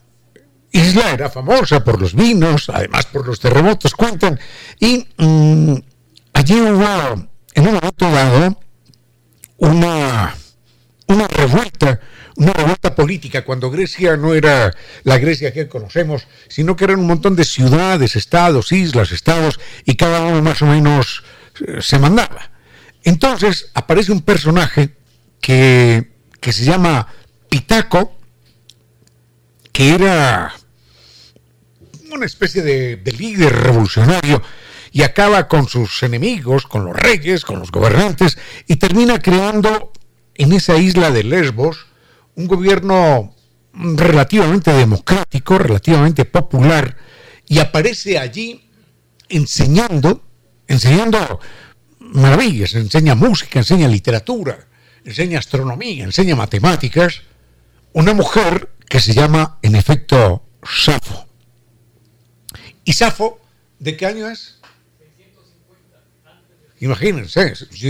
isla 0.72 1.10
era 1.10 1.30
famosa 1.30 1.82
por 1.82 1.98
los 1.98 2.14
vinos, 2.14 2.68
además 2.68 3.06
por 3.06 3.26
los 3.26 3.40
terremotos, 3.40 3.94
cuentan, 3.94 4.38
y 4.78 5.06
mm, 5.16 5.74
allí 6.34 6.60
hubo, 6.60 7.28
en 7.54 7.66
un 7.66 7.74
momento 7.74 8.10
dado, 8.10 8.63
una, 9.64 10.34
una 11.08 11.28
revuelta, 11.28 12.00
una 12.36 12.52
revuelta 12.52 12.94
política, 12.94 13.44
cuando 13.44 13.70
Grecia 13.70 14.16
no 14.16 14.34
era 14.34 14.74
la 15.04 15.18
Grecia 15.18 15.52
que 15.52 15.68
conocemos, 15.68 16.26
sino 16.48 16.76
que 16.76 16.84
eran 16.84 17.00
un 17.00 17.06
montón 17.06 17.36
de 17.36 17.44
ciudades, 17.44 18.16
estados, 18.16 18.72
islas, 18.72 19.12
estados, 19.12 19.60
y 19.84 19.96
cada 19.96 20.22
uno 20.22 20.42
más 20.42 20.62
o 20.62 20.66
menos 20.66 21.24
eh, 21.66 21.78
se 21.80 21.98
mandaba. 21.98 22.50
Entonces 23.02 23.70
aparece 23.74 24.12
un 24.12 24.22
personaje 24.22 24.96
que, 25.40 26.12
que 26.40 26.52
se 26.52 26.64
llama 26.64 27.08
Pitaco, 27.48 28.16
que 29.72 29.94
era 29.94 30.54
una 32.10 32.26
especie 32.26 32.62
de, 32.62 32.96
de 32.96 33.12
líder 33.12 33.52
revolucionario, 33.52 34.40
y 34.94 35.02
acaba 35.02 35.48
con 35.48 35.66
sus 35.66 36.04
enemigos, 36.04 36.68
con 36.68 36.84
los 36.84 36.94
reyes, 36.94 37.44
con 37.44 37.58
los 37.58 37.72
gobernantes, 37.72 38.38
y 38.68 38.76
termina 38.76 39.18
creando 39.18 39.92
en 40.36 40.52
esa 40.52 40.76
isla 40.76 41.10
de 41.10 41.24
Lesbos 41.24 41.86
un 42.36 42.46
gobierno 42.46 43.34
relativamente 43.72 44.72
democrático, 44.72 45.58
relativamente 45.58 46.24
popular, 46.26 46.96
y 47.48 47.58
aparece 47.58 48.20
allí 48.20 48.70
enseñando, 49.28 50.22
enseñando 50.68 51.40
maravillas, 51.98 52.76
enseña 52.76 53.16
música, 53.16 53.58
enseña 53.58 53.88
literatura, 53.88 54.68
enseña 55.04 55.40
astronomía, 55.40 56.04
enseña 56.04 56.36
matemáticas, 56.36 57.22
una 57.94 58.14
mujer 58.14 58.70
que 58.88 59.00
se 59.00 59.12
llama, 59.12 59.58
en 59.60 59.74
efecto, 59.74 60.44
Safo. 60.62 61.26
¿Y 62.84 62.92
Safo 62.92 63.40
de 63.80 63.96
qué 63.96 64.06
año 64.06 64.28
es? 64.28 64.60
Imagínense, 66.84 67.54
yo 67.72 67.88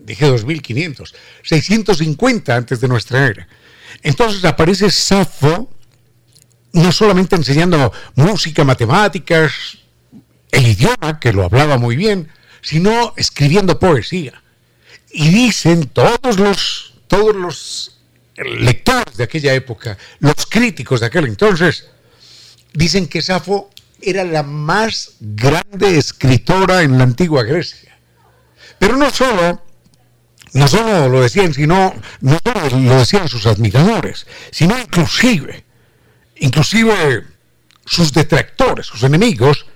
dije 0.00 0.26
2500, 0.26 1.14
650 1.42 2.56
antes 2.56 2.80
de 2.80 2.88
nuestra 2.88 3.26
era. 3.26 3.46
Entonces 4.02 4.42
aparece 4.46 4.90
Safo 4.90 5.68
no 6.72 6.90
solamente 6.92 7.36
enseñando 7.36 7.92
música, 8.14 8.64
matemáticas, 8.64 9.52
el 10.50 10.66
idioma, 10.66 11.20
que 11.20 11.34
lo 11.34 11.44
hablaba 11.44 11.76
muy 11.76 11.94
bien, 11.94 12.30
sino 12.62 13.12
escribiendo 13.18 13.78
poesía. 13.78 14.42
Y 15.10 15.28
dicen 15.28 15.88
todos 15.88 16.38
los, 16.38 16.94
todos 17.08 17.36
los 17.36 18.00
lectores 18.36 19.18
de 19.18 19.24
aquella 19.24 19.52
época, 19.52 19.98
los 20.20 20.46
críticos 20.48 21.00
de 21.00 21.06
aquel 21.08 21.26
entonces, 21.26 21.84
dicen 22.72 23.08
que 23.08 23.20
Safo 23.20 23.68
era 24.00 24.24
la 24.24 24.42
más 24.42 25.16
grande 25.20 25.98
escritora 25.98 26.82
en 26.82 26.96
la 26.96 27.04
antigua 27.04 27.42
Grecia. 27.42 27.91
Pero 28.82 28.96
no 28.96 29.08
solo, 29.10 29.62
no 30.54 30.66
solo 30.66 31.08
lo 31.08 31.22
decían, 31.22 31.54
sino, 31.54 31.94
no 32.20 32.38
solo 32.44 32.80
lo 32.80 32.98
decían 32.98 33.28
sus 33.28 33.46
admiradores, 33.46 34.26
sino 34.50 34.76
inclusive, 34.76 35.62
inclusive 36.40 37.24
sus 37.86 38.12
detractores, 38.12 38.86
sus 38.86 39.04
enemigos, 39.04 39.66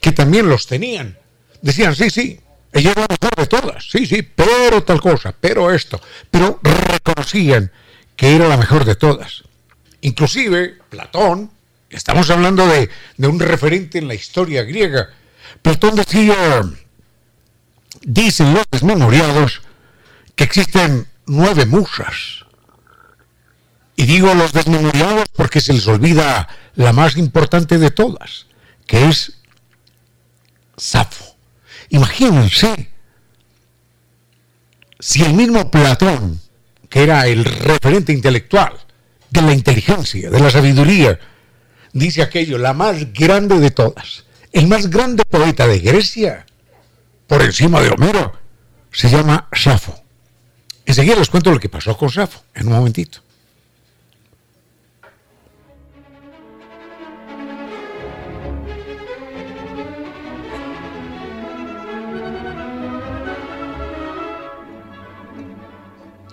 que 0.00 0.10
también 0.10 0.48
los 0.48 0.66
tenían. 0.66 1.16
Decían, 1.60 1.94
sí, 1.94 2.10
sí, 2.10 2.40
ella 2.72 2.90
es 2.90 2.96
la 2.96 3.06
mejor 3.08 3.36
de 3.36 3.46
todas, 3.46 3.88
sí, 3.88 4.06
sí, 4.06 4.22
pero 4.22 4.82
tal 4.82 5.00
cosa, 5.00 5.32
pero 5.40 5.72
esto, 5.72 6.00
pero 6.28 6.58
reconocían 6.64 7.70
que 8.16 8.34
era 8.34 8.48
la 8.48 8.56
mejor 8.56 8.84
de 8.84 8.96
todas. 8.96 9.44
Inclusive 10.00 10.78
Platón, 10.88 11.52
estamos 11.88 12.28
hablando 12.28 12.66
de, 12.66 12.90
de 13.18 13.28
un 13.28 13.38
referente 13.38 13.98
en 13.98 14.08
la 14.08 14.14
historia 14.14 14.64
griega, 14.64 15.10
Platón 15.62 15.94
decía, 15.94 16.64
dicen 18.04 18.54
los 18.54 18.64
desmemoriados, 18.70 19.62
que 20.34 20.44
existen 20.44 21.06
nueve 21.26 21.66
musas. 21.66 22.44
Y 23.96 24.04
digo 24.06 24.34
los 24.34 24.52
desmemoriados 24.52 25.28
porque 25.34 25.60
se 25.60 25.72
les 25.72 25.86
olvida 25.86 26.48
la 26.74 26.92
más 26.92 27.16
importante 27.16 27.78
de 27.78 27.90
todas, 27.90 28.46
que 28.86 29.08
es 29.08 29.34
Safo. 30.76 31.36
Imagínense 31.90 32.90
si 34.98 35.22
el 35.22 35.34
mismo 35.34 35.70
Platón, 35.70 36.40
que 36.88 37.02
era 37.02 37.26
el 37.26 37.44
referente 37.44 38.12
intelectual 38.12 38.72
de 39.30 39.42
la 39.42 39.52
inteligencia, 39.52 40.30
de 40.30 40.40
la 40.40 40.50
sabiduría, 40.50 41.18
dice 41.92 42.22
aquello, 42.22 42.58
la 42.58 42.72
más 42.72 43.12
grande 43.12 43.58
de 43.58 43.70
todas, 43.70 44.24
el 44.52 44.66
más 44.68 44.88
grande 44.88 45.24
poeta 45.24 45.66
de 45.66 45.80
Grecia, 45.80 46.46
por 47.32 47.40
encima 47.40 47.80
de 47.80 47.88
Homero, 47.88 48.30
se 48.90 49.08
llama 49.08 49.48
Safo. 49.54 49.94
Enseguida 50.84 51.16
les 51.16 51.30
cuento 51.30 51.50
lo 51.50 51.58
que 51.58 51.70
pasó 51.70 51.96
con 51.96 52.10
Safo, 52.10 52.42
en 52.52 52.66
un 52.66 52.74
momentito. 52.74 53.20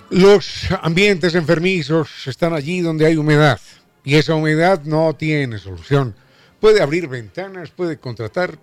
Los 0.09 0.67
ambientes 0.81 1.33
enfermizos 1.33 2.27
están 2.27 2.53
allí 2.53 2.81
donde 2.81 3.05
hay 3.05 3.15
humedad 3.15 3.61
y 4.03 4.15
esa 4.15 4.35
humedad 4.35 4.81
no 4.83 5.15
tiene 5.15 5.59
solución. 5.59 6.13
Puede 6.59 6.81
abrir 6.81 7.07
ventanas, 7.07 7.69
puede 7.69 7.97
contratar 7.97 8.59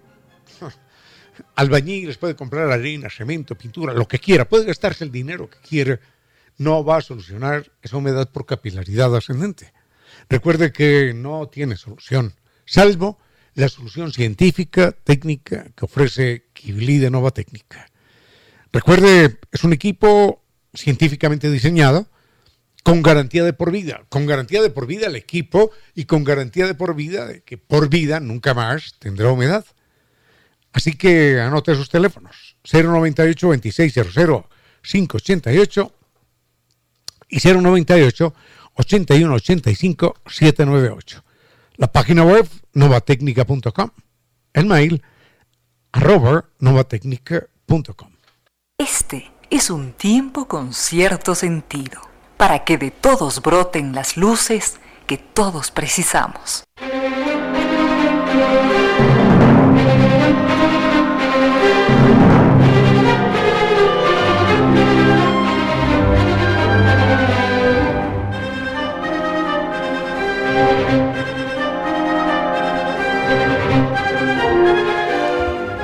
albañiles, 1.55 2.19
puede 2.19 2.37
comprar 2.37 2.71
arena, 2.71 3.09
cemento, 3.11 3.57
pintura, 3.57 3.93
lo 3.93 4.09
que 4.09 4.19
quiera, 4.19 4.49
puede 4.49 4.65
gastarse 4.65 5.05
el 5.05 5.11
dinero 5.11 5.49
que 5.51 5.59
quiera, 5.59 6.01
no 6.59 6.85
va 6.85 6.99
a 6.99 7.03
solucionar 7.03 7.71
esa 7.83 7.97
humedad 7.97 8.31
por 8.31 8.47
capilaridad 8.47 9.15
ascendente. 9.15 9.73
Recuerde 10.29 10.73
que 10.73 11.13
no 11.15 11.49
tiene 11.49 11.77
solución, 11.77 12.35
salvo 12.65 13.19
la 13.55 13.69
solución 13.69 14.13
científica, 14.13 14.93
técnica 14.93 15.67
que 15.75 15.85
ofrece 15.85 16.47
Kibli 16.53 16.99
de 16.99 17.11
Nova 17.11 17.31
Técnica. 17.31 17.87
Recuerde, 18.73 19.39
es 19.51 19.65
un 19.65 19.73
equipo 19.73 20.43
científicamente 20.75 21.51
diseñado 21.51 22.07
con 22.83 23.03
garantía 23.03 23.43
de 23.43 23.53
por 23.53 23.73
vida, 23.73 24.05
con 24.09 24.27
garantía 24.27 24.63
de 24.63 24.71
por 24.71 24.87
vida 24.87 25.09
el 25.09 25.17
equipo 25.17 25.71
y 25.95 26.05
con 26.05 26.23
garantía 26.23 26.67
de 26.67 26.75
por 26.75 26.95
vida 26.95 27.27
de 27.27 27.43
que 27.43 27.59
por 27.59 27.89
vida 27.89 28.21
nunca 28.21 28.55
más 28.55 28.95
tendrá 28.99 29.33
humedad. 29.33 29.65
Así 30.77 30.93
que 30.93 31.41
anote 31.41 31.75
sus 31.75 31.89
teléfonos 31.89 32.55
098 32.71 33.47
2600 33.47 34.45
588 34.83 35.93
y 37.31 37.39
098 37.39 38.35
81 38.75 39.35
85 39.35 40.17
798. 40.27 41.25
La 41.77 41.91
página 41.91 42.25
web 42.25 42.47
novatecnica.com. 42.75 43.91
El 44.53 44.67
mail 44.67 45.03
arroba 45.93 46.45
novatecnica.com. 46.59 48.11
Este 48.77 49.33
es 49.49 49.71
un 49.71 49.95
tiempo 49.95 50.47
con 50.47 50.75
cierto 50.75 51.35
sentido, 51.35 52.03
para 52.37 52.65
que 52.65 52.77
de 52.77 52.91
todos 52.91 53.41
broten 53.41 53.95
las 53.95 54.19
luces 54.19 54.77
que 55.07 55.17
todos 55.17 55.71
precisamos. 55.71 56.65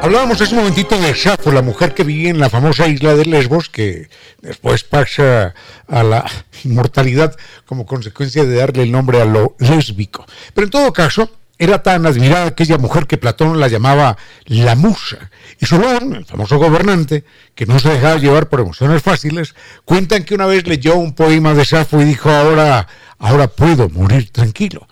Hablábamos 0.03 0.41
hace 0.41 0.55
un 0.55 0.63
momentito 0.63 0.99
de 0.99 1.15
Safo, 1.15 1.53
la 1.53 1.63
mujer 1.63 1.95
que 1.95 2.03
vivía 2.03 2.31
en 2.31 2.41
la 2.41 2.51
famosa 2.51 2.89
isla 2.89 3.15
de 3.15 3.25
Lesbos, 3.25 3.69
que 3.69 4.09
después 4.41 4.83
pasa 4.83 5.55
a 5.87 6.03
la 6.03 6.29
inmortalidad 6.65 7.37
como 7.67 7.87
consecuencia 7.87 8.45
de 8.45 8.57
darle 8.57 8.83
el 8.83 8.91
nombre 8.91 9.23
a 9.23 9.25
lo 9.25 9.55
lésbico. 9.61 10.27
Pero 10.55 10.65
en 10.65 10.71
todo 10.73 10.93
caso, 10.93 11.31
era 11.57 11.85
tan 11.85 12.05
admirada 12.05 12.47
aquella 12.47 12.79
mujer 12.79 13.07
que 13.07 13.17
Platón 13.17 13.61
la 13.61 13.69
llamaba 13.69 14.19
la 14.47 14.75
musa. 14.75 15.31
Y 15.61 15.67
Solón, 15.67 16.17
el 16.17 16.25
famoso 16.25 16.59
gobernante, 16.59 17.23
que 17.55 17.67
no 17.67 17.79
se 17.79 17.91
dejaba 17.91 18.17
llevar 18.17 18.49
por 18.49 18.59
emociones 18.59 19.05
fáciles, 19.05 19.55
cuentan 19.85 20.25
que 20.25 20.35
una 20.35 20.47
vez 20.47 20.67
leyó 20.67 20.97
un 20.97 21.15
poema 21.15 21.55
de 21.55 21.65
Safo 21.65 22.03
y 22.03 22.07
dijo, 22.07 22.29
ahora, 22.29 22.89
ahora 23.21 23.47
puedo 23.47 23.89
morir 23.89 24.33
tranquilo. 24.33 24.89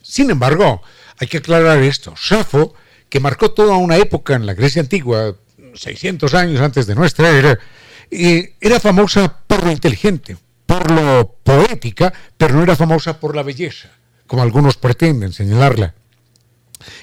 Sin 0.00 0.30
embargo, 0.30 0.80
hay 1.18 1.26
que 1.26 1.38
aclarar 1.38 1.78
esto. 1.78 2.14
Safo 2.16 2.76
que 3.08 3.20
marcó 3.20 3.50
toda 3.50 3.76
una 3.76 3.96
época 3.96 4.34
en 4.34 4.46
la 4.46 4.54
Grecia 4.54 4.82
antigua, 4.82 5.34
600 5.74 6.34
años 6.34 6.60
antes 6.60 6.86
de 6.86 6.94
nuestra 6.94 7.30
era, 7.30 7.58
era 8.10 8.80
famosa 8.80 9.40
por 9.46 9.64
lo 9.64 9.70
inteligente, 9.70 10.36
por 10.66 10.90
lo 10.90 11.36
poética, 11.42 12.12
pero 12.36 12.54
no 12.54 12.62
era 12.62 12.76
famosa 12.76 13.18
por 13.18 13.34
la 13.34 13.42
belleza, 13.42 13.90
como 14.26 14.42
algunos 14.42 14.76
pretenden 14.76 15.32
señalarla. 15.32 15.94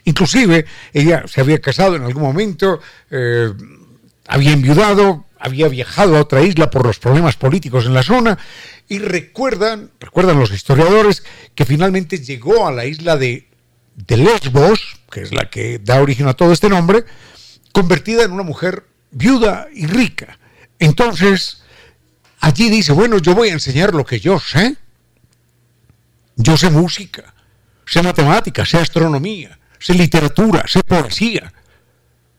Inclusive 0.06 0.66
ella 0.94 1.24
se 1.28 1.42
había 1.42 1.60
casado 1.60 1.96
en 1.96 2.04
algún 2.04 2.24
momento, 2.24 2.80
eh, 3.10 3.52
había 4.28 4.54
enviudado, 4.54 5.26
había 5.40 5.68
viajado 5.68 6.16
a 6.16 6.22
otra 6.22 6.42
isla 6.42 6.70
por 6.70 6.86
los 6.86 7.00
problemas 7.00 7.36
políticos 7.36 7.86
en 7.86 7.94
la 7.94 8.04
zona 8.04 8.38
y 8.88 9.00
recuerdan, 9.00 9.92
recuerdan 10.00 10.40
los 10.40 10.52
historiadores 10.52 11.24
que 11.54 11.66
finalmente 11.66 12.20
llegó 12.20 12.68
a 12.68 12.72
la 12.72 12.86
isla 12.86 13.18
de 13.18 13.48
de 13.96 14.18
Lesbos, 14.18 14.98
que 15.10 15.22
es 15.22 15.34
la 15.34 15.50
que 15.50 15.80
da 15.80 16.02
origen 16.02 16.28
a 16.28 16.34
todo 16.34 16.52
este 16.52 16.70
nombre, 16.70 17.06
convertida 17.72 18.24
en 18.24 18.32
una 18.32 18.44
mujer 18.44 18.86
viuda 19.12 19.68
y 19.74 19.88
rica. 19.88 20.38
Entonces, 20.80 21.64
allí 22.40 22.70
dice, 22.70 22.92
bueno, 22.92 23.18
yo 23.18 23.34
voy 23.34 23.50
a 23.50 23.54
enseñar 23.54 23.94
lo 23.94 24.06
que 24.06 24.20
yo 24.20 24.40
sé. 24.40 24.76
Yo 26.36 26.58
sé 26.58 26.70
música, 26.70 27.34
sé 27.86 28.02
matemáticas, 28.02 28.70
sé 28.70 28.78
astronomía, 28.78 29.58
sé 29.80 29.94
literatura, 29.94 30.66
sé 30.68 30.84
poesía, 30.84 31.54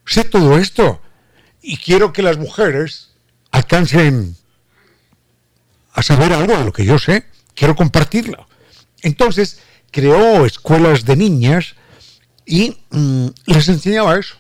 sé 0.05 0.25
todo 0.25 0.59
esto. 0.59 1.01
Y 1.63 1.79
quiero 1.79 2.13
que 2.13 2.23
las 2.23 2.37
mujeres 2.37 3.13
alcancen 3.51 4.37
a 5.95 6.03
saber 6.03 6.35
algo 6.35 6.59
de 6.59 6.65
lo 6.65 6.73
que 6.75 6.85
yo 6.85 6.99
sé. 6.99 7.25
Quiero 7.55 7.75
compartirlo. 7.75 8.47
Entonces, 9.01 9.61
creó 9.97 10.45
escuelas 10.45 11.07
de 11.07 11.17
niñas 11.17 11.75
y 12.45 12.77
mm, 12.91 13.29
les 13.47 13.67
enseñaba 13.71 14.19
eso. 14.19 14.37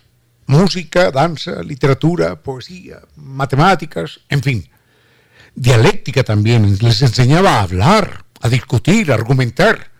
Música, 0.46 1.10
danza, 1.10 1.62
literatura, 1.62 2.42
poesía, 2.42 3.00
matemáticas, 3.16 4.20
en 4.28 4.42
fin. 4.42 4.68
Dialéctica 5.54 6.22
también. 6.24 6.76
Les 6.82 7.00
enseñaba 7.00 7.54
a 7.54 7.62
hablar, 7.62 8.26
a 8.42 8.50
discutir, 8.50 9.10
a 9.10 9.14
argumentar. 9.14 9.92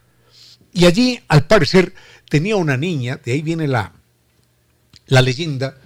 Y 0.74 0.84
allí, 0.84 1.18
al 1.26 1.46
parecer, 1.46 1.94
tenía 2.28 2.56
una 2.56 2.76
niña, 2.76 3.18
de 3.24 3.32
ahí 3.32 3.40
viene 3.40 3.66
la, 3.66 3.92
la 5.06 5.22
leyenda, 5.22 5.78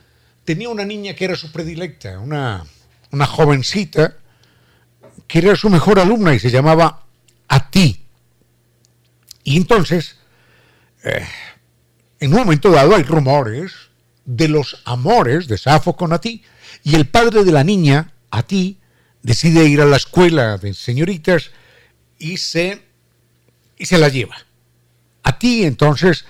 tenía 0.44 0.68
una 0.68 0.84
niña 0.84 1.14
que 1.14 1.26
era 1.26 1.36
su 1.36 1.52
predilecta, 1.52 2.18
una, 2.18 2.64
una 3.12 3.26
jovencita 3.26 4.16
que 5.28 5.38
era 5.38 5.54
su 5.54 5.70
mejor 5.70 6.00
alumna 6.00 6.34
y 6.34 6.40
se 6.40 6.50
llamaba 6.50 7.04
Ati. 7.46 7.99
Y 9.44 9.56
entonces, 9.56 10.16
eh, 11.04 11.26
en 12.18 12.32
un 12.32 12.40
momento 12.40 12.70
dado 12.70 12.94
hay 12.94 13.02
rumores 13.02 13.72
de 14.24 14.48
los 14.48 14.82
amores 14.84 15.48
de 15.48 15.58
Safo 15.58 15.96
con 15.96 16.12
Ati. 16.12 16.42
Y 16.82 16.94
el 16.94 17.08
padre 17.08 17.44
de 17.44 17.52
la 17.52 17.64
niña 17.64 18.12
a 18.30 18.42
ti, 18.42 18.78
decide 19.22 19.66
ir 19.66 19.80
a 19.80 19.86
la 19.86 19.96
escuela 19.96 20.56
de 20.56 20.72
señoritas 20.72 21.50
y 22.18 22.38
se, 22.38 22.82
y 23.76 23.86
se 23.86 23.98
la 23.98 24.08
lleva. 24.08 24.36
A 25.22 25.38
ti 25.38 25.64
entonces 25.64 26.24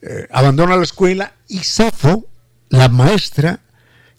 eh, 0.00 0.26
abandona 0.30 0.76
la 0.76 0.84
escuela 0.84 1.34
y 1.48 1.58
Safo, 1.58 2.28
la 2.68 2.88
maestra, 2.88 3.60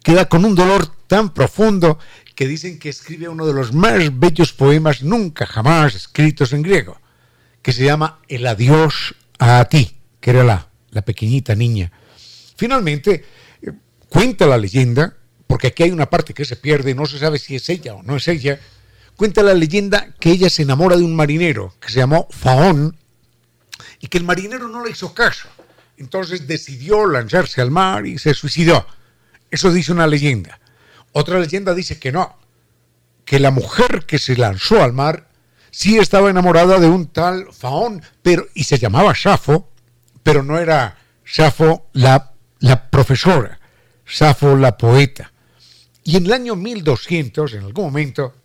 queda 0.04 0.28
con 0.28 0.46
un 0.46 0.56
dolor 0.56 0.88
tan 1.08 1.34
profundo 1.34 2.00
que 2.36 2.48
dicen 2.48 2.80
que 2.80 2.90
escribe 2.90 3.30
uno 3.30 3.46
de 3.46 3.54
los 3.54 3.74
más 3.74 4.20
bellos 4.20 4.54
poemas 4.54 5.04
nunca 5.04 5.46
jamás 5.46 5.96
escritos 5.96 6.54
en 6.54 6.62
griego, 6.62 7.00
que 7.62 7.74
se 7.74 7.86
llama 7.86 8.20
El 8.28 8.48
adiós 8.48 9.16
a 9.40 9.64
ti, 9.66 9.98
que 10.20 10.32
era 10.32 10.44
la, 10.44 10.70
la 10.92 11.02
pequeñita 11.02 11.56
niña. 11.56 11.92
Finalmente, 12.56 13.26
eh, 13.62 13.72
cuenta 14.10 14.46
la 14.48 14.58
leyenda, 14.58 15.16
porque 15.48 15.68
aquí 15.68 15.84
hay 15.84 15.92
una 15.92 16.10
parte 16.10 16.34
que 16.34 16.46
se 16.46 16.56
pierde, 16.56 16.96
no 16.96 17.06
se 17.06 17.20
sabe 17.20 17.40
si 17.40 17.56
es 17.56 17.68
ella 17.70 17.96
o 17.96 18.04
no 18.04 18.18
es 18.18 18.28
ella, 18.28 18.60
cuenta 19.16 19.44
la 19.44 19.54
leyenda 19.54 20.14
que 20.20 20.32
ella 20.32 20.50
se 20.50 20.64
enamora 20.64 20.96
de 20.98 21.04
un 21.04 21.16
marinero 21.16 21.76
que 21.80 21.90
se 21.90 22.00
llamó 22.00 22.28
Faón 22.32 22.98
y 24.00 24.08
que 24.08 24.18
el 24.18 24.24
marinero 24.24 24.68
no 24.68 24.84
le 24.84 24.92
hizo 24.92 25.14
caso. 25.14 25.48
Entonces 25.98 26.48
decidió 26.48 27.06
lanzarse 27.06 27.62
al 27.62 27.70
mar 27.70 28.08
y 28.08 28.18
se 28.18 28.34
suicidó. 28.34 28.88
Eso 29.52 29.72
dice 29.72 29.92
una 29.92 30.08
leyenda. 30.08 30.60
Otra 31.12 31.40
leyenda 31.40 31.74
dice 31.76 32.00
que 32.00 32.12
no, 32.12 32.38
que 33.26 33.40
la 33.40 33.52
mujer 33.52 34.06
que 34.06 34.18
se 34.18 34.36
lanzó 34.36 34.82
al 34.82 34.94
mar 34.94 35.31
sí 35.72 35.98
estaba 35.98 36.30
enamorada 36.30 36.80
de 36.80 36.88
un 36.88 37.08
tal 37.08 37.48
Faón, 37.52 38.04
pero, 38.22 38.46
y 38.54 38.66
se 38.66 38.78
llamaba 38.78 39.16
Safo, 39.16 39.70
pero 40.22 40.44
no 40.44 40.60
era 40.60 40.98
Safo 41.26 41.88
la, 41.94 42.34
la 42.60 42.90
profesora, 42.90 43.60
Safo 44.06 44.56
la 44.56 44.78
poeta. 44.78 45.32
Y 46.04 46.18
en 46.18 46.26
el 46.26 46.34
año 46.34 46.56
1200, 46.56 47.54
en 47.54 47.64
algún 47.64 47.86
momento, 47.86 48.36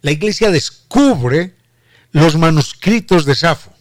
la 0.00 0.10
iglesia 0.10 0.50
descubre 0.50 1.54
los 2.10 2.36
manuscritos 2.36 3.24
de 3.24 3.34
Safo. 3.34 3.72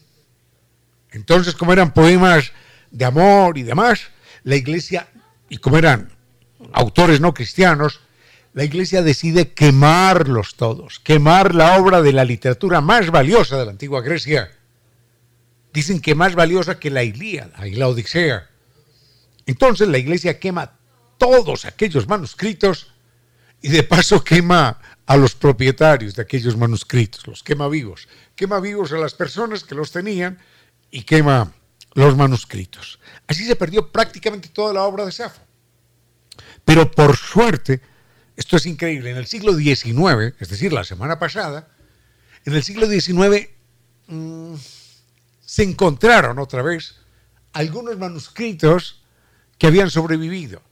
Entonces, 1.12 1.56
como 1.56 1.74
eran 1.74 1.94
poemas 1.94 2.52
de 2.92 3.06
amor 3.06 3.58
y 3.58 3.64
demás, 3.64 4.02
la 4.44 4.56
iglesia, 4.56 5.08
y 5.50 5.58
como 5.58 5.78
eran 5.78 6.12
autores 6.74 7.20
no 7.20 7.34
cristianos, 7.34 8.02
la 8.54 8.64
iglesia 8.66 9.02
decide 9.02 9.54
quemarlos 9.54 10.56
todos, 10.56 11.00
quemar 11.00 11.56
la 11.56 11.78
obra 11.78 12.02
de 12.02 12.12
la 12.12 12.26
literatura 12.26 12.82
más 12.82 13.10
valiosa 13.10 13.58
de 13.58 13.66
la 13.66 13.72
antigua 13.72 14.02
Grecia. 14.02 14.52
Dicen 15.74 16.02
que 16.02 16.16
más 16.16 16.36
valiosa 16.36 16.78
que 16.78 16.90
la 16.90 17.04
Ilíada 17.04 17.66
y 17.66 17.76
la 17.76 17.88
Odisea. 17.88 18.50
Entonces 19.46 19.88
la 19.88 19.98
iglesia 19.98 20.40
quema 20.40 20.78
todos 21.18 21.66
aquellos 21.66 22.08
manuscritos 22.08 22.92
y 23.62 23.70
de 23.70 23.84
paso 23.84 24.24
quema 24.24 24.82
a 25.06 25.16
los 25.16 25.36
propietarios 25.36 26.16
de 26.16 26.24
aquellos 26.24 26.58
manuscritos, 26.58 27.26
los 27.28 27.44
quema 27.44 27.70
vivos. 27.70 28.10
Quema 28.36 28.60
vivos 28.60 28.92
a 28.92 28.98
las 28.98 29.14
personas 29.14 29.64
que 29.64 29.76
los 29.76 29.92
tenían 29.92 30.40
y 30.90 31.04
quema 31.04 31.54
los 31.94 32.18
manuscritos. 32.18 33.00
Así 33.28 33.46
se 33.46 33.56
perdió 33.56 33.92
prácticamente 33.92 34.50
toda 34.50 34.74
la 34.74 34.84
obra 34.84 35.06
de 35.06 35.12
Safo. 35.14 35.42
Pero 36.66 36.92
por 36.92 37.16
suerte, 37.16 37.82
esto 38.42 38.58
es 38.58 38.66
increíble, 38.66 39.12
en 39.12 39.18
el 39.18 39.28
siglo 39.28 39.54
XIX, 39.54 40.34
es 40.40 40.50
decir, 40.50 40.74
la 40.74 40.84
semana 40.84 41.20
pasada, 41.20 41.68
en 42.44 42.56
el 42.56 42.64
siglo 42.64 42.88
XIX 42.88 43.50
mmm, 44.08 44.56
se 45.46 45.62
encontraron 45.62 46.40
otra 46.40 46.64
vez 46.64 46.96
algunos 47.54 48.00
manuscritos 48.00 49.04
que 49.60 49.68
habían 49.68 49.92
sobrevivido. 49.92 50.64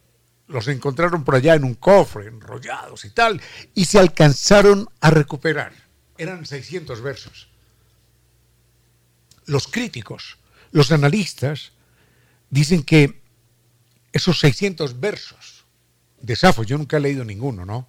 Los 0.48 0.66
encontraron 0.66 1.22
por 1.22 1.36
allá 1.36 1.54
en 1.54 1.62
un 1.62 1.74
cofre, 1.74 2.26
enrollados 2.26 3.04
y 3.04 3.10
tal, 3.10 3.40
y 3.72 3.84
se 3.84 4.00
alcanzaron 4.00 4.88
a 5.00 5.10
recuperar. 5.10 5.72
Eran 6.18 6.44
600 6.44 7.00
versos. 7.00 7.50
Los 9.46 9.68
críticos, 9.68 10.38
los 10.72 10.90
analistas, 10.90 11.70
dicen 12.50 12.82
que 12.82 13.22
esos 14.12 14.40
600 14.40 14.98
versos 14.98 15.59
de 16.20 16.36
Safo, 16.36 16.62
yo 16.62 16.78
nunca 16.78 16.96
he 16.96 17.00
leído 17.00 17.24
ninguno, 17.24 17.64
¿no? 17.64 17.86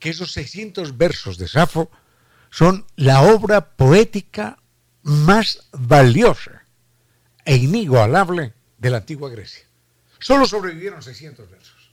Que 0.00 0.10
esos 0.10 0.32
600 0.32 0.96
versos 0.96 1.38
de 1.38 1.48
Safo 1.48 1.90
son 2.50 2.86
la 2.96 3.22
obra 3.22 3.76
poética 3.76 4.58
más 5.02 5.68
valiosa 5.72 6.64
e 7.44 7.56
inigualable 7.56 8.54
de 8.78 8.90
la 8.90 8.98
antigua 8.98 9.30
Grecia. 9.30 9.64
Solo 10.18 10.46
sobrevivieron 10.46 11.02
600 11.02 11.50
versos. 11.50 11.90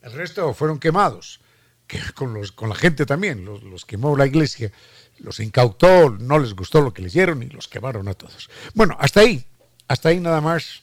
El 0.00 0.12
resto 0.12 0.52
fueron 0.54 0.78
quemados, 0.78 1.40
que 1.86 1.98
con, 2.14 2.40
la 2.40 2.74
gente 2.74 3.06
también, 3.06 3.44
los, 3.44 3.62
los 3.62 3.84
quemó 3.84 4.16
la 4.16 4.26
iglesia, 4.26 4.72
los 5.18 5.40
incautó, 5.40 6.10
no 6.10 6.38
les 6.38 6.54
gustó 6.54 6.80
lo 6.80 6.92
que 6.92 7.02
leyeron 7.02 7.42
y 7.42 7.48
los 7.48 7.68
quemaron 7.68 8.08
a 8.08 8.14
todos. 8.14 8.48
Bueno, 8.74 8.96
hasta 9.00 9.20
ahí, 9.20 9.46
hasta 9.88 10.10
ahí 10.10 10.20
nada 10.20 10.40
más 10.40 10.82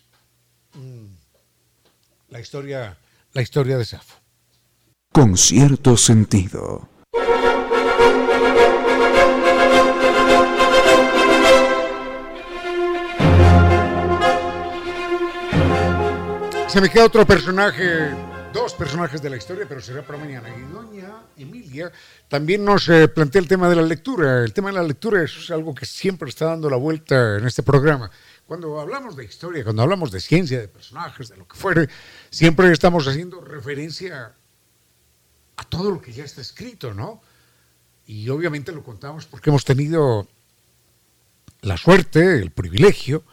mmm, 0.74 1.08
la 2.30 2.40
historia 2.40 2.98
la 3.34 3.42
historia 3.42 3.78
de 3.78 3.86
Safo. 3.86 4.16
Con 5.12 5.38
cierto 5.38 5.98
sentido. 5.98 6.88
Se 16.68 16.80
me 16.80 16.90
queda 16.90 17.04
otro 17.04 17.26
personaje, 17.26 18.12
dos 18.54 18.74
personajes 18.74 19.22
de 19.22 19.30
la 19.30 19.36
historia, 19.36 19.66
pero 19.68 19.82
será 19.82 20.02
para 20.04 20.18
mañana. 20.18 20.48
Y 20.58 20.62
doña 20.72 21.10
Emilia 21.36 21.92
también 22.30 22.64
nos 22.64 22.88
eh, 22.88 23.10
plantea 23.10 23.42
el 23.42 23.48
tema 23.50 23.68
de 23.68 23.76
la 23.76 23.82
lectura. 23.82 24.42
El 24.46 24.54
tema 24.54 24.70
de 24.70 24.76
la 24.76 24.84
lectura 24.84 25.22
es 25.22 25.52
algo 25.52 25.76
que 25.76 25.86
siempre 25.86 26.30
está 26.30 26.46
dando 26.46 26.70
la 26.70 26.78
vuelta 26.78 27.38
en 27.38 27.46
este 27.46 27.62
programa. 27.62 28.10
Cuando 28.52 28.82
hablamos 28.82 29.16
de 29.16 29.24
historia, 29.24 29.64
cuando 29.64 29.82
hablamos 29.82 30.12
de 30.12 30.20
ciencia, 30.20 30.60
de 30.60 30.68
personajes, 30.68 31.30
de 31.30 31.38
lo 31.38 31.48
que 31.48 31.56
fuere, 31.56 31.88
siempre 32.30 32.70
estamos 32.74 33.08
haciendo 33.08 33.40
referencia 33.40 34.36
a 35.56 35.64
todo 35.64 35.90
lo 35.90 36.02
que 36.02 36.12
ya 36.12 36.26
está 36.26 36.42
escrito, 36.42 36.94
¿no? 36.94 37.22
Y 38.08 38.28
obviamente 38.28 38.74
lo 38.74 38.84
contamos 38.84 39.26
porque 39.26 39.52
hemos 39.52 39.64
tenido 39.64 40.28
la 41.62 41.78
suerte, 41.78 42.42
el 42.42 42.52
privilegio 42.52 43.24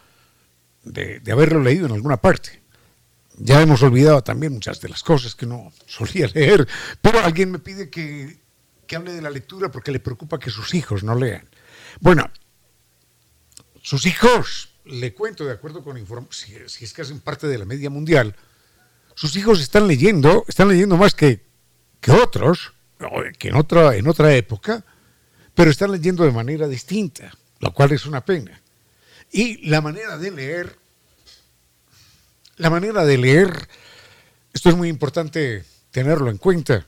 de, 0.85 1.21
haberlo 1.33 1.65
leído 1.65 1.87
en 1.87 1.95
alguna 1.95 2.19
parte. 2.19 2.63
Ya 3.39 3.61
hemos 3.61 3.83
olvidado 3.83 4.23
también 4.23 4.53
muchas 4.53 4.81
de 4.81 4.89
las 4.89 5.03
cosas 5.03 5.35
que 5.35 5.47
no 5.47 5.73
solía 5.89 6.29
leer, 6.29 6.69
pero 7.03 7.19
alguien 7.19 7.51
me 7.51 7.59
pide 7.59 7.91
que 7.91 8.39
hable 8.95 9.15
de 9.15 9.23
la 9.23 9.31
lectura 9.31 9.69
porque 9.69 9.91
le 9.91 9.99
preocupa 9.99 10.39
que 10.39 10.51
sus 10.51 10.75
hijos 10.75 11.03
no 11.03 11.17
lean. 11.17 11.49
Bueno, 11.99 12.31
sus 13.83 14.07
hijos, 14.07 14.78
le 14.89 15.15
cuento 15.15 15.45
de 15.45 15.53
acuerdo 15.53 15.83
con 15.83 15.97
si, 16.31 16.55
si 16.67 16.85
es 16.85 16.93
que 16.93 17.03
hacen 17.03 17.21
parte 17.21 17.47
de 17.47 17.59
la 17.59 17.65
media 17.65 17.91
mundial, 17.91 18.35
sus 19.15 19.37
hijos 19.37 19.61
están 19.61 19.87
leyendo, 19.87 20.45
están 20.49 20.69
leyendo 20.69 20.97
más 20.97 21.15
que, 21.15 21.45
que 22.01 22.11
otros, 22.13 22.73
que 23.39 23.49
en 23.49 23.57
otra, 23.57 23.97
en 23.97 24.09
otra 24.09 24.35
época, 24.35 24.85
pero 25.55 25.71
están 25.71 25.93
leyendo 25.93 26.25
de 26.25 26.33
manera 26.33 26.69
distinta, 26.69 27.33
lo 27.61 27.73
cual 27.73 27.93
es 27.93 28.07
una 28.07 28.25
pena. 28.25 28.61
Y 29.31 29.69
la 29.69 29.81
manera 29.81 30.17
de 30.17 30.31
leer 30.31 30.77
la 32.59 32.71
manera 32.71 33.05
de 33.05 33.17
leer, 33.17 33.69
esto 34.53 34.69
es 34.69 34.77
muy 34.77 34.89
importante 34.89 35.65
tenerlo 35.91 36.29
en 36.31 36.39
cuenta, 36.39 36.87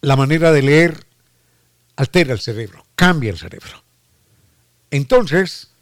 la 0.00 0.16
manera 0.16 0.50
de 0.50 0.62
leer 0.62 1.06
altera 1.96 2.32
el 2.32 2.40
cerebro, 2.40 2.86
cambia 2.94 3.30
el 3.30 3.38
cerebro. 3.38 3.84
Entonces, 4.90 5.72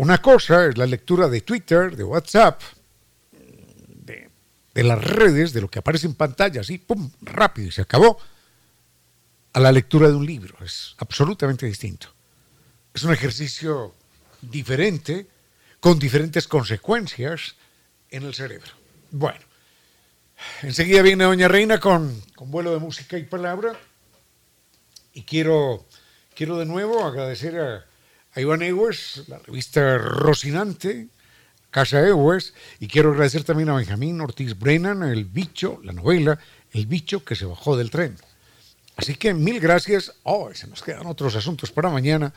una 0.00 0.16
cosa 0.22 0.66
es 0.66 0.78
la 0.78 0.86
lectura 0.86 1.28
de 1.28 1.42
Twitter, 1.42 1.94
de 1.94 2.04
WhatsApp, 2.04 2.62
de, 3.32 4.82
las 4.82 5.04
redes, 5.04 5.52
de 5.52 5.60
lo 5.60 5.68
que 5.68 5.80
aparece 5.80 6.06
en 6.06 6.14
pantalla, 6.14 6.62
así, 6.62 6.78
pum, 6.78 7.10
rápido 7.20 7.68
y 7.68 7.70
se 7.70 7.82
acabó, 7.82 8.18
a 9.52 9.60
la 9.60 9.70
lectura 9.70 10.08
de 10.08 10.14
un 10.14 10.24
libro. 10.24 10.56
Es 10.64 10.94
absolutamente 10.96 11.66
distinto. 11.66 12.06
Es 12.94 13.02
un 13.02 13.12
ejercicio 13.12 13.94
diferente 14.40 15.26
con 15.80 15.98
diferentes 15.98 16.48
consecuencias 16.48 17.56
en 18.08 18.22
el 18.22 18.32
cerebro. 18.32 18.72
Bueno, 19.10 19.40
enseguida 20.62 21.02
viene 21.02 21.24
Doña 21.24 21.48
Reina 21.48 21.78
con, 21.78 22.22
con 22.34 22.50
vuelo 22.50 22.72
de 22.72 22.78
música 22.78 23.18
y 23.18 23.24
palabra. 23.24 23.78
Y 25.12 25.24
quiero, 25.24 25.84
quiero 26.34 26.56
de 26.56 26.64
nuevo 26.64 27.04
agradecer 27.04 27.60
a, 27.60 27.89
Iván 28.40 28.62
Ewes, 28.62 29.24
la 29.28 29.38
revista 29.38 29.98
Rocinante, 29.98 31.08
Casa 31.70 32.06
Ewes, 32.06 32.54
y 32.78 32.88
quiero 32.88 33.10
agradecer 33.10 33.44
también 33.44 33.68
a 33.68 33.76
Benjamín 33.76 34.20
Ortiz 34.20 34.58
Brennan, 34.58 35.02
El 35.02 35.24
Bicho, 35.24 35.80
la 35.84 35.92
novela 35.92 36.38
El 36.72 36.86
Bicho 36.86 37.24
que 37.24 37.36
se 37.36 37.46
bajó 37.46 37.76
del 37.76 37.90
tren. 37.90 38.16
Así 38.96 39.14
que 39.14 39.32
mil 39.32 39.60
gracias. 39.60 40.12
Oh, 40.24 40.52
se 40.52 40.66
nos 40.66 40.82
quedan 40.82 41.06
otros 41.06 41.34
asuntos 41.36 41.70
para 41.70 41.88
mañana, 41.88 42.34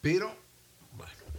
pero 0.00 0.34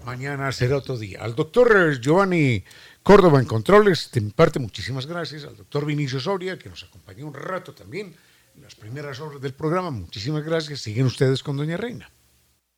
mañana 0.03 0.51
será 0.51 0.77
otro 0.77 0.97
día. 0.97 1.23
Al 1.23 1.35
doctor 1.35 1.99
Giovanni 1.99 2.63
Córdoba 3.05 3.39
en 3.39 3.45
Controles. 3.45 4.09
De 4.11 4.19
mi 4.19 4.31
parte, 4.31 4.57
muchísimas 4.57 5.05
gracias 5.05 5.43
al 5.43 5.55
doctor 5.55 5.85
Vinicio 5.85 6.19
Soria, 6.19 6.57
que 6.57 6.69
nos 6.69 6.83
acompañó 6.83 7.27
un 7.27 7.35
rato 7.35 7.71
también 7.71 8.15
en 8.55 8.63
las 8.63 8.73
primeras 8.73 9.19
horas 9.19 9.39
del 9.39 9.53
programa. 9.53 9.91
Muchísimas 9.91 10.43
gracias. 10.43 10.81
Siguen 10.81 11.05
ustedes 11.05 11.43
con 11.43 11.55
Doña 11.55 11.77
Reina. 11.77 12.09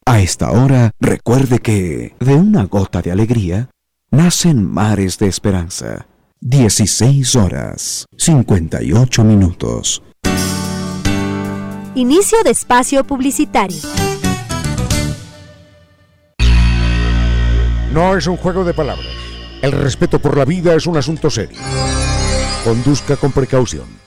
A 0.07 0.21
esta 0.21 0.51
hora, 0.51 0.91
recuerde 1.01 1.59
que 1.59 2.15
de 2.21 2.33
una 2.33 2.63
gota 2.63 3.01
de 3.01 3.11
alegría 3.11 3.71
nacen 4.09 4.63
mares 4.63 5.17
de 5.17 5.27
esperanza. 5.27 6.07
16 6.39 7.35
horas 7.35 8.05
58 8.17 9.23
minutos. 9.25 10.01
Inicio 11.93 12.37
de 12.45 12.51
espacio 12.51 13.03
publicitario. 13.03 13.81
No 17.91 18.15
es 18.15 18.27
un 18.27 18.37
juego 18.37 18.63
de 18.63 18.73
palabras. 18.73 19.13
El 19.61 19.73
respeto 19.73 20.19
por 20.19 20.37
la 20.37 20.45
vida 20.45 20.73
es 20.73 20.87
un 20.87 20.95
asunto 20.95 21.29
serio. 21.29 21.59
Conduzca 22.63 23.17
con 23.17 23.33
precaución. 23.33 24.06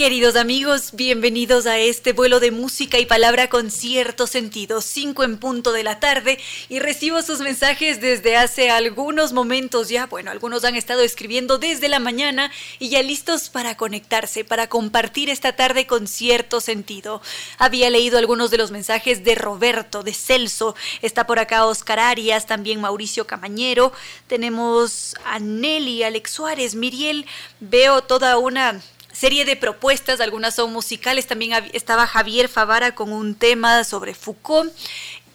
Queridos 0.00 0.36
amigos, 0.36 0.92
bienvenidos 0.94 1.66
a 1.66 1.76
este 1.76 2.14
vuelo 2.14 2.40
de 2.40 2.50
música 2.50 2.98
y 2.98 3.04
palabra 3.04 3.50
con 3.50 3.70
cierto 3.70 4.26
sentido, 4.26 4.80
5 4.80 5.24
en 5.24 5.36
punto 5.36 5.72
de 5.72 5.82
la 5.82 6.00
tarde 6.00 6.38
y 6.70 6.78
recibo 6.78 7.20
sus 7.20 7.40
mensajes 7.40 8.00
desde 8.00 8.34
hace 8.34 8.70
algunos 8.70 9.34
momentos 9.34 9.90
ya, 9.90 10.06
bueno, 10.06 10.30
algunos 10.30 10.64
han 10.64 10.74
estado 10.74 11.02
escribiendo 11.02 11.58
desde 11.58 11.90
la 11.90 11.98
mañana 11.98 12.50
y 12.78 12.88
ya 12.88 13.02
listos 13.02 13.50
para 13.50 13.76
conectarse, 13.76 14.42
para 14.42 14.70
compartir 14.70 15.28
esta 15.28 15.54
tarde 15.54 15.86
con 15.86 16.08
cierto 16.08 16.62
sentido. 16.62 17.20
Había 17.58 17.90
leído 17.90 18.16
algunos 18.16 18.50
de 18.50 18.56
los 18.56 18.70
mensajes 18.70 19.22
de 19.22 19.34
Roberto, 19.34 20.02
de 20.02 20.14
Celso, 20.14 20.74
está 21.02 21.26
por 21.26 21.38
acá 21.38 21.66
Oscar 21.66 21.98
Arias, 21.98 22.46
también 22.46 22.80
Mauricio 22.80 23.26
Camañero, 23.26 23.92
tenemos 24.28 25.14
a 25.26 25.38
Nelly, 25.40 26.04
Alex 26.04 26.30
Suárez, 26.30 26.74
Miriel, 26.74 27.26
veo 27.60 28.00
toda 28.00 28.38
una 28.38 28.80
serie 29.20 29.44
de 29.44 29.54
propuestas, 29.54 30.18
algunas 30.22 30.54
son 30.54 30.72
musicales, 30.72 31.26
también 31.26 31.52
estaba 31.74 32.06
Javier 32.06 32.48
Favara 32.48 32.94
con 32.94 33.12
un 33.12 33.34
tema 33.34 33.84
sobre 33.84 34.14
Foucault 34.14 34.72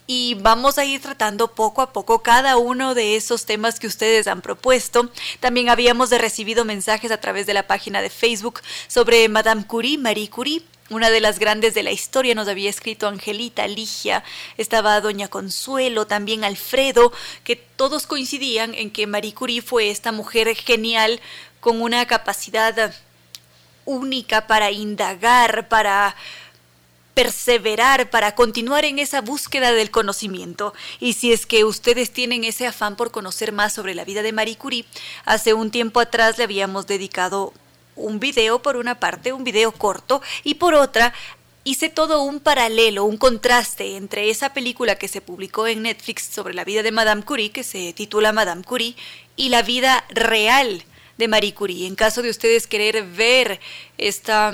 y 0.08 0.34
vamos 0.40 0.80
a 0.80 0.86
ir 0.86 1.02
tratando 1.02 1.54
poco 1.54 1.84
a 1.84 1.94
poco 1.94 2.24
cada 2.24 2.58
uno 2.58 2.96
de 2.96 3.16
esos 3.16 3.46
temas 3.46 3.80
que 3.80 3.86
ustedes 3.86 4.26
han 4.26 4.42
propuesto. 4.42 5.12
También 5.40 5.70
habíamos 5.70 6.10
recibido 6.10 6.66
mensajes 6.66 7.12
a 7.12 7.22
través 7.22 7.46
de 7.46 7.54
la 7.54 7.68
página 7.68 8.02
de 8.02 8.10
Facebook 8.10 8.62
sobre 8.88 9.30
Madame 9.30 9.68
Curie, 9.68 10.00
Marie 10.00 10.32
Curie. 10.32 10.64
Una 10.90 11.12
de 11.12 11.22
las 11.22 11.38
grandes 11.38 11.76
de 11.76 11.84
la 11.84 11.92
historia 11.92 12.34
nos 12.34 12.48
había 12.48 12.72
escrito 12.72 13.08
Angelita, 13.08 13.68
Ligia, 13.68 14.24
estaba 14.58 15.00
Doña 15.00 15.28
Consuelo, 15.28 16.08
también 16.08 16.44
Alfredo, 16.44 17.14
que 17.44 17.56
todos 17.56 18.08
coincidían 18.08 18.74
en 18.74 18.90
que 18.90 19.06
Marie 19.06 19.36
Curie 19.36 19.62
fue 19.62 19.92
esta 19.92 20.12
mujer 20.12 20.56
genial 20.56 21.22
con 21.60 21.84
una 21.84 22.08
capacidad 22.08 22.96
única 23.86 24.48
para 24.48 24.72
indagar, 24.72 25.68
para 25.70 26.16
perseverar, 27.16 28.10
para 28.10 28.36
continuar 28.36 28.86
en 28.86 29.00
esa 29.00 29.22
búsqueda 29.22 29.72
del 29.72 29.90
conocimiento. 29.90 30.74
Y 31.00 31.14
si 31.14 31.32
es 31.32 31.46
que 31.46 31.64
ustedes 31.64 32.12
tienen 32.12 32.44
ese 32.44 32.68
afán 32.68 32.96
por 32.98 33.12
conocer 33.12 33.54
más 33.54 33.74
sobre 33.74 33.96
la 33.96 34.04
vida 34.04 34.22
de 34.22 34.34
Marie 34.34 34.58
Curie, 34.58 34.86
hace 35.24 35.54
un 35.54 35.72
tiempo 35.72 36.02
atrás 36.02 36.38
le 36.38 36.44
habíamos 36.44 36.86
dedicado 36.86 37.54
un 37.96 38.20
video 38.20 38.62
por 38.62 38.76
una 38.76 39.00
parte, 39.00 39.32
un 39.32 39.46
video 39.46 39.72
corto, 39.72 40.22
y 40.44 40.56
por 40.56 40.74
otra 40.74 41.14
hice 41.64 41.90
todo 41.90 42.22
un 42.22 42.42
paralelo, 42.42 43.06
un 43.06 43.18
contraste 43.18 43.96
entre 43.96 44.30
esa 44.30 44.54
película 44.54 44.96
que 44.96 45.08
se 45.08 45.22
publicó 45.22 45.66
en 45.68 45.84
Netflix 45.84 46.24
sobre 46.24 46.54
la 46.54 46.66
vida 46.66 46.84
de 46.84 46.92
Madame 46.92 47.24
Curie, 47.24 47.52
que 47.52 47.64
se 47.64 47.94
titula 47.94 48.34
Madame 48.34 48.64
Curie, 48.64 48.96
y 49.38 49.50
la 49.50 49.62
vida 49.62 50.04
real 50.10 50.84
de 51.18 51.28
Marie 51.28 51.54
Curie. 51.54 51.88
En 51.88 51.96
caso 51.96 52.22
de 52.22 52.30
ustedes 52.30 52.68
querer 52.68 53.04
ver 53.06 53.60
esta 53.98 54.54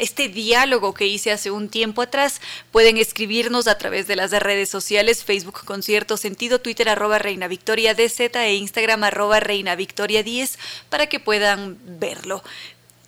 este 0.00 0.28
diálogo 0.28 0.94
que 0.94 1.06
hice 1.06 1.30
hace 1.30 1.50
un 1.50 1.68
tiempo 1.68 2.00
atrás, 2.00 2.40
pueden 2.72 2.96
escribirnos 2.96 3.68
a 3.68 3.76
través 3.76 4.06
de 4.06 4.16
las 4.16 4.30
redes 4.30 4.70
sociales, 4.70 5.24
Facebook 5.24 5.64
con 5.66 5.82
cierto 5.82 6.16
sentido, 6.16 6.58
Twitter 6.58 6.88
arroba 6.88 7.18
Reina 7.18 7.48
Victoria 7.48 7.94
DZ 7.94 8.34
e 8.36 8.54
Instagram 8.54 9.04
arroba 9.04 9.40
Reina 9.40 9.76
Victoria 9.76 10.22
10 10.22 10.58
para 10.88 11.06
que 11.06 11.20
puedan 11.20 11.78
verlo. 11.84 12.42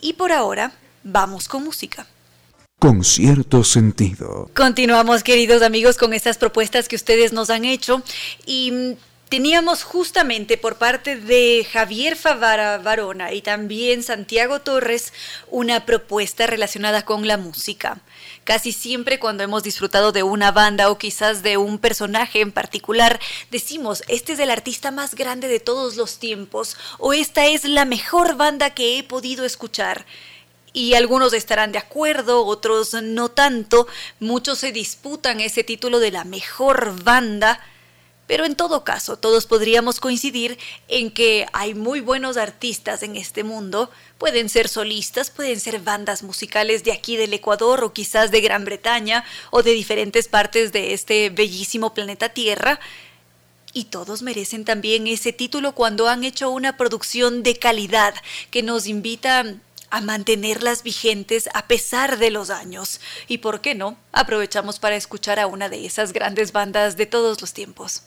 Y 0.02 0.12
por 0.12 0.32
ahora, 0.32 0.72
vamos 1.02 1.48
con 1.48 1.64
música 1.64 2.06
con 2.78 3.04
cierto 3.04 3.62
sentido. 3.62 4.50
Continuamos, 4.56 5.22
queridos 5.22 5.62
amigos, 5.62 5.96
con 5.96 6.12
estas 6.12 6.36
propuestas 6.36 6.88
que 6.88 6.96
ustedes 6.96 7.32
nos 7.32 7.48
han 7.48 7.64
hecho 7.64 8.02
y 8.44 8.96
teníamos 9.32 9.82
justamente 9.82 10.58
por 10.58 10.76
parte 10.76 11.16
de 11.16 11.66
Javier 11.72 12.16
Favara 12.16 12.76
Varona 12.76 13.32
y 13.32 13.40
también 13.40 14.02
Santiago 14.02 14.60
Torres 14.60 15.14
una 15.50 15.86
propuesta 15.86 16.46
relacionada 16.46 17.06
con 17.06 17.26
la 17.26 17.38
música. 17.38 18.02
Casi 18.44 18.72
siempre 18.72 19.18
cuando 19.18 19.42
hemos 19.42 19.62
disfrutado 19.62 20.12
de 20.12 20.22
una 20.22 20.52
banda 20.52 20.90
o 20.90 20.98
quizás 20.98 21.42
de 21.42 21.56
un 21.56 21.78
personaje 21.78 22.42
en 22.42 22.52
particular, 22.52 23.18
decimos, 23.50 24.02
este 24.06 24.34
es 24.34 24.38
el 24.38 24.50
artista 24.50 24.90
más 24.90 25.14
grande 25.14 25.48
de 25.48 25.60
todos 25.60 25.96
los 25.96 26.18
tiempos 26.18 26.76
o 26.98 27.14
esta 27.14 27.46
es 27.46 27.64
la 27.64 27.86
mejor 27.86 28.36
banda 28.36 28.74
que 28.74 28.98
he 28.98 29.02
podido 29.02 29.46
escuchar. 29.46 30.04
Y 30.74 30.92
algunos 30.92 31.32
estarán 31.32 31.72
de 31.72 31.78
acuerdo, 31.78 32.44
otros 32.44 32.92
no 33.02 33.30
tanto. 33.30 33.86
Muchos 34.20 34.58
se 34.58 34.72
disputan 34.72 35.40
ese 35.40 35.64
título 35.64 36.00
de 36.00 36.10
la 36.10 36.24
mejor 36.24 37.02
banda 37.02 37.60
pero 38.32 38.46
en 38.46 38.56
todo 38.56 38.82
caso, 38.82 39.18
todos 39.18 39.44
podríamos 39.44 40.00
coincidir 40.00 40.56
en 40.88 41.10
que 41.10 41.46
hay 41.52 41.74
muy 41.74 42.00
buenos 42.00 42.38
artistas 42.38 43.02
en 43.02 43.16
este 43.16 43.44
mundo. 43.44 43.90
Pueden 44.16 44.48
ser 44.48 44.70
solistas, 44.70 45.28
pueden 45.28 45.60
ser 45.60 45.80
bandas 45.80 46.22
musicales 46.22 46.82
de 46.82 46.92
aquí 46.92 47.18
del 47.18 47.34
Ecuador 47.34 47.84
o 47.84 47.92
quizás 47.92 48.30
de 48.30 48.40
Gran 48.40 48.64
Bretaña 48.64 49.22
o 49.50 49.62
de 49.62 49.72
diferentes 49.72 50.28
partes 50.28 50.72
de 50.72 50.94
este 50.94 51.28
bellísimo 51.28 51.92
planeta 51.92 52.30
Tierra. 52.30 52.80
Y 53.74 53.84
todos 53.84 54.22
merecen 54.22 54.64
también 54.64 55.06
ese 55.08 55.34
título 55.34 55.74
cuando 55.74 56.08
han 56.08 56.24
hecho 56.24 56.48
una 56.48 56.78
producción 56.78 57.42
de 57.42 57.58
calidad 57.58 58.14
que 58.50 58.62
nos 58.62 58.86
invita 58.86 59.44
a 59.90 60.00
mantenerlas 60.00 60.82
vigentes 60.82 61.50
a 61.52 61.66
pesar 61.66 62.16
de 62.16 62.30
los 62.30 62.48
años. 62.48 62.98
Y 63.28 63.38
por 63.38 63.60
qué 63.60 63.74
no, 63.74 63.98
aprovechamos 64.10 64.78
para 64.78 64.96
escuchar 64.96 65.38
a 65.38 65.46
una 65.46 65.68
de 65.68 65.84
esas 65.84 66.14
grandes 66.14 66.52
bandas 66.52 66.96
de 66.96 67.04
todos 67.04 67.38
los 67.42 67.52
tiempos 67.52 68.04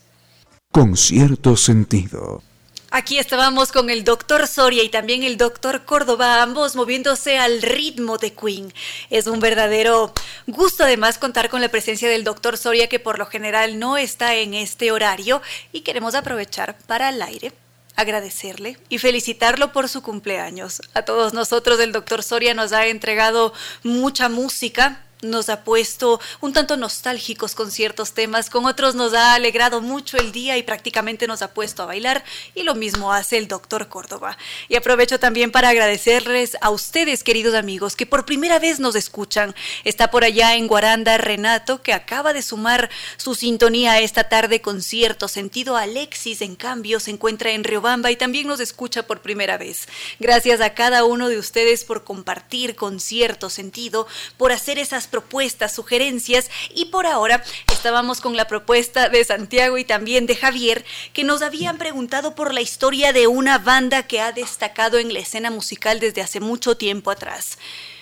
con 0.75 0.97
cierto 0.97 1.55
sentido. 1.55 2.43
Aquí 2.91 3.17
estábamos 3.17 3.71
con 3.71 3.89
el 3.89 4.03
doctor 4.03 4.45
Soria 4.45 4.83
y 4.83 4.89
también 4.89 5.23
el 5.23 5.37
doctor 5.37 5.85
Córdoba, 5.85 6.41
ambos 6.41 6.75
moviéndose 6.75 7.37
al 7.37 7.61
ritmo 7.61 8.17
de 8.17 8.33
Queen. 8.33 8.73
Es 9.09 9.27
un 9.27 9.39
verdadero 9.39 10.13
gusto 10.47 10.83
además 10.83 11.17
contar 11.17 11.49
con 11.49 11.61
la 11.61 11.69
presencia 11.69 12.09
del 12.09 12.25
doctor 12.25 12.57
Soria 12.57 12.89
que 12.89 12.99
por 12.99 13.19
lo 13.19 13.25
general 13.25 13.79
no 13.79 13.95
está 13.95 14.35
en 14.35 14.53
este 14.53 14.91
horario 14.91 15.41
y 15.71 15.79
queremos 15.79 16.13
aprovechar 16.13 16.77
para 16.87 17.07
el 17.07 17.21
aire 17.21 17.53
agradecerle 17.95 18.77
y 18.89 18.97
felicitarlo 18.97 19.71
por 19.71 19.87
su 19.87 20.01
cumpleaños. 20.01 20.81
A 20.93 21.03
todos 21.03 21.33
nosotros 21.33 21.79
el 21.79 21.93
doctor 21.93 22.23
Soria 22.23 22.53
nos 22.53 22.73
ha 22.73 22.87
entregado 22.87 23.53
mucha 23.83 24.27
música, 24.29 25.04
nos 25.29 25.49
ha 25.49 25.63
puesto 25.63 26.19
un 26.41 26.53
tanto 26.53 26.77
nostálgicos 26.77 27.55
con 27.55 27.71
ciertos 27.71 28.13
temas, 28.13 28.49
con 28.49 28.65
otros 28.65 28.95
nos 28.95 29.13
ha 29.13 29.33
alegrado 29.33 29.81
mucho 29.81 30.17
el 30.17 30.31
día 30.31 30.57
y 30.57 30.63
prácticamente 30.63 31.27
nos 31.27 31.41
ha 31.41 31.53
puesto 31.53 31.83
a 31.83 31.87
bailar 31.87 32.23
y 32.53 32.63
lo 32.63 32.75
mismo 32.75 33.13
hace 33.13 33.37
el 33.37 33.47
doctor 33.47 33.87
Córdoba. 33.87 34.37
Y 34.69 34.75
aprovecho 34.75 35.19
también 35.19 35.51
para 35.51 35.69
agradecerles 35.69 36.57
a 36.61 36.69
ustedes, 36.69 37.23
queridos 37.23 37.55
amigos, 37.55 37.95
que 37.95 38.05
por 38.05 38.25
primera 38.25 38.59
vez 38.59 38.79
nos 38.79 38.95
escuchan. 38.95 39.55
Está 39.83 40.11
por 40.11 40.23
allá 40.23 40.55
en 40.55 40.67
Guaranda 40.67 41.17
Renato, 41.17 41.81
que 41.81 41.93
acaba 41.93 42.33
de 42.33 42.41
sumar 42.41 42.89
su 43.17 43.35
sintonía 43.35 43.99
esta 43.99 44.29
tarde 44.29 44.61
con 44.61 44.81
cierto 44.81 45.27
sentido. 45.27 45.77
Alexis, 45.77 46.41
en 46.41 46.55
cambio, 46.55 46.99
se 46.99 47.11
encuentra 47.11 47.51
en 47.51 47.63
Riobamba 47.63 48.11
y 48.11 48.15
también 48.15 48.47
nos 48.47 48.59
escucha 48.59 49.03
por 49.03 49.21
primera 49.21 49.57
vez. 49.57 49.87
Gracias 50.19 50.61
a 50.61 50.73
cada 50.73 51.05
uno 51.05 51.29
de 51.29 51.37
ustedes 51.37 51.83
por 51.83 52.03
compartir 52.03 52.75
con 52.75 52.99
cierto 52.99 53.49
sentido, 53.49 54.07
por 54.37 54.51
hacer 54.51 54.79
esas 54.79 55.07
propuestas, 55.15 55.73
sugerencias 55.73 56.51
y 56.73 56.87
por 56.87 57.07
ahora 57.07 57.41
estábamos 57.71 58.19
con 58.19 58.35
la 58.35 58.49
propuesta 58.49 59.07
de 59.07 59.23
Santiago 59.23 59.77
y 59.77 59.85
también 59.85 60.25
de 60.25 60.35
Javier 60.35 60.83
que 61.13 61.23
nos 61.23 61.41
habían 61.41 61.77
preguntado 61.77 62.35
por 62.35 62.53
la 62.53 62.59
historia 62.59 63.13
de 63.13 63.27
una 63.27 63.57
banda 63.57 64.03
que 64.03 64.19
ha 64.19 64.33
destacado 64.33 64.97
en 64.97 65.13
la 65.13 65.19
escena 65.19 65.51
musical 65.51 66.01
desde 66.01 66.21
hace 66.21 66.41
mucho 66.41 66.75
tiempo 66.75 67.11
atrás. 67.11 67.57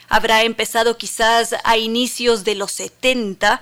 habrá 0.09 0.41
empezado 0.41 0.97
quizás 0.97 1.53
a 1.64 1.78
inicios 1.78 2.43
de 2.43 2.55
los 2.55 2.72
70 2.72 3.61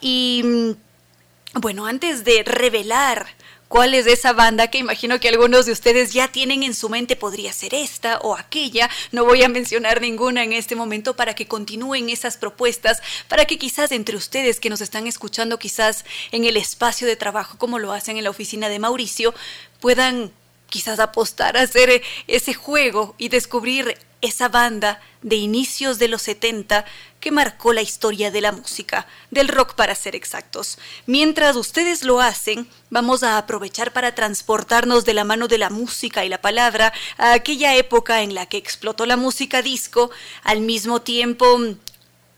y 0.00 0.40
mm, 0.42 1.60
bueno, 1.60 1.84
antes 1.84 2.24
de 2.24 2.42
revelar 2.42 3.26
cuál 3.68 3.94
es 3.94 4.06
esa 4.06 4.32
banda 4.32 4.68
que 4.68 4.78
imagino 4.78 5.20
que 5.20 5.28
algunos 5.28 5.66
de 5.66 5.72
ustedes 5.72 6.12
ya 6.12 6.28
tienen 6.28 6.62
en 6.62 6.74
su 6.74 6.88
mente, 6.88 7.16
podría 7.16 7.52
ser 7.52 7.74
esta 7.74 8.18
o 8.18 8.36
aquella, 8.36 8.90
no 9.12 9.24
voy 9.24 9.42
a 9.42 9.48
mencionar 9.48 10.00
ninguna 10.00 10.42
en 10.42 10.52
este 10.52 10.74
momento 10.74 11.14
para 11.14 11.34
que 11.34 11.46
continúen 11.46 12.08
esas 12.08 12.36
propuestas, 12.36 13.00
para 13.28 13.44
que 13.44 13.58
quizás 13.58 13.92
entre 13.92 14.16
ustedes 14.16 14.60
que 14.60 14.70
nos 14.70 14.80
están 14.80 15.06
escuchando 15.06 15.58
quizás 15.58 16.04
en 16.32 16.44
el 16.44 16.56
espacio 16.56 17.06
de 17.06 17.16
trabajo 17.16 17.58
como 17.58 17.78
lo 17.78 17.92
hacen 17.92 18.16
en 18.16 18.24
la 18.24 18.30
oficina 18.30 18.68
de 18.68 18.78
Mauricio, 18.78 19.34
puedan 19.80 20.32
quizás 20.68 20.98
apostar 20.98 21.56
a 21.56 21.62
hacer 21.62 22.02
ese 22.26 22.54
juego 22.54 23.14
y 23.18 23.28
descubrir 23.28 23.96
esa 24.20 24.48
banda 24.48 25.00
de 25.22 25.36
inicios 25.36 25.98
de 25.98 26.08
los 26.08 26.22
70 26.22 26.84
que 27.20 27.30
marcó 27.30 27.72
la 27.72 27.82
historia 27.82 28.30
de 28.30 28.40
la 28.40 28.52
música, 28.52 29.06
del 29.30 29.48
rock 29.48 29.74
para 29.74 29.94
ser 29.94 30.14
exactos. 30.14 30.78
Mientras 31.06 31.56
ustedes 31.56 32.04
lo 32.04 32.20
hacen, 32.20 32.68
vamos 32.90 33.22
a 33.22 33.38
aprovechar 33.38 33.92
para 33.92 34.14
transportarnos 34.14 35.04
de 35.04 35.14
la 35.14 35.24
mano 35.24 35.48
de 35.48 35.58
la 35.58 35.70
música 35.70 36.24
y 36.24 36.28
la 36.28 36.40
palabra 36.40 36.92
a 37.16 37.32
aquella 37.32 37.74
época 37.74 38.22
en 38.22 38.34
la 38.34 38.46
que 38.46 38.56
explotó 38.56 39.06
la 39.06 39.16
música 39.16 39.62
disco, 39.62 40.10
al 40.44 40.60
mismo 40.60 41.02
tiempo 41.02 41.58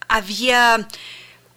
había 0.09 0.89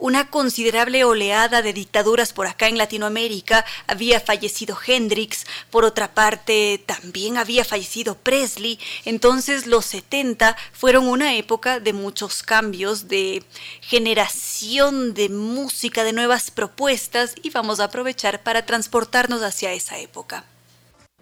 una 0.03 0.29
considerable 0.29 1.05
oleada 1.05 1.61
de 1.61 1.71
dictaduras 1.71 2.33
por 2.33 2.45
acá 2.45 2.67
en 2.67 2.77
Latinoamérica. 2.77 3.63
Había 3.87 4.19
fallecido 4.19 4.77
Hendrix, 4.85 5.45
por 5.71 5.85
otra 5.85 6.13
parte 6.13 6.83
también 6.85 7.37
había 7.37 7.63
fallecido 7.63 8.15
Presley. 8.15 8.81
Entonces 9.05 9.65
los 9.65 9.85
70 9.85 10.57
fueron 10.73 11.07
una 11.07 11.35
época 11.35 11.79
de 11.79 11.93
muchos 11.93 12.43
cambios, 12.43 13.07
de 13.07 13.45
generación 13.79 15.13
de 15.13 15.29
música, 15.29 16.03
de 16.03 16.11
nuevas 16.11 16.51
propuestas 16.51 17.35
y 17.41 17.51
vamos 17.51 17.79
a 17.79 17.85
aprovechar 17.85 18.43
para 18.43 18.65
transportarnos 18.65 19.41
hacia 19.41 19.71
esa 19.71 19.99
época 19.99 20.43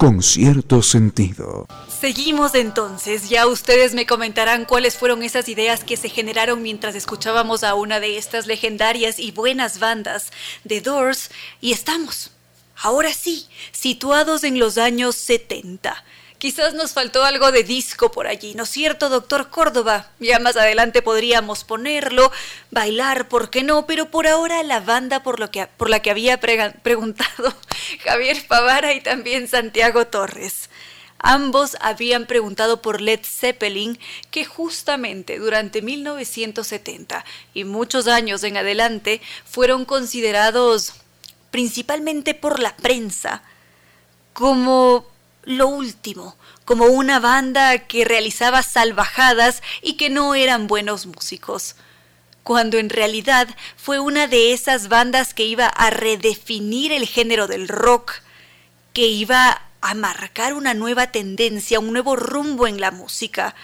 con 0.01 0.23
cierto 0.23 0.81
sentido. 0.81 1.67
Seguimos 1.87 2.55
entonces, 2.55 3.29
ya 3.29 3.45
ustedes 3.45 3.93
me 3.93 4.07
comentarán 4.07 4.65
cuáles 4.65 4.97
fueron 4.97 5.21
esas 5.21 5.47
ideas 5.47 5.83
que 5.83 5.95
se 5.95 6.09
generaron 6.09 6.63
mientras 6.63 6.95
escuchábamos 6.95 7.63
a 7.63 7.75
una 7.75 7.99
de 7.99 8.17
estas 8.17 8.47
legendarias 8.47 9.19
y 9.19 9.29
buenas 9.29 9.77
bandas 9.77 10.31
de 10.63 10.81
Doors 10.81 11.29
y 11.61 11.71
estamos, 11.71 12.31
ahora 12.81 13.13
sí, 13.13 13.45
situados 13.73 14.43
en 14.43 14.57
los 14.57 14.79
años 14.79 15.15
70 15.17 16.03
Quizás 16.41 16.73
nos 16.73 16.93
faltó 16.93 17.23
algo 17.23 17.51
de 17.51 17.61
disco 17.61 18.11
por 18.11 18.25
allí, 18.25 18.55
¿no 18.55 18.63
es 18.63 18.69
cierto, 18.69 19.09
doctor 19.09 19.51
Córdoba? 19.51 20.09
Ya 20.19 20.39
más 20.39 20.57
adelante 20.57 21.03
podríamos 21.03 21.63
ponerlo, 21.63 22.31
bailar, 22.71 23.27
¿por 23.27 23.51
qué 23.51 23.61
no? 23.61 23.85
Pero 23.85 24.09
por 24.09 24.25
ahora 24.25 24.63
la 24.63 24.79
banda 24.79 25.21
por, 25.21 25.39
lo 25.39 25.51
que, 25.51 25.67
por 25.67 25.87
la 25.87 25.99
que 25.99 26.09
había 26.09 26.39
preguntado 26.39 27.53
Javier 28.03 28.37
Favara 28.41 28.91
y 28.93 29.01
también 29.01 29.47
Santiago 29.47 30.07
Torres. 30.07 30.71
Ambos 31.19 31.77
habían 31.79 32.25
preguntado 32.25 32.81
por 32.81 33.01
Led 33.01 33.19
Zeppelin, 33.23 33.99
que 34.31 34.43
justamente 34.43 35.37
durante 35.37 35.83
1970 35.83 37.23
y 37.53 37.65
muchos 37.65 38.07
años 38.07 38.43
en 38.43 38.57
adelante 38.57 39.21
fueron 39.45 39.85
considerados, 39.85 40.93
principalmente 41.51 42.33
por 42.33 42.59
la 42.59 42.75
prensa, 42.77 43.43
como 44.33 45.10
lo 45.43 45.67
último, 45.67 46.35
como 46.65 46.85
una 46.85 47.19
banda 47.19 47.79
que 47.79 48.05
realizaba 48.05 48.63
salvajadas 48.63 49.61
y 49.81 49.93
que 49.93 50.09
no 50.09 50.35
eran 50.35 50.67
buenos 50.67 51.05
músicos, 51.05 51.75
cuando 52.43 52.77
en 52.77 52.89
realidad 52.89 53.47
fue 53.75 53.99
una 53.99 54.27
de 54.27 54.53
esas 54.53 54.87
bandas 54.87 55.33
que 55.33 55.45
iba 55.45 55.67
a 55.67 55.89
redefinir 55.89 56.91
el 56.91 57.07
género 57.07 57.47
del 57.47 57.67
rock, 57.67 58.13
que 58.93 59.07
iba 59.07 59.61
a 59.81 59.93
marcar 59.95 60.53
una 60.53 60.73
nueva 60.73 61.11
tendencia, 61.11 61.79
un 61.79 61.91
nuevo 61.91 62.15
rumbo 62.15 62.67
en 62.67 62.79
la 62.79 62.91
música. 62.91 63.55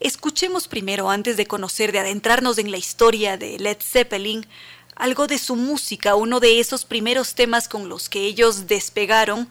Escuchemos 0.00 0.68
primero, 0.68 1.10
antes 1.10 1.36
de 1.36 1.46
conocer, 1.46 1.92
de 1.92 2.00
adentrarnos 2.00 2.58
en 2.58 2.70
la 2.70 2.76
historia 2.76 3.38
de 3.38 3.58
Led 3.58 3.78
Zeppelin, 3.80 4.46
algo 4.94 5.26
de 5.26 5.38
su 5.38 5.56
música, 5.56 6.14
uno 6.14 6.40
de 6.40 6.60
esos 6.60 6.84
primeros 6.84 7.34
temas 7.34 7.68
con 7.68 7.88
los 7.88 8.08
que 8.08 8.20
ellos 8.20 8.66
despegaron, 8.66 9.48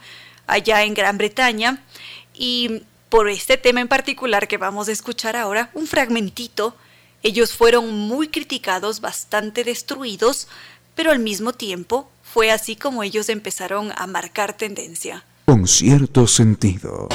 allá 0.48 0.84
en 0.84 0.94
Gran 0.94 1.18
Bretaña 1.18 1.84
y 2.34 2.84
por 3.10 3.30
este 3.30 3.58
tema 3.58 3.82
en 3.82 3.88
particular 3.88 4.48
que 4.48 4.58
vamos 4.58 4.88
a 4.88 4.92
escuchar 4.92 5.36
ahora, 5.36 5.70
un 5.74 5.88
fragmentito, 5.88 6.76
ellos 7.24 7.54
fueron 7.54 7.92
muy 7.92 8.28
criticados, 8.28 9.02
bastante 9.02 9.64
destruidos, 9.64 10.48
pero 10.96 11.12
al 11.12 11.20
mismo 11.20 11.54
tiempo 11.54 12.10
fue 12.24 12.52
así 12.52 12.76
como 12.76 13.04
ellos 13.04 13.30
empezaron 13.30 13.92
a 13.96 14.08
marcar 14.08 14.58
tendencia. 14.58 15.24
Con 15.46 15.68
cierto 15.68 16.28
sentido. 16.28 17.08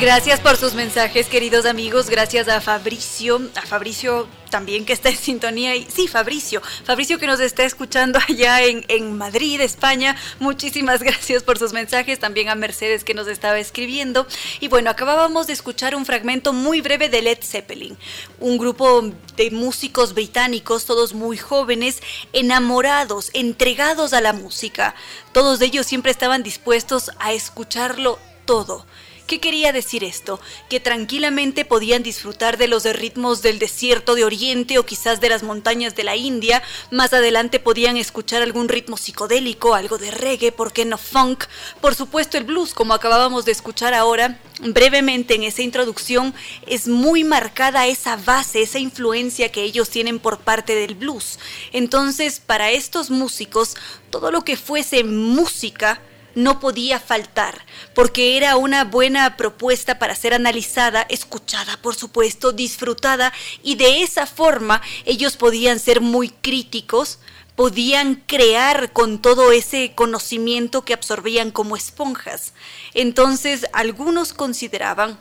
Gracias 0.00 0.40
por 0.40 0.56
sus 0.56 0.74
mensajes, 0.74 1.26
queridos 1.26 1.66
amigos. 1.66 2.10
Gracias 2.10 2.48
a 2.48 2.60
Fabricio, 2.60 3.40
a 3.56 3.62
Fabricio 3.62 4.28
también 4.56 4.86
que 4.86 4.94
está 4.94 5.10
en 5.10 5.18
sintonía. 5.18 5.76
Y 5.76 5.86
sí, 5.94 6.08
Fabricio, 6.08 6.62
Fabricio 6.84 7.18
que 7.18 7.26
nos 7.26 7.40
está 7.40 7.64
escuchando 7.64 8.18
allá 8.26 8.64
en, 8.64 8.86
en 8.88 9.14
Madrid, 9.18 9.60
España. 9.60 10.16
Muchísimas 10.40 11.02
gracias 11.08 11.42
por 11.42 11.58
sus 11.58 11.74
mensajes. 11.74 12.18
También 12.18 12.48
a 12.48 12.54
Mercedes 12.54 13.04
que 13.04 13.12
nos 13.12 13.28
estaba 13.28 13.58
escribiendo. 13.58 14.26
Y 14.60 14.68
bueno, 14.68 14.88
acabábamos 14.88 15.46
de 15.46 15.52
escuchar 15.52 15.94
un 15.94 16.06
fragmento 16.06 16.54
muy 16.54 16.80
breve 16.80 17.10
de 17.10 17.20
Led 17.20 17.40
Zeppelin, 17.42 17.98
un 18.40 18.56
grupo 18.56 19.02
de 19.36 19.50
músicos 19.50 20.14
británicos, 20.14 20.86
todos 20.86 21.12
muy 21.12 21.36
jóvenes, 21.36 22.02
enamorados, 22.32 23.30
entregados 23.34 24.14
a 24.14 24.22
la 24.22 24.32
música. 24.32 24.94
Todos 25.32 25.60
ellos 25.60 25.84
siempre 25.84 26.12
estaban 26.12 26.42
dispuestos 26.42 27.10
a 27.18 27.34
escucharlo 27.34 28.18
todo 28.46 28.86
¿Qué 29.26 29.40
quería 29.40 29.72
decir 29.72 30.04
esto? 30.04 30.38
Que 30.68 30.78
tranquilamente 30.78 31.64
podían 31.64 32.04
disfrutar 32.04 32.58
de 32.58 32.68
los 32.68 32.84
ritmos 32.84 33.42
del 33.42 33.58
desierto 33.58 34.14
de 34.14 34.24
Oriente 34.24 34.78
o 34.78 34.86
quizás 34.86 35.20
de 35.20 35.28
las 35.28 35.42
montañas 35.42 35.96
de 35.96 36.04
la 36.04 36.14
India. 36.14 36.62
Más 36.92 37.12
adelante 37.12 37.58
podían 37.58 37.96
escuchar 37.96 38.42
algún 38.42 38.68
ritmo 38.68 38.96
psicodélico, 38.96 39.74
algo 39.74 39.98
de 39.98 40.12
reggae, 40.12 40.52
¿por 40.52 40.72
qué 40.72 40.84
no 40.84 40.96
funk? 40.96 41.46
Por 41.80 41.96
supuesto 41.96 42.38
el 42.38 42.44
blues, 42.44 42.72
como 42.72 42.94
acabábamos 42.94 43.44
de 43.44 43.50
escuchar 43.50 43.94
ahora. 43.94 44.38
Brevemente 44.60 45.34
en 45.34 45.42
esa 45.42 45.62
introducción 45.62 46.32
es 46.64 46.86
muy 46.86 47.24
marcada 47.24 47.88
esa 47.88 48.14
base, 48.16 48.62
esa 48.62 48.78
influencia 48.78 49.50
que 49.50 49.64
ellos 49.64 49.90
tienen 49.90 50.20
por 50.20 50.38
parte 50.38 50.76
del 50.76 50.94
blues. 50.94 51.40
Entonces, 51.72 52.38
para 52.38 52.70
estos 52.70 53.10
músicos, 53.10 53.74
todo 54.10 54.30
lo 54.30 54.44
que 54.44 54.56
fuese 54.56 55.02
música, 55.02 56.00
no 56.36 56.60
podía 56.60 57.00
faltar, 57.00 57.64
porque 57.94 58.36
era 58.36 58.56
una 58.56 58.84
buena 58.84 59.36
propuesta 59.38 59.98
para 59.98 60.14
ser 60.14 60.34
analizada, 60.34 61.06
escuchada, 61.08 61.78
por 61.78 61.96
supuesto, 61.96 62.52
disfrutada, 62.52 63.32
y 63.62 63.76
de 63.76 64.02
esa 64.02 64.26
forma 64.26 64.82
ellos 65.06 65.38
podían 65.38 65.80
ser 65.80 66.02
muy 66.02 66.28
críticos, 66.28 67.18
podían 67.56 68.16
crear 68.26 68.92
con 68.92 69.22
todo 69.22 69.50
ese 69.50 69.94
conocimiento 69.94 70.84
que 70.84 70.92
absorbían 70.92 71.50
como 71.50 71.74
esponjas. 71.74 72.52
Entonces, 72.92 73.66
algunos 73.72 74.34
consideraban 74.34 75.18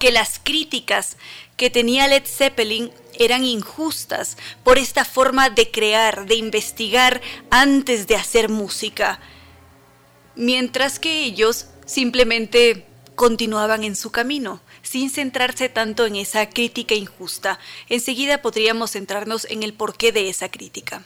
que 0.00 0.10
las 0.10 0.40
críticas 0.42 1.16
que 1.56 1.70
tenía 1.70 2.08
Led 2.08 2.26
Zeppelin 2.26 2.90
eran 3.20 3.44
injustas 3.44 4.36
por 4.64 4.78
esta 4.78 5.04
forma 5.04 5.48
de 5.48 5.70
crear, 5.70 6.26
de 6.26 6.34
investigar 6.34 7.22
antes 7.50 8.08
de 8.08 8.16
hacer 8.16 8.48
música 8.48 9.20
mientras 10.36 10.98
que 10.98 11.24
ellos 11.24 11.66
simplemente 11.86 12.86
continuaban 13.14 13.84
en 13.84 13.96
su 13.96 14.10
camino, 14.10 14.60
sin 14.82 15.10
centrarse 15.10 15.68
tanto 15.68 16.06
en 16.06 16.16
esa 16.16 16.48
crítica 16.48 16.94
injusta. 16.94 17.58
Enseguida 17.88 18.42
podríamos 18.42 18.92
centrarnos 18.92 19.46
en 19.50 19.62
el 19.62 19.72
porqué 19.72 20.12
de 20.12 20.28
esa 20.28 20.50
crítica. 20.50 21.04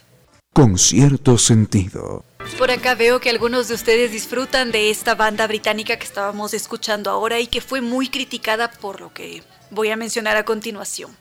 Con 0.53 0.77
cierto 0.77 1.37
sentido. 1.37 2.25
Por 2.57 2.71
acá 2.71 2.95
veo 2.95 3.19
que 3.21 3.29
algunos 3.29 3.67
de 3.67 3.75
ustedes 3.75 4.11
disfrutan 4.11 4.71
de 4.71 4.89
esta 4.89 5.15
banda 5.15 5.45
británica 5.47 5.97
que 5.97 6.05
estábamos 6.05 6.53
escuchando 6.53 7.09
ahora 7.11 7.39
y 7.39 7.47
que 7.47 7.61
fue 7.61 7.81
muy 7.81 8.09
criticada 8.09 8.71
por 8.71 8.99
lo 8.99 9.13
que 9.13 9.43
voy 9.69 9.89
a 9.89 9.95
mencionar 9.95 10.35
a 10.37 10.45
continuación. 10.45 11.15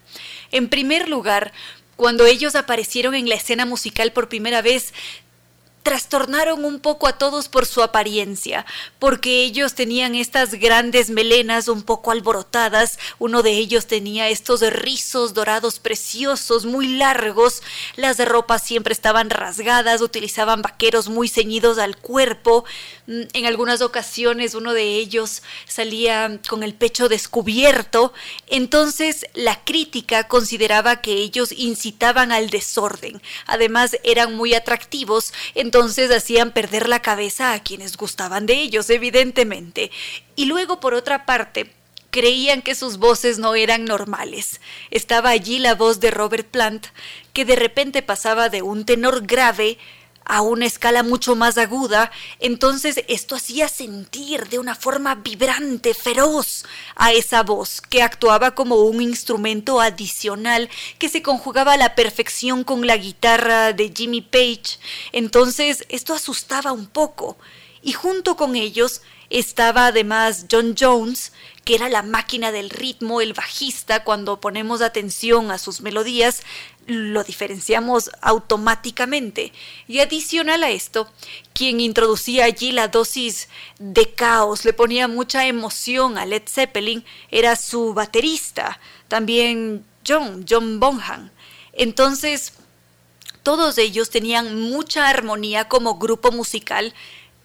En 0.50 0.68
primer 0.68 1.08
lugar, 1.08 1.52
cuando 1.96 2.26
ellos 2.26 2.54
aparecieron 2.54 3.14
en 3.14 3.28
la 3.28 3.34
escena 3.34 3.66
musical 3.66 4.12
por 4.12 4.28
primera 4.28 4.62
vez, 4.62 4.94
trastornaron 5.88 6.66
un 6.66 6.80
poco 6.80 7.06
a 7.06 7.16
todos 7.16 7.48
por 7.48 7.64
su 7.64 7.82
apariencia, 7.82 8.66
porque 8.98 9.42
ellos 9.42 9.72
tenían 9.72 10.14
estas 10.14 10.50
grandes 10.52 11.08
melenas 11.08 11.66
un 11.66 11.82
poco 11.82 12.10
alborotadas, 12.10 12.98
uno 13.18 13.42
de 13.42 13.52
ellos 13.52 13.86
tenía 13.86 14.28
estos 14.28 14.60
rizos 14.60 15.32
dorados 15.32 15.78
preciosos, 15.78 16.66
muy 16.66 16.88
largos, 16.88 17.62
las 17.96 18.18
ropas 18.18 18.64
siempre 18.64 18.92
estaban 18.92 19.30
rasgadas, 19.30 20.02
utilizaban 20.02 20.60
vaqueros 20.60 21.08
muy 21.08 21.26
ceñidos 21.26 21.78
al 21.78 21.96
cuerpo, 21.96 22.66
mm, 23.06 23.22
en 23.32 23.46
algunas 23.46 23.80
ocasiones 23.80 24.54
uno 24.54 24.74
de 24.74 24.96
ellos 24.96 25.42
salía 25.66 26.38
con 26.50 26.62
el 26.64 26.74
pecho 26.74 27.08
descubierto, 27.08 28.12
entonces 28.46 29.24
la 29.32 29.64
crítica 29.64 30.28
consideraba 30.28 31.00
que 31.00 31.14
ellos 31.14 31.50
incitaban 31.50 32.30
al 32.30 32.50
desorden, 32.50 33.22
además 33.46 33.96
eran 34.04 34.34
muy 34.34 34.52
atractivos, 34.52 35.32
entonces 35.54 35.77
hacían 36.16 36.52
perder 36.52 36.88
la 36.88 37.02
cabeza 37.02 37.52
a 37.52 37.62
quienes 37.62 37.96
gustaban 37.96 38.46
de 38.46 38.54
ellos, 38.54 38.90
evidentemente. 38.90 39.90
Y 40.36 40.46
luego, 40.46 40.80
por 40.80 40.94
otra 40.94 41.26
parte, 41.26 41.70
creían 42.10 42.62
que 42.62 42.74
sus 42.74 42.98
voces 42.98 43.38
no 43.38 43.54
eran 43.54 43.84
normales. 43.84 44.60
Estaba 44.90 45.30
allí 45.30 45.58
la 45.58 45.74
voz 45.74 46.00
de 46.00 46.10
Robert 46.10 46.48
Plant, 46.48 46.86
que 47.32 47.44
de 47.44 47.56
repente 47.56 48.02
pasaba 48.02 48.48
de 48.48 48.62
un 48.62 48.84
tenor 48.84 49.26
grave 49.26 49.78
a 50.28 50.42
una 50.42 50.66
escala 50.66 51.02
mucho 51.02 51.34
más 51.34 51.58
aguda, 51.58 52.12
entonces 52.38 53.02
esto 53.08 53.34
hacía 53.34 53.68
sentir 53.68 54.48
de 54.48 54.58
una 54.58 54.74
forma 54.74 55.16
vibrante, 55.16 55.94
feroz, 55.94 56.64
a 56.94 57.12
esa 57.12 57.42
voz, 57.42 57.80
que 57.80 58.02
actuaba 58.02 58.54
como 58.54 58.76
un 58.76 59.00
instrumento 59.00 59.80
adicional 59.80 60.68
que 60.98 61.08
se 61.08 61.22
conjugaba 61.22 61.72
a 61.72 61.78
la 61.78 61.94
perfección 61.94 62.62
con 62.62 62.86
la 62.86 62.98
guitarra 62.98 63.72
de 63.72 63.92
Jimmy 63.94 64.20
Page. 64.20 64.78
Entonces 65.12 65.84
esto 65.88 66.14
asustaba 66.14 66.72
un 66.72 66.86
poco. 66.86 67.38
Y 67.80 67.92
junto 67.92 68.36
con 68.36 68.54
ellos 68.54 69.02
estaba 69.30 69.86
además 69.86 70.46
John 70.50 70.74
Jones, 70.78 71.32
que 71.64 71.74
era 71.74 71.88
la 71.88 72.02
máquina 72.02 72.50
del 72.50 72.70
ritmo, 72.70 73.20
el 73.20 73.34
bajista, 73.34 74.04
cuando 74.04 74.40
ponemos 74.40 74.80
atención 74.80 75.50
a 75.50 75.58
sus 75.58 75.82
melodías, 75.82 76.42
lo 76.86 77.22
diferenciamos 77.22 78.10
automáticamente. 78.22 79.52
Y 79.86 80.00
adicional 80.00 80.64
a 80.64 80.70
esto, 80.70 81.10
quien 81.52 81.80
introducía 81.80 82.46
allí 82.46 82.72
la 82.72 82.88
dosis 82.88 83.50
de 83.78 84.10
caos, 84.14 84.64
le 84.64 84.72
ponía 84.72 85.08
mucha 85.08 85.46
emoción 85.46 86.16
a 86.16 86.24
Led 86.24 86.44
Zeppelin, 86.48 87.04
era 87.30 87.54
su 87.56 87.92
baterista, 87.92 88.80
también 89.08 89.84
John, 90.06 90.46
John 90.48 90.80
Bonham. 90.80 91.30
Entonces, 91.74 92.54
todos 93.42 93.76
ellos 93.78 94.08
tenían 94.08 94.58
mucha 94.58 95.08
armonía 95.08 95.68
como 95.68 95.98
grupo 95.98 96.32
musical 96.32 96.94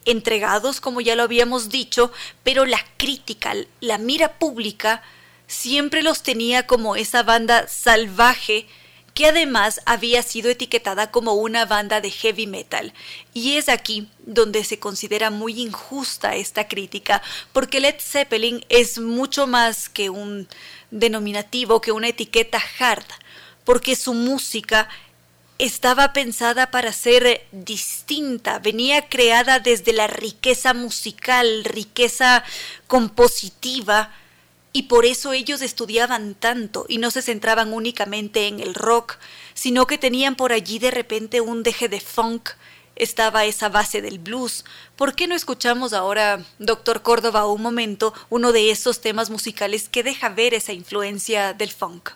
entregados, 0.06 0.82
como 0.82 1.02
ya 1.02 1.16
lo 1.16 1.24
habíamos 1.24 1.70
dicho, 1.70 2.12
pero 2.44 2.66
la 2.66 2.80
crítica, 2.98 3.54
la 3.80 3.98
mira 3.98 4.38
pública, 4.40 5.02
siempre 5.48 6.04
los 6.04 6.24
tenía 6.24 6.68
como 6.68 6.96
esa 6.96 7.24
banda 7.24 7.68
salvaje 7.68 8.68
que 9.14 9.28
además 9.28 9.82
había 9.86 10.24
sido 10.24 10.50
etiquetada 10.50 11.12
como 11.12 11.34
una 11.34 11.66
banda 11.66 12.02
de 12.02 12.10
heavy 12.10 12.48
metal. 12.48 12.94
Y 13.34 13.58
es 13.58 13.70
aquí 13.70 14.10
donde 14.26 14.64
se 14.64 14.80
considera 14.80 15.30
muy 15.30 15.62
injusta 15.62 16.36
esta 16.36 16.68
crítica, 16.68 17.22
porque 17.52 17.80
Led 17.80 17.96
Zeppelin 18.00 18.66
es 18.70 18.98
mucho 19.00 19.46
más 19.46 19.90
que 19.90 20.10
un 20.10 20.48
denominativo, 20.90 21.82
que 21.82 21.92
una 21.92 22.08
etiqueta 22.08 22.62
hard, 22.80 23.06
porque 23.64 23.96
su 23.96 24.14
música 24.14 24.90
estaba 25.60 26.14
pensada 26.14 26.72
para 26.72 26.92
ser 26.92 27.46
distinta, 27.52 28.60
venía 28.60 29.08
creada 29.08 29.60
desde 29.60 29.94
la 29.94 30.08
riqueza 30.08 30.74
musical, 30.74 31.64
riqueza 31.64 32.44
compositiva, 32.88 34.12
y 34.74 34.84
por 34.84 35.06
eso 35.06 35.34
ellos 35.34 35.62
estudiaban 35.62 36.34
tanto 36.34 36.86
y 36.90 36.98
no 36.98 37.12
se 37.12 37.22
centraban 37.22 37.72
únicamente 37.74 38.48
en 38.48 38.60
el 38.60 38.74
rock, 38.74 39.18
sino 39.54 39.86
que 39.86 40.00
tenían 40.00 40.36
por 40.36 40.52
allí 40.52 40.80
de 40.80 40.90
repente 40.90 41.42
un 41.42 41.62
deje 41.62 41.88
de 41.88 42.02
funk, 42.02 42.50
estaba 42.96 43.46
esa 43.46 43.70
base 43.70 44.02
del 44.02 44.20
blues. 44.20 44.66
¿Por 44.96 45.16
qué 45.16 45.28
no 45.28 45.36
escuchamos 45.36 45.94
ahora, 45.94 46.44
doctor 46.58 47.04
Córdoba, 47.04 47.46
un 47.46 47.62
momento, 47.62 48.14
uno 48.30 48.52
de 48.52 48.72
esos 48.72 49.00
temas 49.00 49.30
musicales 49.30 49.90
que 49.90 50.04
deja 50.04 50.30
ver 50.30 50.56
esa 50.56 50.74
influencia 50.74 51.54
del 51.54 51.72
funk? 51.72 52.10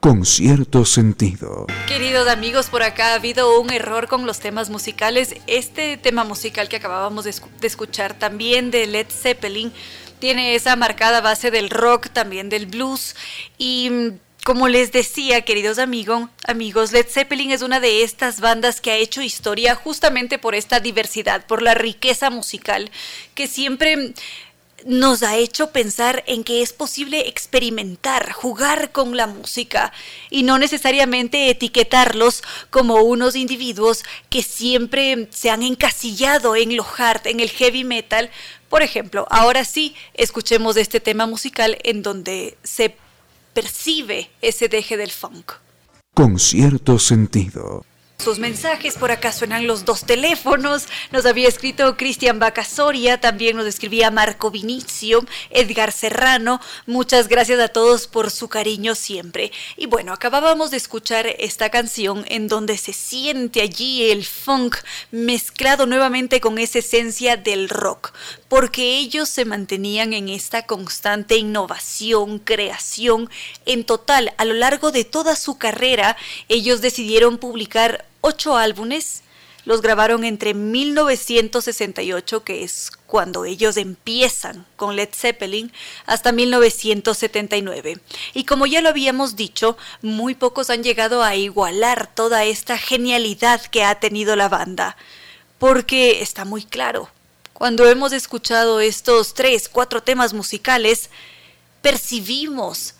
Con 0.00 0.24
cierto 0.24 0.86
sentido. 0.86 1.66
Queridos 1.86 2.26
amigos, 2.26 2.68
por 2.70 2.82
acá 2.82 3.12
ha 3.12 3.14
habido 3.14 3.60
un 3.60 3.70
error 3.70 4.08
con 4.08 4.26
los 4.26 4.40
temas 4.40 4.70
musicales. 4.70 5.34
Este 5.46 5.98
tema 5.98 6.24
musical 6.24 6.70
que 6.70 6.76
acabábamos 6.76 7.24
de, 7.24 7.34
escuchar 7.62 8.14
también 8.14 8.70
de 8.70 8.86
Led 8.86 9.08
Zeppelin 9.10 9.72
tiene 10.18 10.54
esa 10.54 10.74
marcada 10.74 11.20
base 11.20 11.50
del 11.50 11.68
rock, 11.68 12.08
también 12.08 12.48
del 12.48 12.66
blues 12.66 13.14
y 13.58 13.90
mm, 13.90 14.18
como 14.44 14.68
les 14.68 14.90
decía, 14.90 15.42
queridos 15.42 15.78
amigos, 15.78 16.30
amigos, 16.46 16.92
Led 16.92 17.06
Zeppelin 17.06 17.50
es 17.50 17.60
una 17.60 17.78
de 17.78 18.02
estas 18.02 18.40
bandas 18.40 18.80
que 18.80 18.90
ha 18.90 18.96
hecho 18.96 19.20
historia 19.20 19.74
justamente 19.74 20.38
por 20.38 20.54
esta 20.54 20.80
diversidad, 20.80 21.44
por 21.44 21.60
la 21.60 21.74
riqueza 21.74 22.30
musical 22.30 22.90
que 23.34 23.46
siempre 23.46 24.14
nos 24.86 25.22
ha 25.22 25.36
hecho 25.36 25.70
pensar 25.70 26.24
en 26.26 26.44
que 26.44 26.62
es 26.62 26.72
posible 26.72 27.28
experimentar, 27.28 28.32
jugar 28.32 28.92
con 28.92 29.16
la 29.16 29.26
música 29.26 29.92
y 30.30 30.42
no 30.42 30.58
necesariamente 30.58 31.50
etiquetarlos 31.50 32.42
como 32.70 33.02
unos 33.02 33.36
individuos 33.36 34.04
que 34.28 34.42
siempre 34.42 35.28
se 35.30 35.50
han 35.50 35.62
encasillado 35.62 36.56
en 36.56 36.76
lo 36.76 36.84
hard, 36.96 37.26
en 37.26 37.40
el 37.40 37.50
heavy 37.50 37.84
metal. 37.84 38.30
Por 38.68 38.82
ejemplo, 38.82 39.26
ahora 39.30 39.64
sí, 39.64 39.94
escuchemos 40.14 40.76
este 40.76 41.00
tema 41.00 41.26
musical 41.26 41.78
en 41.82 42.02
donde 42.02 42.56
se 42.62 42.96
percibe 43.52 44.30
ese 44.40 44.68
deje 44.68 44.96
del 44.96 45.10
funk. 45.10 45.52
Con 46.14 46.38
cierto 46.38 46.98
sentido 46.98 47.84
sus 48.20 48.38
mensajes. 48.38 48.96
Por 48.96 49.10
acá 49.10 49.32
suenan 49.32 49.66
los 49.66 49.84
dos 49.84 50.04
teléfonos. 50.04 50.86
Nos 51.10 51.24
había 51.24 51.48
escrito 51.48 51.96
Cristian 51.96 52.38
Bacasoria, 52.38 53.20
también 53.20 53.56
nos 53.56 53.66
escribía 53.66 54.10
Marco 54.10 54.50
Vinicio, 54.50 55.24
Edgar 55.50 55.90
Serrano. 55.90 56.60
Muchas 56.86 57.28
gracias 57.28 57.58
a 57.60 57.68
todos 57.68 58.06
por 58.06 58.30
su 58.30 58.48
cariño 58.48 58.94
siempre. 58.94 59.52
Y 59.76 59.86
bueno, 59.86 60.12
acabábamos 60.12 60.70
de 60.70 60.76
escuchar 60.76 61.26
esta 61.38 61.70
canción 61.70 62.24
en 62.28 62.46
donde 62.46 62.76
se 62.76 62.92
siente 62.92 63.62
allí 63.62 64.10
el 64.10 64.24
funk 64.26 64.76
mezclado 65.10 65.86
nuevamente 65.86 66.40
con 66.40 66.58
esa 66.58 66.80
esencia 66.80 67.38
del 67.38 67.68
rock, 67.70 68.12
porque 68.48 68.98
ellos 68.98 69.30
se 69.30 69.46
mantenían 69.46 70.12
en 70.12 70.28
esta 70.28 70.66
constante 70.66 71.36
innovación, 71.36 72.38
creación. 72.38 73.30
En 73.64 73.84
total, 73.84 74.34
a 74.36 74.44
lo 74.44 74.54
largo 74.54 74.92
de 74.92 75.04
toda 75.04 75.36
su 75.36 75.56
carrera, 75.56 76.16
ellos 76.48 76.82
decidieron 76.82 77.38
publicar 77.38 78.09
ocho 78.20 78.56
álbumes. 78.56 79.22
Los 79.66 79.82
grabaron 79.82 80.24
entre 80.24 80.54
1968, 80.54 82.44
que 82.44 82.64
es 82.64 82.90
cuando 83.06 83.44
ellos 83.44 83.76
empiezan 83.76 84.66
con 84.76 84.96
Led 84.96 85.10
Zeppelin, 85.12 85.70
hasta 86.06 86.32
1979. 86.32 88.00
Y 88.32 88.44
como 88.44 88.64
ya 88.64 88.80
lo 88.80 88.88
habíamos 88.88 89.36
dicho, 89.36 89.76
muy 90.00 90.34
pocos 90.34 90.70
han 90.70 90.82
llegado 90.82 91.22
a 91.22 91.36
igualar 91.36 92.08
toda 92.14 92.44
esta 92.44 92.78
genialidad 92.78 93.60
que 93.66 93.84
ha 93.84 94.00
tenido 94.00 94.34
la 94.34 94.48
banda. 94.48 94.96
Porque 95.58 96.22
está 96.22 96.46
muy 96.46 96.64
claro, 96.64 97.10
cuando 97.60 97.86
hemos 97.86 98.14
escuchado 98.14 98.80
estos 98.80 99.34
tres, 99.34 99.68
cuatro 99.68 100.02
temas 100.02 100.32
musicales, 100.32 101.10
percibimos 101.82 102.94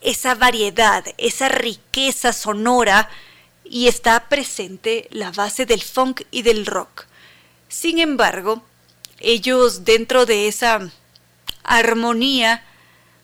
esa 0.00 0.34
variedad, 0.34 1.04
esa 1.16 1.48
riqueza 1.48 2.32
sonora 2.32 3.08
y 3.70 3.88
está 3.88 4.28
presente 4.28 5.08
la 5.10 5.30
base 5.30 5.66
del 5.66 5.82
funk 5.82 6.22
y 6.30 6.42
del 6.42 6.66
rock. 6.66 7.06
Sin 7.68 7.98
embargo, 7.98 8.62
ellos 9.20 9.84
dentro 9.84 10.26
de 10.26 10.48
esa 10.48 10.90
armonía 11.64 12.64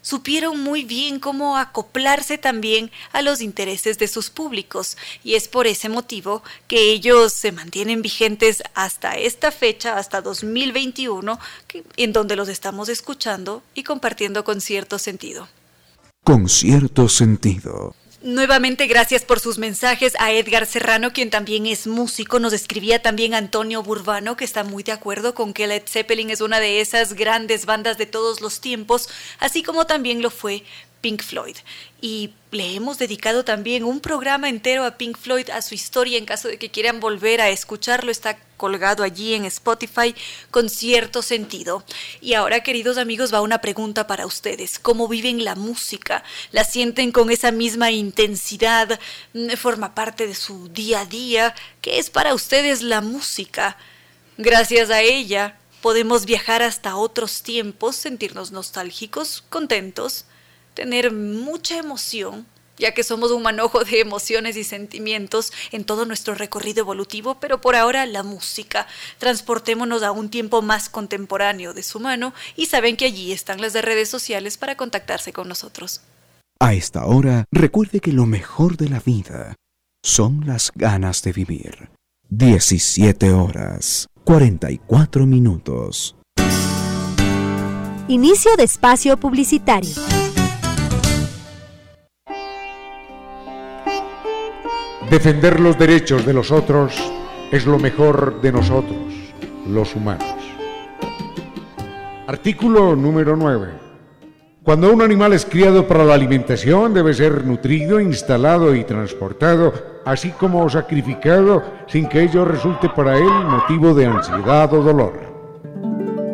supieron 0.05 0.61
muy 0.61 0.85
bien 0.85 1.19
cómo 1.19 1.57
acoplarse 1.57 2.37
también 2.37 2.91
a 3.13 3.23
los 3.23 3.41
intereses 3.41 3.99
de 3.99 4.07
sus 4.07 4.29
públicos 4.29 4.99
y 5.25 5.35
es 5.35 5.49
por 5.49 5.67
ese 5.67 5.89
motivo 5.89 6.43
que 6.69 6.93
ellos 6.93 7.33
se 7.33 7.53
mantienen 7.53 8.03
vigentes 8.03 8.63
hasta 8.75 9.17
esta 9.17 9.51
fecha, 9.51 9.97
hasta 9.97 10.21
2021, 10.21 11.41
en 11.97 12.13
donde 12.13 12.37
los 12.37 12.49
estamos 12.49 12.91
escuchando 12.91 13.63
y 13.75 13.83
compartiendo 13.83 14.45
con 14.45 14.61
cierto 14.61 14.99
sentido. 14.99 15.49
Con 16.23 16.49
cierto 16.49 17.09
sentido. 17.09 17.95
Nuevamente 18.25 18.87
gracias 18.87 19.23
por 19.23 19.39
sus 19.39 19.59
mensajes 19.59 20.15
a 20.19 20.33
Edgar 20.33 20.65
Serrano, 20.65 21.13
quien 21.13 21.29
también 21.29 21.67
es 21.67 21.87
músico. 21.87 22.39
Nos 22.39 22.55
escribía 22.55 23.03
también 23.03 23.35
Antonio 23.35 23.83
Burbano, 23.83 24.35
que 24.35 24.47
está 24.47 24.65
muy 24.65 24.83
de 24.83 24.93
acuerdo 24.93 25.35
con 25.35 25.53
que 25.53 25.67
Led 25.67 25.83
Zeppelin 25.87 26.31
es 26.31 26.41
una 26.41 26.59
de 26.59 26.81
esas 26.81 27.13
grandes 27.13 27.67
bandas 27.67 27.99
de 27.99 28.07
todos 28.07 28.41
los 28.41 28.63
tiempos, 28.63 29.11
así 29.41 29.63
como 29.63 29.85
también 29.85 30.23
lo 30.23 30.31
fue 30.31 30.63
Pink 31.05 31.23
Floyd. 31.23 31.59
Y 32.01 32.31
le 32.51 32.75
hemos 32.77 32.97
dedicado 32.97 33.45
también 33.45 33.85
un 33.85 34.01
programa 34.01 34.49
entero 34.49 34.87
a 34.87 34.97
Pink 34.97 35.19
Floyd, 35.19 35.51
a 35.51 35.61
su 35.61 35.75
historia, 35.75 36.17
en 36.17 36.25
caso 36.25 36.49
de 36.49 36.57
que 36.57 36.71
quieran 36.71 36.99
volver 36.99 37.43
a 37.43 37.51
escucharlo, 37.51 38.11
está 38.11 38.39
colgado 38.57 39.03
allí 39.03 39.35
en 39.35 39.45
Spotify 39.45 40.15
con 40.51 40.71
cierto 40.71 41.21
sentido. 41.21 41.85
Y 42.23 42.33
ahora, 42.33 42.63
queridos 42.63 42.97
amigos, 42.97 43.35
va 43.35 43.43
una 43.43 43.61
pregunta 43.61 44.07
para 44.07 44.25
ustedes. 44.25 44.79
¿Cómo 44.79 45.07
viven 45.07 45.45
la 45.45 45.57
música? 45.57 46.25
¿La 46.53 46.65
sienten 46.65 47.13
con 47.13 47.31
esa 47.31 47.51
misma 47.51 47.91
intensidad? 47.91 48.99
¿Forma 49.59 49.95
parte 49.95 50.27
de 50.27 50.35
su 50.35 50.71
día 50.71 51.01
a 51.01 51.05
día? 51.05 51.55
¿Qué 51.83 51.99
es 51.99 52.09
para 52.09 52.33
ustedes 52.33 52.81
la 52.81 53.03
música? 53.03 53.77
Gracias 54.39 54.89
a 54.89 55.03
ella, 55.03 55.59
podemos 55.83 56.25
viajar 56.25 56.63
hasta 56.63 56.97
otros 56.97 57.43
tiempos, 57.43 57.95
sentirnos 57.95 58.53
nostálgicos, 58.53 59.45
contentos, 59.51 60.25
tener 60.75 61.13
mucha 61.13 61.79
emoción, 61.79 62.47
ya 62.77 62.93
que 62.93 63.05
somos 63.05 63.31
un 63.31 63.43
manojo 63.43 63.85
de 63.85 64.01
emociones 64.01 64.57
y 64.57 64.65
sentimientos 64.65 65.53
en 65.73 65.85
todo 65.85 66.05
nuestro 66.05 66.35
recorrido 66.35 66.81
evolutivo, 66.81 67.39
pero 67.41 67.61
por 67.61 67.77
ahora 67.77 68.05
la 68.07 68.23
música. 68.23 68.87
Transportémonos 69.19 70.03
a 70.03 70.13
un 70.13 70.29
tiempo 70.29 70.61
más 70.61 70.89
contemporáneo 70.89 71.73
de 71.73 71.83
su 71.83 72.01
mano 72.01 72.35
y 72.57 72.67
saben 72.67 72.97
que 72.97 73.07
allí 73.07 73.33
están 73.33 73.61
las 73.61 73.73
de 73.73 73.83
redes 73.83 74.09
sociales 74.09 74.59
para 74.59 74.77
contactarse 74.77 75.33
con 75.33 75.49
nosotros. 75.49 76.03
A 76.61 76.75
esta 76.75 77.07
hora, 77.07 77.45
recuerde 77.51 78.01
que 78.01 78.13
lo 78.13 78.27
mejor 78.27 78.77
de 78.77 78.89
la 78.89 79.01
vida 79.01 79.55
son 80.03 80.47
las 80.47 80.71
ganas 80.75 81.23
de 81.23 81.33
vivir. 81.33 81.91
17 82.31 83.33
horas. 83.33 84.07
44 84.25 85.27
minutos. 85.27 86.17
Inicio 88.09 88.55
de 88.57 88.65
espacio 88.65 89.17
publicitario. 89.17 90.24
Defender 95.15 95.61
los 95.61 95.79
derechos 95.79 96.27
de 96.27 96.33
los 96.35 96.51
otros 96.51 96.93
es 97.53 97.67
lo 97.67 97.79
mejor 97.79 98.41
de 98.41 98.51
nosotros, 98.51 99.15
los 99.65 99.95
humanos. 99.95 100.27
Artículo 102.27 102.97
número 102.97 103.37
9. 103.37 103.69
Cuando 104.65 104.93
un 104.93 105.03
animal 105.03 105.33
es 105.33 105.47
criado 105.47 105.87
para 105.87 106.05
la 106.05 106.15
alimentación, 106.15 106.93
debe 106.93 107.15
ser 107.15 107.45
nutrido, 107.45 108.01
instalado 108.01 108.75
y 108.75 108.83
transportado, 108.83 109.73
así 110.05 110.31
como 110.31 110.69
sacrificado, 110.69 111.63
sin 111.87 112.09
que 112.09 112.23
ello 112.23 112.45
resulte 112.45 112.89
para 112.89 113.17
él 113.17 113.31
motivo 113.31 113.95
de 113.95 114.07
ansiedad 114.07 114.75
o 114.75 114.83
dolor. 114.83 115.13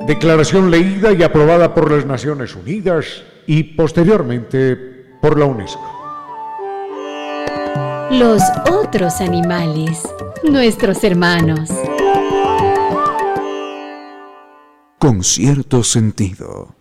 Declaración 0.06 0.70
leída 0.70 1.12
y 1.12 1.22
aprobada 1.22 1.74
por 1.74 1.90
las 1.92 2.06
Naciones 2.06 2.56
Unidas 2.56 3.24
y 3.46 3.62
posteriormente 3.62 4.74
por 5.20 5.38
la 5.38 5.44
UNESCO. 5.44 5.99
Los 8.10 8.42
otros 8.68 9.20
animales, 9.20 10.02
nuestros 10.42 11.04
hermanos. 11.04 11.70
Con 14.98 15.22
cierto 15.22 15.84
sentido. 15.84 16.79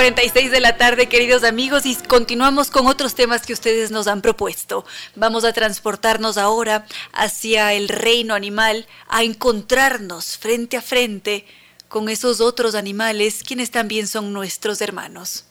46 0.00 0.50
de 0.50 0.60
la 0.60 0.78
tarde, 0.78 1.10
queridos 1.10 1.44
amigos, 1.44 1.84
y 1.84 1.94
continuamos 1.94 2.70
con 2.70 2.86
otros 2.86 3.14
temas 3.14 3.42
que 3.42 3.52
ustedes 3.52 3.90
nos 3.90 4.06
han 4.06 4.22
propuesto. 4.22 4.86
Vamos 5.14 5.44
a 5.44 5.52
transportarnos 5.52 6.38
ahora 6.38 6.86
hacia 7.12 7.74
el 7.74 7.90
reino 7.90 8.34
animal, 8.34 8.86
a 9.08 9.24
encontrarnos 9.24 10.38
frente 10.38 10.78
a 10.78 10.80
frente 10.80 11.44
con 11.88 12.08
esos 12.08 12.40
otros 12.40 12.74
animales, 12.74 13.42
quienes 13.46 13.70
también 13.70 14.06
son 14.06 14.32
nuestros 14.32 14.80
hermanos. 14.80 15.44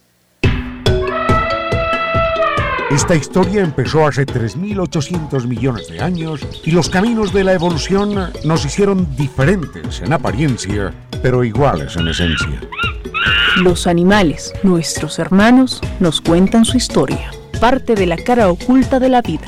Esta 2.90 3.16
historia 3.16 3.62
empezó 3.62 4.08
hace 4.08 4.26
3.800 4.26 5.46
millones 5.46 5.90
de 5.90 6.00
años 6.00 6.42
y 6.64 6.72
los 6.72 6.90
caminos 6.90 7.32
de 7.34 7.44
la 7.44 7.54
evolución 7.54 8.34
nos 8.44 8.66
hicieron 8.66 9.16
diferentes 9.16 10.02
en 10.02 10.12
apariencia, 10.12 10.92
pero 11.22 11.44
iguales 11.44 11.96
en 11.98 12.08
esencia. 12.08 12.60
Los 13.58 13.88
animales, 13.88 14.54
nuestros 14.64 15.20
hermanos, 15.20 15.82
nos 16.00 16.22
cuentan 16.22 16.66
su 16.66 16.78
historia, 16.78 17.32
parte 17.60 17.96
de 17.96 18.06
la 18.06 18.16
cara 18.16 18.50
oculta 18.50 19.00
de 19.00 19.10
la 19.10 19.22
vida. 19.22 19.48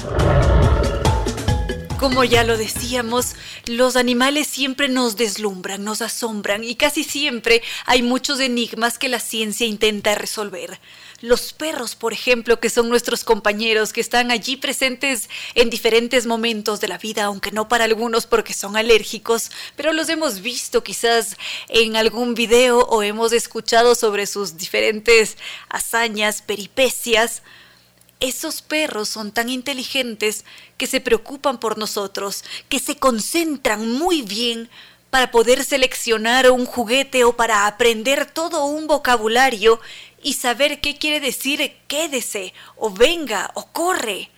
Como 2.01 2.23
ya 2.23 2.43
lo 2.43 2.57
decíamos, 2.57 3.35
los 3.67 3.95
animales 3.95 4.47
siempre 4.47 4.89
nos 4.89 5.17
deslumbran, 5.17 5.83
nos 5.83 6.01
asombran 6.01 6.63
y 6.63 6.73
casi 6.73 7.03
siempre 7.03 7.61
hay 7.85 8.01
muchos 8.01 8.39
enigmas 8.39 8.97
que 8.97 9.07
la 9.07 9.19
ciencia 9.19 9.67
intenta 9.67 10.15
resolver. 10.15 10.79
Los 11.21 11.53
perros, 11.53 11.95
por 11.95 12.11
ejemplo, 12.11 12.59
que 12.59 12.71
son 12.71 12.89
nuestros 12.89 13.23
compañeros, 13.23 13.93
que 13.93 14.01
están 14.01 14.31
allí 14.31 14.57
presentes 14.57 15.29
en 15.53 15.69
diferentes 15.69 16.25
momentos 16.25 16.81
de 16.81 16.87
la 16.87 16.97
vida, 16.97 17.25
aunque 17.25 17.51
no 17.51 17.67
para 17.67 17.83
algunos 17.83 18.25
porque 18.25 18.55
son 18.55 18.77
alérgicos, 18.77 19.51
pero 19.75 19.93
los 19.93 20.09
hemos 20.09 20.41
visto 20.41 20.83
quizás 20.83 21.37
en 21.69 21.95
algún 21.97 22.33
video 22.33 22.79
o 22.79 23.03
hemos 23.03 23.31
escuchado 23.31 23.93
sobre 23.93 24.25
sus 24.25 24.57
diferentes 24.57 25.37
hazañas, 25.69 26.41
peripecias. 26.41 27.43
Esos 28.21 28.61
perros 28.61 29.09
son 29.09 29.31
tan 29.31 29.49
inteligentes 29.49 30.45
que 30.77 30.85
se 30.85 31.01
preocupan 31.01 31.59
por 31.59 31.79
nosotros, 31.79 32.43
que 32.69 32.77
se 32.79 32.95
concentran 32.95 33.91
muy 33.93 34.21
bien 34.21 34.69
para 35.09 35.31
poder 35.31 35.63
seleccionar 35.63 36.49
un 36.51 36.67
juguete 36.67 37.23
o 37.23 37.35
para 37.35 37.65
aprender 37.65 38.29
todo 38.31 38.65
un 38.65 38.85
vocabulario 38.85 39.81
y 40.21 40.33
saber 40.33 40.81
qué 40.81 40.99
quiere 40.99 41.19
decir 41.19 41.75
quédese 41.87 42.53
o 42.77 42.91
venga 42.91 43.49
o 43.55 43.65
corre. 43.71 44.29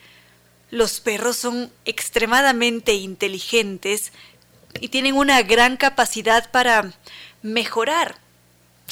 Los 0.71 1.01
perros 1.01 1.35
son 1.35 1.69
extremadamente 1.83 2.93
inteligentes 2.93 4.13
y 4.79 4.87
tienen 4.87 5.15
una 5.15 5.41
gran 5.43 5.75
capacidad 5.75 6.49
para 6.51 6.93
mejorar. 7.41 8.17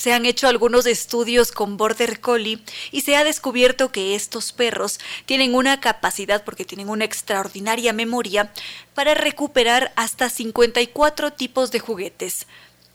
Se 0.02 0.14
han 0.14 0.26
hecho 0.26 0.48
algunos 0.48 0.88
estudios 0.88 1.52
con 1.52 1.78
Border 1.78 2.22
Collie 2.22 2.58
y 2.92 3.02
se 3.02 3.16
ha 3.16 3.24
descubierto 3.24 3.92
que 3.92 4.16
estos 4.16 4.52
perros 4.52 5.00
tienen 5.28 5.54
una 5.54 5.80
capacidad, 5.80 6.44
porque 6.44 6.66
tienen 6.66 6.90
una 6.90 7.06
extraordinaria 7.06 7.94
memoria, 7.94 8.52
para 8.96 9.14
recuperar 9.14 9.94
hasta 9.96 10.32
54 10.32 11.34
tipos 11.34 11.70
de 11.70 11.82
juguetes. 11.82 12.48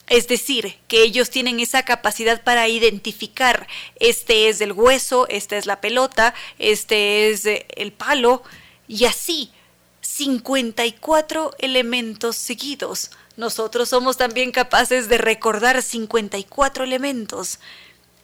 Es 0.09 0.27
decir, 0.27 0.78
que 0.89 1.05
ellos 1.05 1.31
tienen 1.31 1.61
esa 1.61 1.85
capacidad 1.85 2.43
para 2.43 2.66
identificar, 2.66 3.69
este 4.01 4.49
es 4.49 4.61
el 4.61 4.73
hueso, 4.73 5.28
esta 5.28 5.57
es 5.57 5.66
la 5.66 5.81
pelota, 5.81 6.35
este 6.59 7.31
es 7.31 7.47
eh, 7.47 7.66
el 7.77 7.93
palo, 7.93 8.43
y 8.89 9.05
así, 9.05 9.53
54 10.01 11.53
elementos 11.61 12.35
seguidos. 12.35 13.12
Nosotros 13.37 13.91
somos 13.91 14.17
también 14.17 14.51
capaces 14.51 15.09
de 15.09 15.19
recordar 15.19 15.83
54 15.83 16.85
elementos. 16.85 17.59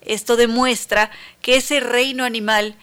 Esto 0.00 0.36
demuestra 0.36 1.10
que 1.42 1.56
ese 1.56 1.80
reino 1.80 2.24
animal 2.24 2.76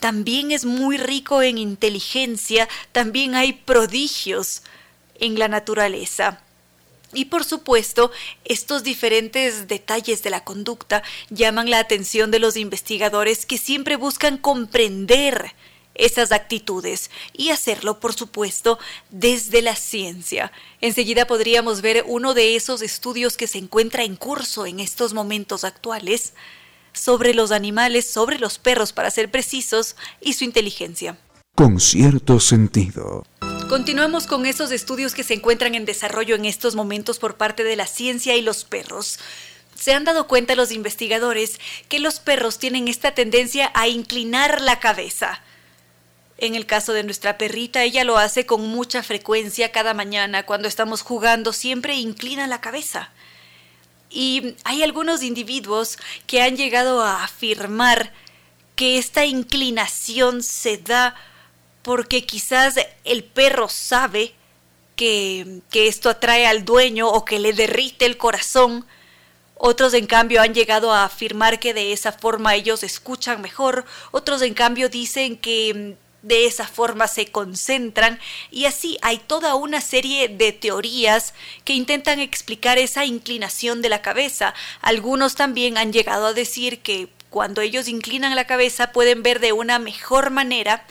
también 0.00 0.52
es 0.52 0.64
muy 0.64 0.96
rico 0.96 1.42
en 1.42 1.58
inteligencia, 1.58 2.68
también 2.92 3.34
hay 3.34 3.52
prodigios 3.52 4.62
en 5.18 5.38
la 5.38 5.48
naturaleza. 5.48 6.40
Y 7.14 7.26
por 7.26 7.44
supuesto, 7.44 8.10
estos 8.44 8.82
diferentes 8.82 9.66
detalles 9.66 10.22
de 10.22 10.30
la 10.30 10.44
conducta 10.44 11.02
llaman 11.30 11.70
la 11.70 11.78
atención 11.78 12.30
de 12.30 12.38
los 12.38 12.56
investigadores 12.56 13.46
que 13.46 13.56
siempre 13.56 13.96
buscan 13.96 14.36
comprender 14.36 15.54
esas 15.98 16.32
actitudes 16.32 17.10
y 17.34 17.50
hacerlo, 17.50 18.00
por 18.00 18.14
supuesto, 18.14 18.78
desde 19.10 19.60
la 19.60 19.76
ciencia. 19.76 20.50
Enseguida 20.80 21.26
podríamos 21.26 21.82
ver 21.82 22.04
uno 22.06 22.32
de 22.32 22.56
esos 22.56 22.80
estudios 22.80 23.36
que 23.36 23.46
se 23.46 23.58
encuentra 23.58 24.04
en 24.04 24.16
curso 24.16 24.64
en 24.64 24.80
estos 24.80 25.12
momentos 25.12 25.64
actuales 25.64 26.32
sobre 26.92 27.34
los 27.34 27.52
animales, 27.52 28.08
sobre 28.10 28.38
los 28.38 28.58
perros 28.58 28.92
para 28.92 29.10
ser 29.10 29.30
precisos, 29.30 29.96
y 30.20 30.34
su 30.34 30.44
inteligencia. 30.44 31.18
Con 31.54 31.80
cierto 31.80 32.40
sentido. 32.40 33.24
Continuamos 33.68 34.26
con 34.26 34.46
esos 34.46 34.70
estudios 34.70 35.14
que 35.14 35.24
se 35.24 35.34
encuentran 35.34 35.74
en 35.74 35.84
desarrollo 35.84 36.36
en 36.36 36.44
estos 36.44 36.74
momentos 36.74 37.18
por 37.18 37.36
parte 37.36 37.64
de 37.64 37.76
la 37.76 37.86
ciencia 37.86 38.36
y 38.36 38.42
los 38.42 38.64
perros. 38.64 39.18
Se 39.74 39.92
han 39.92 40.04
dado 40.04 40.26
cuenta 40.26 40.54
los 40.54 40.72
investigadores 40.72 41.60
que 41.88 41.98
los 41.98 42.20
perros 42.20 42.58
tienen 42.58 42.88
esta 42.88 43.14
tendencia 43.14 43.70
a 43.74 43.88
inclinar 43.88 44.60
la 44.60 44.80
cabeza. 44.80 45.42
En 46.38 46.54
el 46.54 46.66
caso 46.66 46.92
de 46.92 47.02
nuestra 47.02 47.36
perrita, 47.36 47.82
ella 47.82 48.04
lo 48.04 48.16
hace 48.16 48.46
con 48.46 48.66
mucha 48.68 49.02
frecuencia 49.02 49.72
cada 49.72 49.92
mañana 49.92 50.46
cuando 50.46 50.68
estamos 50.68 51.02
jugando, 51.02 51.52
siempre 51.52 51.96
inclina 51.96 52.46
la 52.46 52.60
cabeza. 52.60 53.10
Y 54.08 54.54
hay 54.62 54.84
algunos 54.84 55.24
individuos 55.24 55.98
que 56.28 56.40
han 56.40 56.56
llegado 56.56 57.02
a 57.02 57.24
afirmar 57.24 58.12
que 58.76 58.98
esta 58.98 59.26
inclinación 59.26 60.44
se 60.44 60.78
da 60.78 61.16
porque 61.82 62.24
quizás 62.24 62.76
el 63.02 63.24
perro 63.24 63.68
sabe 63.68 64.32
que, 64.94 65.60
que 65.70 65.88
esto 65.88 66.08
atrae 66.08 66.46
al 66.46 66.64
dueño 66.64 67.08
o 67.08 67.24
que 67.24 67.40
le 67.40 67.52
derrite 67.52 68.06
el 68.06 68.16
corazón. 68.16 68.86
Otros 69.56 69.92
en 69.92 70.06
cambio 70.06 70.40
han 70.40 70.54
llegado 70.54 70.92
a 70.92 71.04
afirmar 71.04 71.58
que 71.58 71.74
de 71.74 71.92
esa 71.92 72.12
forma 72.12 72.54
ellos 72.54 72.84
escuchan 72.84 73.42
mejor, 73.42 73.84
otros 74.12 74.42
en 74.42 74.54
cambio 74.54 74.88
dicen 74.88 75.36
que 75.36 75.96
de 76.22 76.46
esa 76.46 76.66
forma 76.66 77.06
se 77.08 77.30
concentran 77.30 78.18
y 78.50 78.64
así 78.64 78.98
hay 79.02 79.18
toda 79.18 79.54
una 79.54 79.80
serie 79.80 80.28
de 80.28 80.52
teorías 80.52 81.34
que 81.64 81.74
intentan 81.74 82.20
explicar 82.20 82.78
esa 82.78 83.04
inclinación 83.04 83.82
de 83.82 83.88
la 83.88 84.02
cabeza. 84.02 84.54
Algunos 84.80 85.34
también 85.34 85.78
han 85.78 85.92
llegado 85.92 86.26
a 86.26 86.32
decir 86.32 86.80
que 86.80 87.08
cuando 87.30 87.60
ellos 87.60 87.88
inclinan 87.88 88.34
la 88.34 88.46
cabeza 88.46 88.92
pueden 88.92 89.22
ver 89.22 89.38
de 89.38 89.52
una 89.52 89.78
mejor 89.78 90.30
manera 90.30 90.86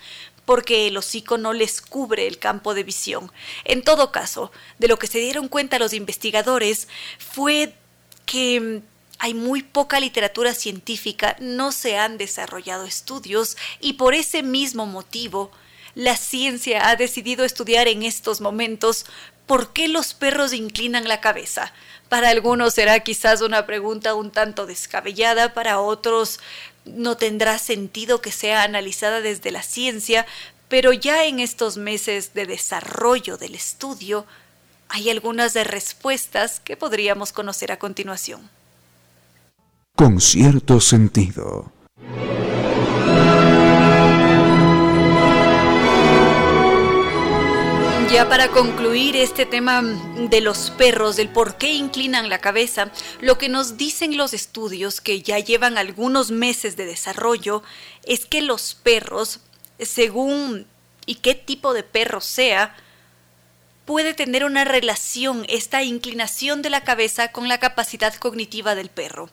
porque 0.45 0.87
el 0.87 0.95
hocico 0.95 1.37
no 1.37 1.51
les 1.51 1.81
cubre 1.81 2.25
el 2.25 2.39
campo 2.39 2.73
de 2.73 2.83
visión. 2.83 3.31
En 3.65 3.83
todo 3.83 4.13
caso, 4.13 4.51
de 4.79 4.87
lo 4.87 4.97
que 4.97 5.07
se 5.07 5.19
dieron 5.19 5.49
cuenta 5.49 5.77
los 5.77 5.91
investigadores 5.91 6.87
fue 7.19 7.73
que 8.25 8.81
hay 9.19 9.33
muy 9.33 9.63
poca 9.63 9.99
literatura 9.99 10.53
científica, 10.53 11.35
no 11.39 11.71
se 11.71 11.97
han 11.97 12.17
desarrollado 12.17 12.85
estudios 12.85 13.57
y 13.79 13.93
por 13.93 14.13
ese 14.13 14.43
mismo 14.43 14.85
motivo 14.85 15.51
la 15.95 16.15
ciencia 16.15 16.89
ha 16.89 16.95
decidido 16.95 17.43
estudiar 17.43 17.87
en 17.87 18.03
estos 18.03 18.41
momentos 18.41 19.05
por 19.47 19.73
qué 19.73 19.87
los 19.87 20.13
perros 20.13 20.53
inclinan 20.53 21.07
la 21.07 21.21
cabeza. 21.21 21.73
Para 22.09 22.29
algunos 22.29 22.75
será 22.75 22.99
quizás 22.99 23.41
una 23.41 23.65
pregunta 23.65 24.13
un 24.13 24.29
tanto 24.29 24.65
descabellada, 24.65 25.53
para 25.53 25.79
otros 25.79 26.39
no 26.85 27.17
tendrá 27.17 27.57
sentido 27.57 28.21
que 28.21 28.31
sea 28.31 28.63
analizada 28.63 29.21
desde 29.21 29.51
la 29.51 29.63
ciencia, 29.63 30.25
pero 30.67 30.93
ya 30.93 31.25
en 31.25 31.39
estos 31.39 31.77
meses 31.77 32.33
de 32.33 32.45
desarrollo 32.45 33.37
del 33.37 33.55
estudio 33.55 34.25
hay 34.89 35.09
algunas 35.09 35.53
de 35.53 35.63
respuestas 35.63 36.59
que 36.59 36.77
podríamos 36.77 37.33
conocer 37.33 37.71
a 37.71 37.79
continuación 37.79 38.49
con 39.97 40.21
cierto 40.21 40.79
sentido. 40.79 41.71
Ya 48.11 48.29
para 48.29 48.49
concluir 48.49 49.15
este 49.15 49.47
tema 49.47 49.81
de 49.81 50.39
los 50.39 50.69
perros, 50.69 51.15
del 51.15 51.29
por 51.29 51.57
qué 51.57 51.73
inclinan 51.73 52.29
la 52.29 52.37
cabeza, 52.37 52.91
lo 53.21 53.39
que 53.39 53.49
nos 53.49 53.75
dicen 53.75 54.17
los 54.17 54.35
estudios 54.35 55.01
que 55.01 55.23
ya 55.23 55.39
llevan 55.39 55.79
algunos 55.79 56.29
meses 56.29 56.77
de 56.77 56.85
desarrollo 56.85 57.63
es 58.05 58.27
que 58.27 58.43
los 58.43 58.75
perros, 58.75 59.39
según 59.79 60.67
y 61.07 61.15
qué 61.15 61.33
tipo 61.33 61.73
de 61.73 61.81
perro 61.81 62.21
sea, 62.21 62.75
puede 63.87 64.13
tener 64.13 64.43
una 64.43 64.65
relación 64.65 65.45
esta 65.47 65.81
inclinación 65.81 66.61
de 66.61 66.69
la 66.69 66.81
cabeza 66.83 67.31
con 67.31 67.47
la 67.47 67.57
capacidad 67.57 68.13
cognitiva 68.13 68.75
del 68.75 68.89
perro. 68.89 69.29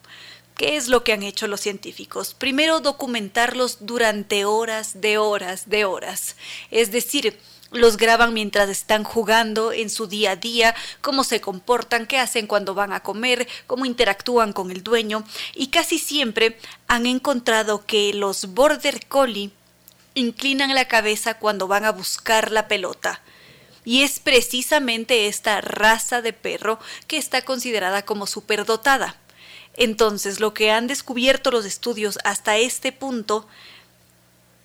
¿Qué 0.57 0.77
es 0.77 0.87
lo 0.87 1.03
que 1.03 1.13
han 1.13 1.25
hecho 1.25 1.49
los 1.49 1.61
científicos? 1.61 2.35
Primero, 2.35 2.79
documentarlos 2.79 3.79
durante 3.81 4.45
horas 4.45 5.01
de 5.01 5.19
horas 5.19 5.69
de 5.69 5.85
horas. 5.85 6.37
Es 6.71 6.93
decir, 6.93 7.41
los 7.73 7.97
graban 7.97 8.33
mientras 8.33 8.69
están 8.69 9.03
jugando 9.03 9.73
en 9.73 9.91
su 9.91 10.07
día 10.07 10.33
a 10.33 10.37
día, 10.37 10.77
cómo 11.01 11.25
se 11.25 11.41
comportan, 11.41 12.07
qué 12.07 12.21
hacen 12.21 12.47
cuando 12.47 12.73
van 12.73 12.93
a 12.93 13.01
comer, 13.01 13.49
cómo 13.67 13.85
interactúan 13.85 14.53
con 14.53 14.71
el 14.71 14.85
dueño 14.85 15.25
y 15.55 15.69
casi 15.69 15.99
siempre 15.99 16.57
han 16.87 17.07
encontrado 17.07 17.85
que 17.85 18.15
los 18.15 18.55
border 18.55 19.07
collie 19.09 19.51
inclinan 20.15 20.73
la 20.73 20.87
cabeza 20.87 21.35
cuando 21.35 21.67
van 21.67 21.85
a 21.85 21.91
buscar 21.91 22.53
la 22.53 22.69
pelota. 22.69 23.23
Y 23.85 24.03
es 24.03 24.21
precisamente 24.21 25.27
esta 25.27 25.61
raza 25.61 26.23
de 26.23 26.33
perro 26.33 26.79
que 27.09 27.17
está 27.17 27.43
considerada 27.43 28.05
como 28.05 28.29
superdotada. 28.29 29.17
Entonces, 29.77 30.41
lo 30.41 30.55
que 30.55 30.71
han 30.71 30.87
descubierto 30.87 31.51
los 31.51 31.65
estudios 31.65 32.19
hasta 32.25 32.57
este 32.57 32.93
punto 32.93 33.47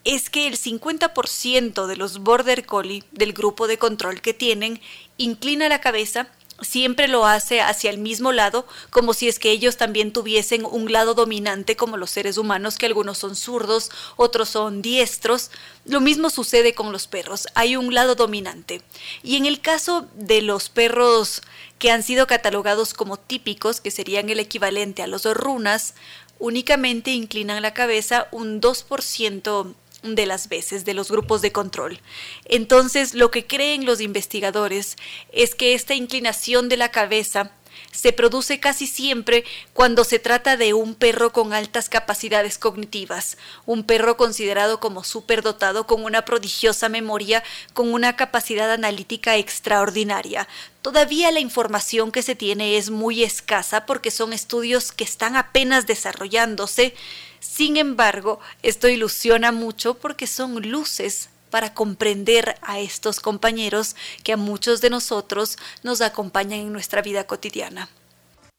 es 0.03 0.29
que 0.29 0.47
el 0.47 0.57
50% 0.57 1.87
de 1.87 1.97
los 1.97 2.19
border 2.19 2.65
collie 2.65 3.03
del 3.11 3.33
grupo 3.33 3.67
de 3.67 3.77
control 3.77 4.21
que 4.21 4.33
tienen 4.33 4.79
inclina 5.17 5.67
la 5.69 5.81
cabeza 5.81 6.29
siempre 6.61 7.07
lo 7.07 7.25
hace 7.25 7.61
hacia 7.61 7.89
el 7.89 7.97
mismo 7.97 8.31
lado, 8.31 8.65
como 8.89 9.13
si 9.13 9.27
es 9.27 9.39
que 9.39 9.51
ellos 9.51 9.77
también 9.77 10.11
tuviesen 10.13 10.65
un 10.65 10.91
lado 10.91 11.13
dominante 11.13 11.75
como 11.75 11.97
los 11.97 12.11
seres 12.11 12.37
humanos, 12.37 12.77
que 12.77 12.85
algunos 12.85 13.17
son 13.17 13.35
zurdos, 13.35 13.91
otros 14.15 14.49
son 14.49 14.81
diestros. 14.81 15.51
Lo 15.85 16.01
mismo 16.01 16.29
sucede 16.29 16.73
con 16.73 16.91
los 16.91 17.07
perros, 17.07 17.47
hay 17.55 17.75
un 17.75 17.93
lado 17.93 18.15
dominante. 18.15 18.81
Y 19.23 19.37
en 19.37 19.45
el 19.45 19.61
caso 19.61 20.07
de 20.15 20.41
los 20.41 20.69
perros 20.69 21.41
que 21.77 21.91
han 21.91 22.03
sido 22.03 22.27
catalogados 22.27 22.93
como 22.93 23.17
típicos, 23.17 23.81
que 23.81 23.91
serían 23.91 24.29
el 24.29 24.39
equivalente 24.39 25.01
a 25.01 25.07
los 25.07 25.25
runas, 25.25 25.95
únicamente 26.39 27.11
inclinan 27.11 27.61
la 27.61 27.73
cabeza 27.73 28.27
un 28.31 28.61
2% 28.61 29.73
de 30.03 30.25
las 30.25 30.49
veces 30.49 30.85
de 30.85 30.93
los 30.93 31.11
grupos 31.11 31.41
de 31.41 31.51
control. 31.51 31.99
Entonces, 32.45 33.13
lo 33.13 33.31
que 33.31 33.45
creen 33.45 33.85
los 33.85 34.01
investigadores 34.01 34.95
es 35.31 35.55
que 35.55 35.73
esta 35.73 35.93
inclinación 35.95 36.69
de 36.69 36.77
la 36.77 36.91
cabeza 36.91 37.51
se 37.91 38.13
produce 38.13 38.59
casi 38.59 38.87
siempre 38.87 39.43
cuando 39.73 40.03
se 40.03 40.19
trata 40.19 40.57
de 40.57 40.73
un 40.73 40.95
perro 40.95 41.31
con 41.31 41.53
altas 41.53 41.89
capacidades 41.89 42.57
cognitivas, 42.57 43.37
un 43.65 43.83
perro 43.83 44.17
considerado 44.17 44.79
como 44.79 45.03
superdotado 45.03 45.87
con 45.87 46.03
una 46.03 46.23
prodigiosa 46.23 46.89
memoria, 46.89 47.43
con 47.73 47.93
una 47.93 48.15
capacidad 48.15 48.71
analítica 48.71 49.37
extraordinaria. 49.37 50.47
Todavía 50.81 51.31
la 51.31 51.39
información 51.39 52.11
que 52.11 52.21
se 52.21 52.35
tiene 52.35 52.77
es 52.77 52.89
muy 52.89 53.23
escasa 53.23 53.85
porque 53.85 54.11
son 54.11 54.33
estudios 54.33 54.91
que 54.91 55.03
están 55.03 55.35
apenas 55.35 55.87
desarrollándose. 55.87 56.93
Sin 57.39 57.77
embargo, 57.77 58.39
esto 58.63 58.87
ilusiona 58.87 59.51
mucho 59.51 59.95
porque 59.95 60.27
son 60.27 60.69
luces 60.69 61.29
para 61.49 61.73
comprender 61.73 62.55
a 62.61 62.79
estos 62.79 63.19
compañeros 63.19 63.95
que 64.23 64.33
a 64.33 64.37
muchos 64.37 64.81
de 64.81 64.89
nosotros 64.89 65.57
nos 65.83 66.01
acompañan 66.01 66.59
en 66.59 66.73
nuestra 66.73 67.01
vida 67.01 67.25
cotidiana. 67.25 67.89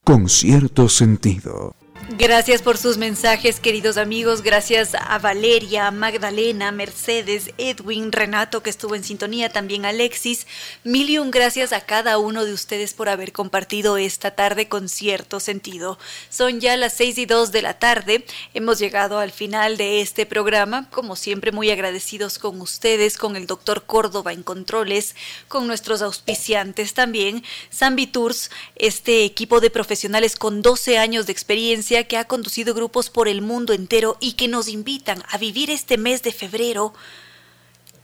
Con 0.05 0.28
cierto 0.28 0.89
sentido. 0.89 1.74
Gracias 2.09 2.60
por 2.62 2.77
sus 2.77 2.98
mensajes, 2.98 3.60
queridos 3.60 3.97
amigos. 3.97 4.43
Gracias 4.43 4.94
a 4.94 5.18
Valeria, 5.18 5.90
Magdalena, 5.90 6.72
Mercedes, 6.72 7.51
Edwin, 7.56 8.10
Renato, 8.10 8.62
que 8.62 8.70
estuvo 8.70 8.94
en 8.94 9.05
sintonía, 9.05 9.51
también 9.51 9.85
Alexis. 9.85 10.47
Mil 10.82 11.09
y 11.10 11.18
un 11.18 11.31
gracias 11.31 11.72
a 11.72 11.82
cada 11.82 12.18
uno 12.18 12.44
de 12.44 12.52
ustedes 12.52 12.94
por 12.94 13.09
haber 13.09 13.32
compartido 13.32 13.97
esta 13.97 14.32
tarde 14.32 14.68
con 14.68 14.89
cierto 14.89 15.40
sentido. 15.40 15.98
Son 16.31 16.60
ya 16.60 16.77
las 16.77 16.94
seis 16.94 17.16
y 17.18 17.27
dos 17.27 17.52
de 17.52 17.62
la 17.62 17.78
tarde. 17.78 18.24
Hemos 18.55 18.78
llegado 18.78 19.18
al 19.18 19.31
final 19.31 19.77
de 19.77 20.01
este 20.01 20.27
programa. 20.27 20.89
Como 20.90 21.16
siempre, 21.16 21.52
muy 21.52 21.70
agradecidos 21.70 22.39
con 22.39 22.60
ustedes, 22.60 23.18
con 23.18 23.36
el 23.36 23.47
doctor 23.47 23.85
Córdoba 23.85 24.32
en 24.32 24.43
controles, 24.43 25.14
con 25.48 25.66
nuestros 25.66 26.02
auspiciantes 26.02 26.94
también. 26.94 27.44
Zambi 27.72 28.06
Tours, 28.06 28.51
este 28.77 29.24
equipo 29.24 29.60
de 29.60 29.70
profesionales 29.70 30.36
con 30.36 30.62
12 30.62 30.98
años 30.98 31.27
de 31.27 31.32
experiencia 31.32 31.89
que 31.90 32.16
ha 32.16 32.24
conducido 32.24 32.72
grupos 32.72 33.10
por 33.10 33.26
el 33.26 33.42
mundo 33.42 33.72
entero 33.72 34.16
y 34.20 34.32
que 34.34 34.46
nos 34.46 34.68
invitan 34.68 35.24
a 35.28 35.38
vivir 35.38 35.70
este 35.70 35.98
mes 35.98 36.22
de 36.22 36.30
febrero 36.30 36.94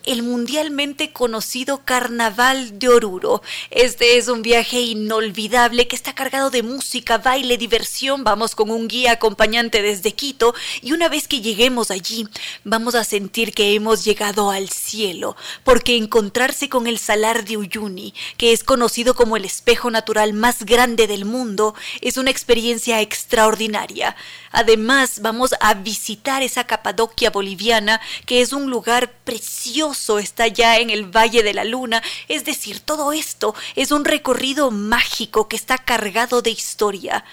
el 0.07 0.23
mundialmente 0.23 1.13
conocido 1.13 1.83
Carnaval 1.85 2.79
de 2.79 2.89
Oruro. 2.89 3.43
Este 3.71 4.17
es 4.17 4.29
un 4.29 4.43
viaje 4.43 4.81
inolvidable 4.81 5.89
que 5.89 5.97
está 5.97 6.15
cargado 6.15 6.51
de 6.51 6.63
música, 6.63 7.19
baile, 7.19 7.59
diversión. 7.59 8.23
Vamos 8.23 8.55
con 8.55 8.71
un 8.71 8.87
guía 8.87 9.13
acompañante 9.13 9.83
desde 9.83 10.13
Quito 10.13 10.55
y 10.81 10.93
una 10.93 11.09
vez 11.09 11.27
que 11.27 11.41
lleguemos 11.41 11.91
allí 11.91 12.29
vamos 12.63 12.95
a 12.95 13.03
sentir 13.03 13.53
que 13.53 13.75
hemos 13.75 14.05
llegado 14.05 14.51
al 14.51 14.71
cielo, 14.71 15.37
porque 15.65 15.97
encontrarse 15.97 16.69
con 16.69 16.87
el 16.87 16.99
Salar 16.99 17.45
de 17.45 17.57
Uyuni, 17.57 18.15
que 18.37 18.53
es 18.53 18.63
conocido 18.63 19.15
como 19.15 19.37
el 19.37 19.45
espejo 19.45 19.91
natural 19.91 20.33
más 20.33 20.65
grande 20.65 21.09
del 21.09 21.25
mundo, 21.25 21.75
es 22.01 22.17
una 22.17 22.31
experiencia 22.31 23.01
extraordinaria. 23.01 24.15
Además, 24.53 25.21
vamos 25.21 25.55
a 25.61 25.75
visitar 25.75 26.43
esa 26.43 26.65
Capadocia 26.65 27.31
boliviana, 27.31 28.01
que 28.25 28.41
es 28.41 28.53
un 28.53 28.71
lugar 28.71 29.13
precioso 29.25 29.96
está 30.19 30.47
ya 30.47 30.79
en 30.79 30.91
el 30.91 31.05
Valle 31.05 31.43
de 31.43 31.55
la 31.55 31.65
Luna, 31.65 32.03
es 32.29 32.45
decir, 32.45 32.81
todo 32.81 33.13
esto 33.13 33.55
es 33.75 33.91
un 33.91 34.05
recorrido 34.05 34.71
mágico 34.71 35.49
que 35.49 35.57
está 35.57 35.79
cargado 35.79 36.43
de 36.43 36.51
historia. 36.51 37.25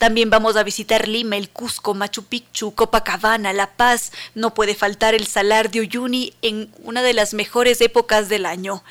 También 0.00 0.30
vamos 0.30 0.56
a 0.56 0.62
visitar 0.62 1.08
Lima, 1.08 1.36
el 1.36 1.50
Cusco, 1.50 1.92
Machu 1.92 2.24
Picchu, 2.24 2.74
Copacabana, 2.74 3.52
La 3.52 3.66
Paz. 3.72 4.12
No 4.34 4.54
puede 4.54 4.74
faltar 4.74 5.14
el 5.14 5.26
Salar 5.26 5.70
de 5.70 5.80
Uyuni 5.80 6.32
en 6.40 6.72
una 6.84 7.02
de 7.02 7.12
las 7.12 7.34
mejores 7.34 7.82
épocas 7.82 8.30
del 8.30 8.46
año. 8.46 8.82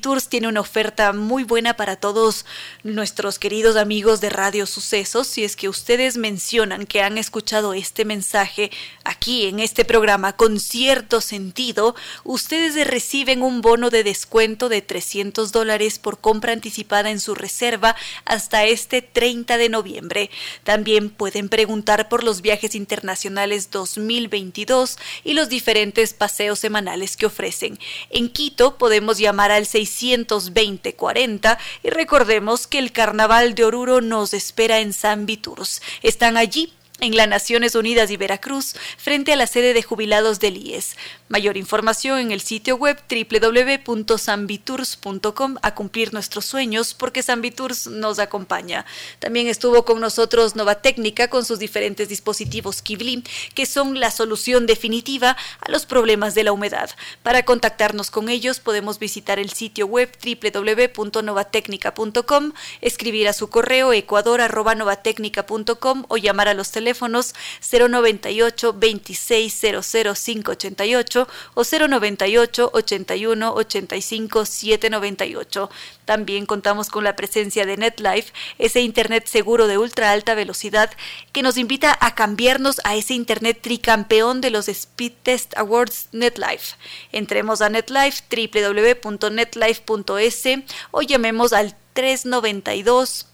Tours 0.00 0.28
tiene 0.28 0.48
una 0.48 0.60
oferta 0.60 1.12
muy 1.12 1.44
buena 1.44 1.74
para 1.74 1.96
todos 1.96 2.46
nuestros 2.82 3.38
queridos 3.38 3.76
amigos 3.76 4.20
de 4.20 4.30
Radio 4.30 4.66
Sucesos. 4.66 5.26
Si 5.26 5.44
es 5.44 5.54
que 5.56 5.68
ustedes 5.68 6.16
mencionan 6.16 6.86
que 6.86 7.02
han 7.02 7.18
escuchado 7.18 7.74
este 7.74 8.04
mensaje 8.04 8.70
aquí 9.04 9.46
en 9.46 9.60
este 9.60 9.84
programa 9.84 10.36
con 10.36 10.58
cierto 10.58 11.20
sentido, 11.20 11.94
ustedes 12.24 12.86
reciben 12.86 13.42
un 13.42 13.60
bono 13.60 13.90
de 13.90 14.02
descuento 14.02 14.68
de 14.68 14.82
300 14.82 15.52
dólares 15.52 15.98
por 15.98 16.20
compra 16.20 16.52
anticipada 16.52 17.10
en 17.10 17.20
su 17.20 17.34
reserva 17.34 17.94
hasta 18.24 18.64
este 18.64 19.02
30 19.02 19.58
de 19.58 19.68
noviembre. 19.68 20.30
También 20.64 21.10
pueden 21.10 21.48
preguntar 21.48 22.08
por 22.08 22.24
los 22.24 22.40
viajes 22.40 22.74
internacionales 22.74 23.70
2022 23.70 24.98
y 25.24 25.34
los 25.34 25.48
diferentes 25.48 26.14
paseos 26.14 26.58
semanales 26.58 27.16
que 27.16 27.26
ofrecen. 27.26 27.78
En 28.10 28.30
Quito 28.30 28.78
podemos 28.78 29.18
llamar 29.18 29.49
al 29.50 29.66
620-40 29.66 31.58
y 31.82 31.90
recordemos 31.90 32.66
que 32.66 32.78
el 32.78 32.92
Carnaval 32.92 33.54
de 33.54 33.64
Oruro 33.64 34.00
nos 34.00 34.34
espera 34.34 34.80
en 34.80 34.92
San 34.92 35.26
Viturs. 35.26 35.82
Están 36.02 36.36
allí 36.36 36.72
en 37.00 37.16
las 37.16 37.28
Naciones 37.28 37.74
Unidas 37.74 38.10
y 38.10 38.16
Veracruz, 38.16 38.74
frente 38.98 39.32
a 39.32 39.36
la 39.36 39.46
sede 39.46 39.72
de 39.72 39.82
jubilados 39.82 40.40
del 40.40 40.58
IES. 40.58 40.96
Mayor 41.28 41.56
información 41.56 42.18
en 42.18 42.32
el 42.32 42.42
sitio 42.42 42.76
web 42.76 42.98
www.sambitours.com 43.08 45.56
a 45.62 45.74
cumplir 45.74 46.12
nuestros 46.12 46.44
sueños 46.44 46.92
porque 46.92 47.22
Sambitours 47.22 47.86
nos 47.86 48.18
acompaña. 48.18 48.84
También 49.18 49.46
estuvo 49.46 49.84
con 49.84 50.00
nosotros 50.00 50.56
Nova 50.56 50.82
Técnica 50.82 51.28
con 51.28 51.44
sus 51.44 51.58
diferentes 51.58 52.08
dispositivos 52.08 52.80
Kivli, 52.82 53.22
que 53.54 53.66
son 53.66 54.00
la 54.00 54.10
solución 54.10 54.66
definitiva 54.66 55.36
a 55.60 55.70
los 55.70 55.86
problemas 55.86 56.34
de 56.34 56.42
la 56.44 56.52
humedad. 56.52 56.90
Para 57.22 57.44
contactarnos 57.44 58.10
con 58.10 58.28
ellos 58.28 58.58
podemos 58.60 58.98
visitar 58.98 59.38
el 59.38 59.50
sitio 59.50 59.86
web 59.86 60.10
www.novatecnica.com, 60.22 62.52
escribir 62.80 63.28
a 63.28 63.32
su 63.32 63.48
correo 63.48 63.92
ecuador.novatecnica.com 63.92 66.04
o 66.08 66.16
llamar 66.16 66.48
a 66.48 66.54
los 66.54 66.70
teléfonos 66.70 66.89
teléfonos 66.90 67.34
098 67.60 68.74
2600588 68.74 71.28
o 71.54 71.62
098 71.62 72.70
81 72.72 73.54
85 73.54 74.44
798. 74.44 75.70
También 76.04 76.46
contamos 76.46 76.88
con 76.88 77.04
la 77.04 77.14
presencia 77.14 77.64
de 77.64 77.76
NetLife, 77.76 78.32
ese 78.58 78.80
Internet 78.80 79.28
seguro 79.28 79.68
de 79.68 79.78
ultra 79.78 80.10
alta 80.10 80.34
velocidad 80.34 80.90
que 81.32 81.42
nos 81.42 81.56
invita 81.56 81.96
a 82.00 82.16
cambiarnos 82.16 82.80
a 82.82 82.96
ese 82.96 83.14
Internet 83.14 83.60
tricampeón 83.62 84.40
de 84.40 84.50
los 84.50 84.68
Speed 84.68 85.12
Test 85.22 85.56
Awards 85.56 86.08
NetLife. 86.10 86.74
Entremos 87.12 87.60
a 87.60 87.68
NetLife, 87.68 88.24
www.netlife.es 88.28 90.42
o 90.90 91.02
llamemos 91.02 91.52
al 91.52 91.76
392 91.92 93.29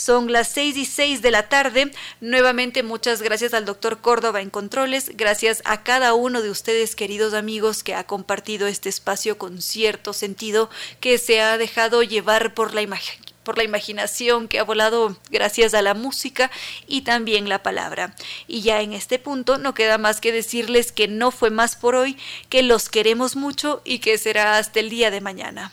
Son 0.00 0.32
las 0.32 0.48
seis 0.48 0.78
y 0.78 0.86
seis 0.86 1.20
de 1.20 1.30
la 1.30 1.50
tarde. 1.50 1.92
Nuevamente 2.22 2.82
muchas 2.82 3.20
gracias 3.20 3.52
al 3.52 3.66
doctor 3.66 4.00
Córdoba 4.00 4.40
en 4.40 4.48
Controles. 4.48 5.14
Gracias 5.14 5.60
a 5.66 5.82
cada 5.82 6.14
uno 6.14 6.40
de 6.40 6.48
ustedes, 6.48 6.96
queridos 6.96 7.34
amigos, 7.34 7.82
que 7.82 7.94
ha 7.94 8.04
compartido 8.04 8.66
este 8.66 8.88
espacio 8.88 9.36
con 9.36 9.60
cierto 9.60 10.14
sentido, 10.14 10.70
que 11.00 11.18
se 11.18 11.42
ha 11.42 11.58
dejado 11.58 12.02
llevar 12.02 12.54
por 12.54 12.72
la 12.72 12.80
imagen 12.80 13.20
por 13.44 13.56
la 13.56 13.64
imaginación 13.64 14.48
que 14.48 14.58
ha 14.58 14.64
volado 14.64 15.16
gracias 15.30 15.74
a 15.74 15.82
la 15.82 15.94
música 15.94 16.50
y 16.86 17.02
también 17.02 17.48
la 17.48 17.62
palabra. 17.62 18.14
Y 18.46 18.60
ya 18.60 18.80
en 18.80 18.92
este 18.92 19.18
punto 19.18 19.58
no 19.58 19.74
queda 19.74 19.98
más 19.98 20.20
que 20.20 20.30
decirles 20.30 20.92
que 20.92 21.08
no 21.08 21.30
fue 21.30 21.50
más 21.50 21.74
por 21.74 21.94
hoy, 21.94 22.16
que 22.48 22.62
los 22.62 22.88
queremos 22.88 23.36
mucho 23.36 23.82
y 23.84 23.98
que 23.98 24.18
será 24.18 24.56
hasta 24.56 24.80
el 24.80 24.88
día 24.88 25.10
de 25.10 25.20
mañana. 25.20 25.72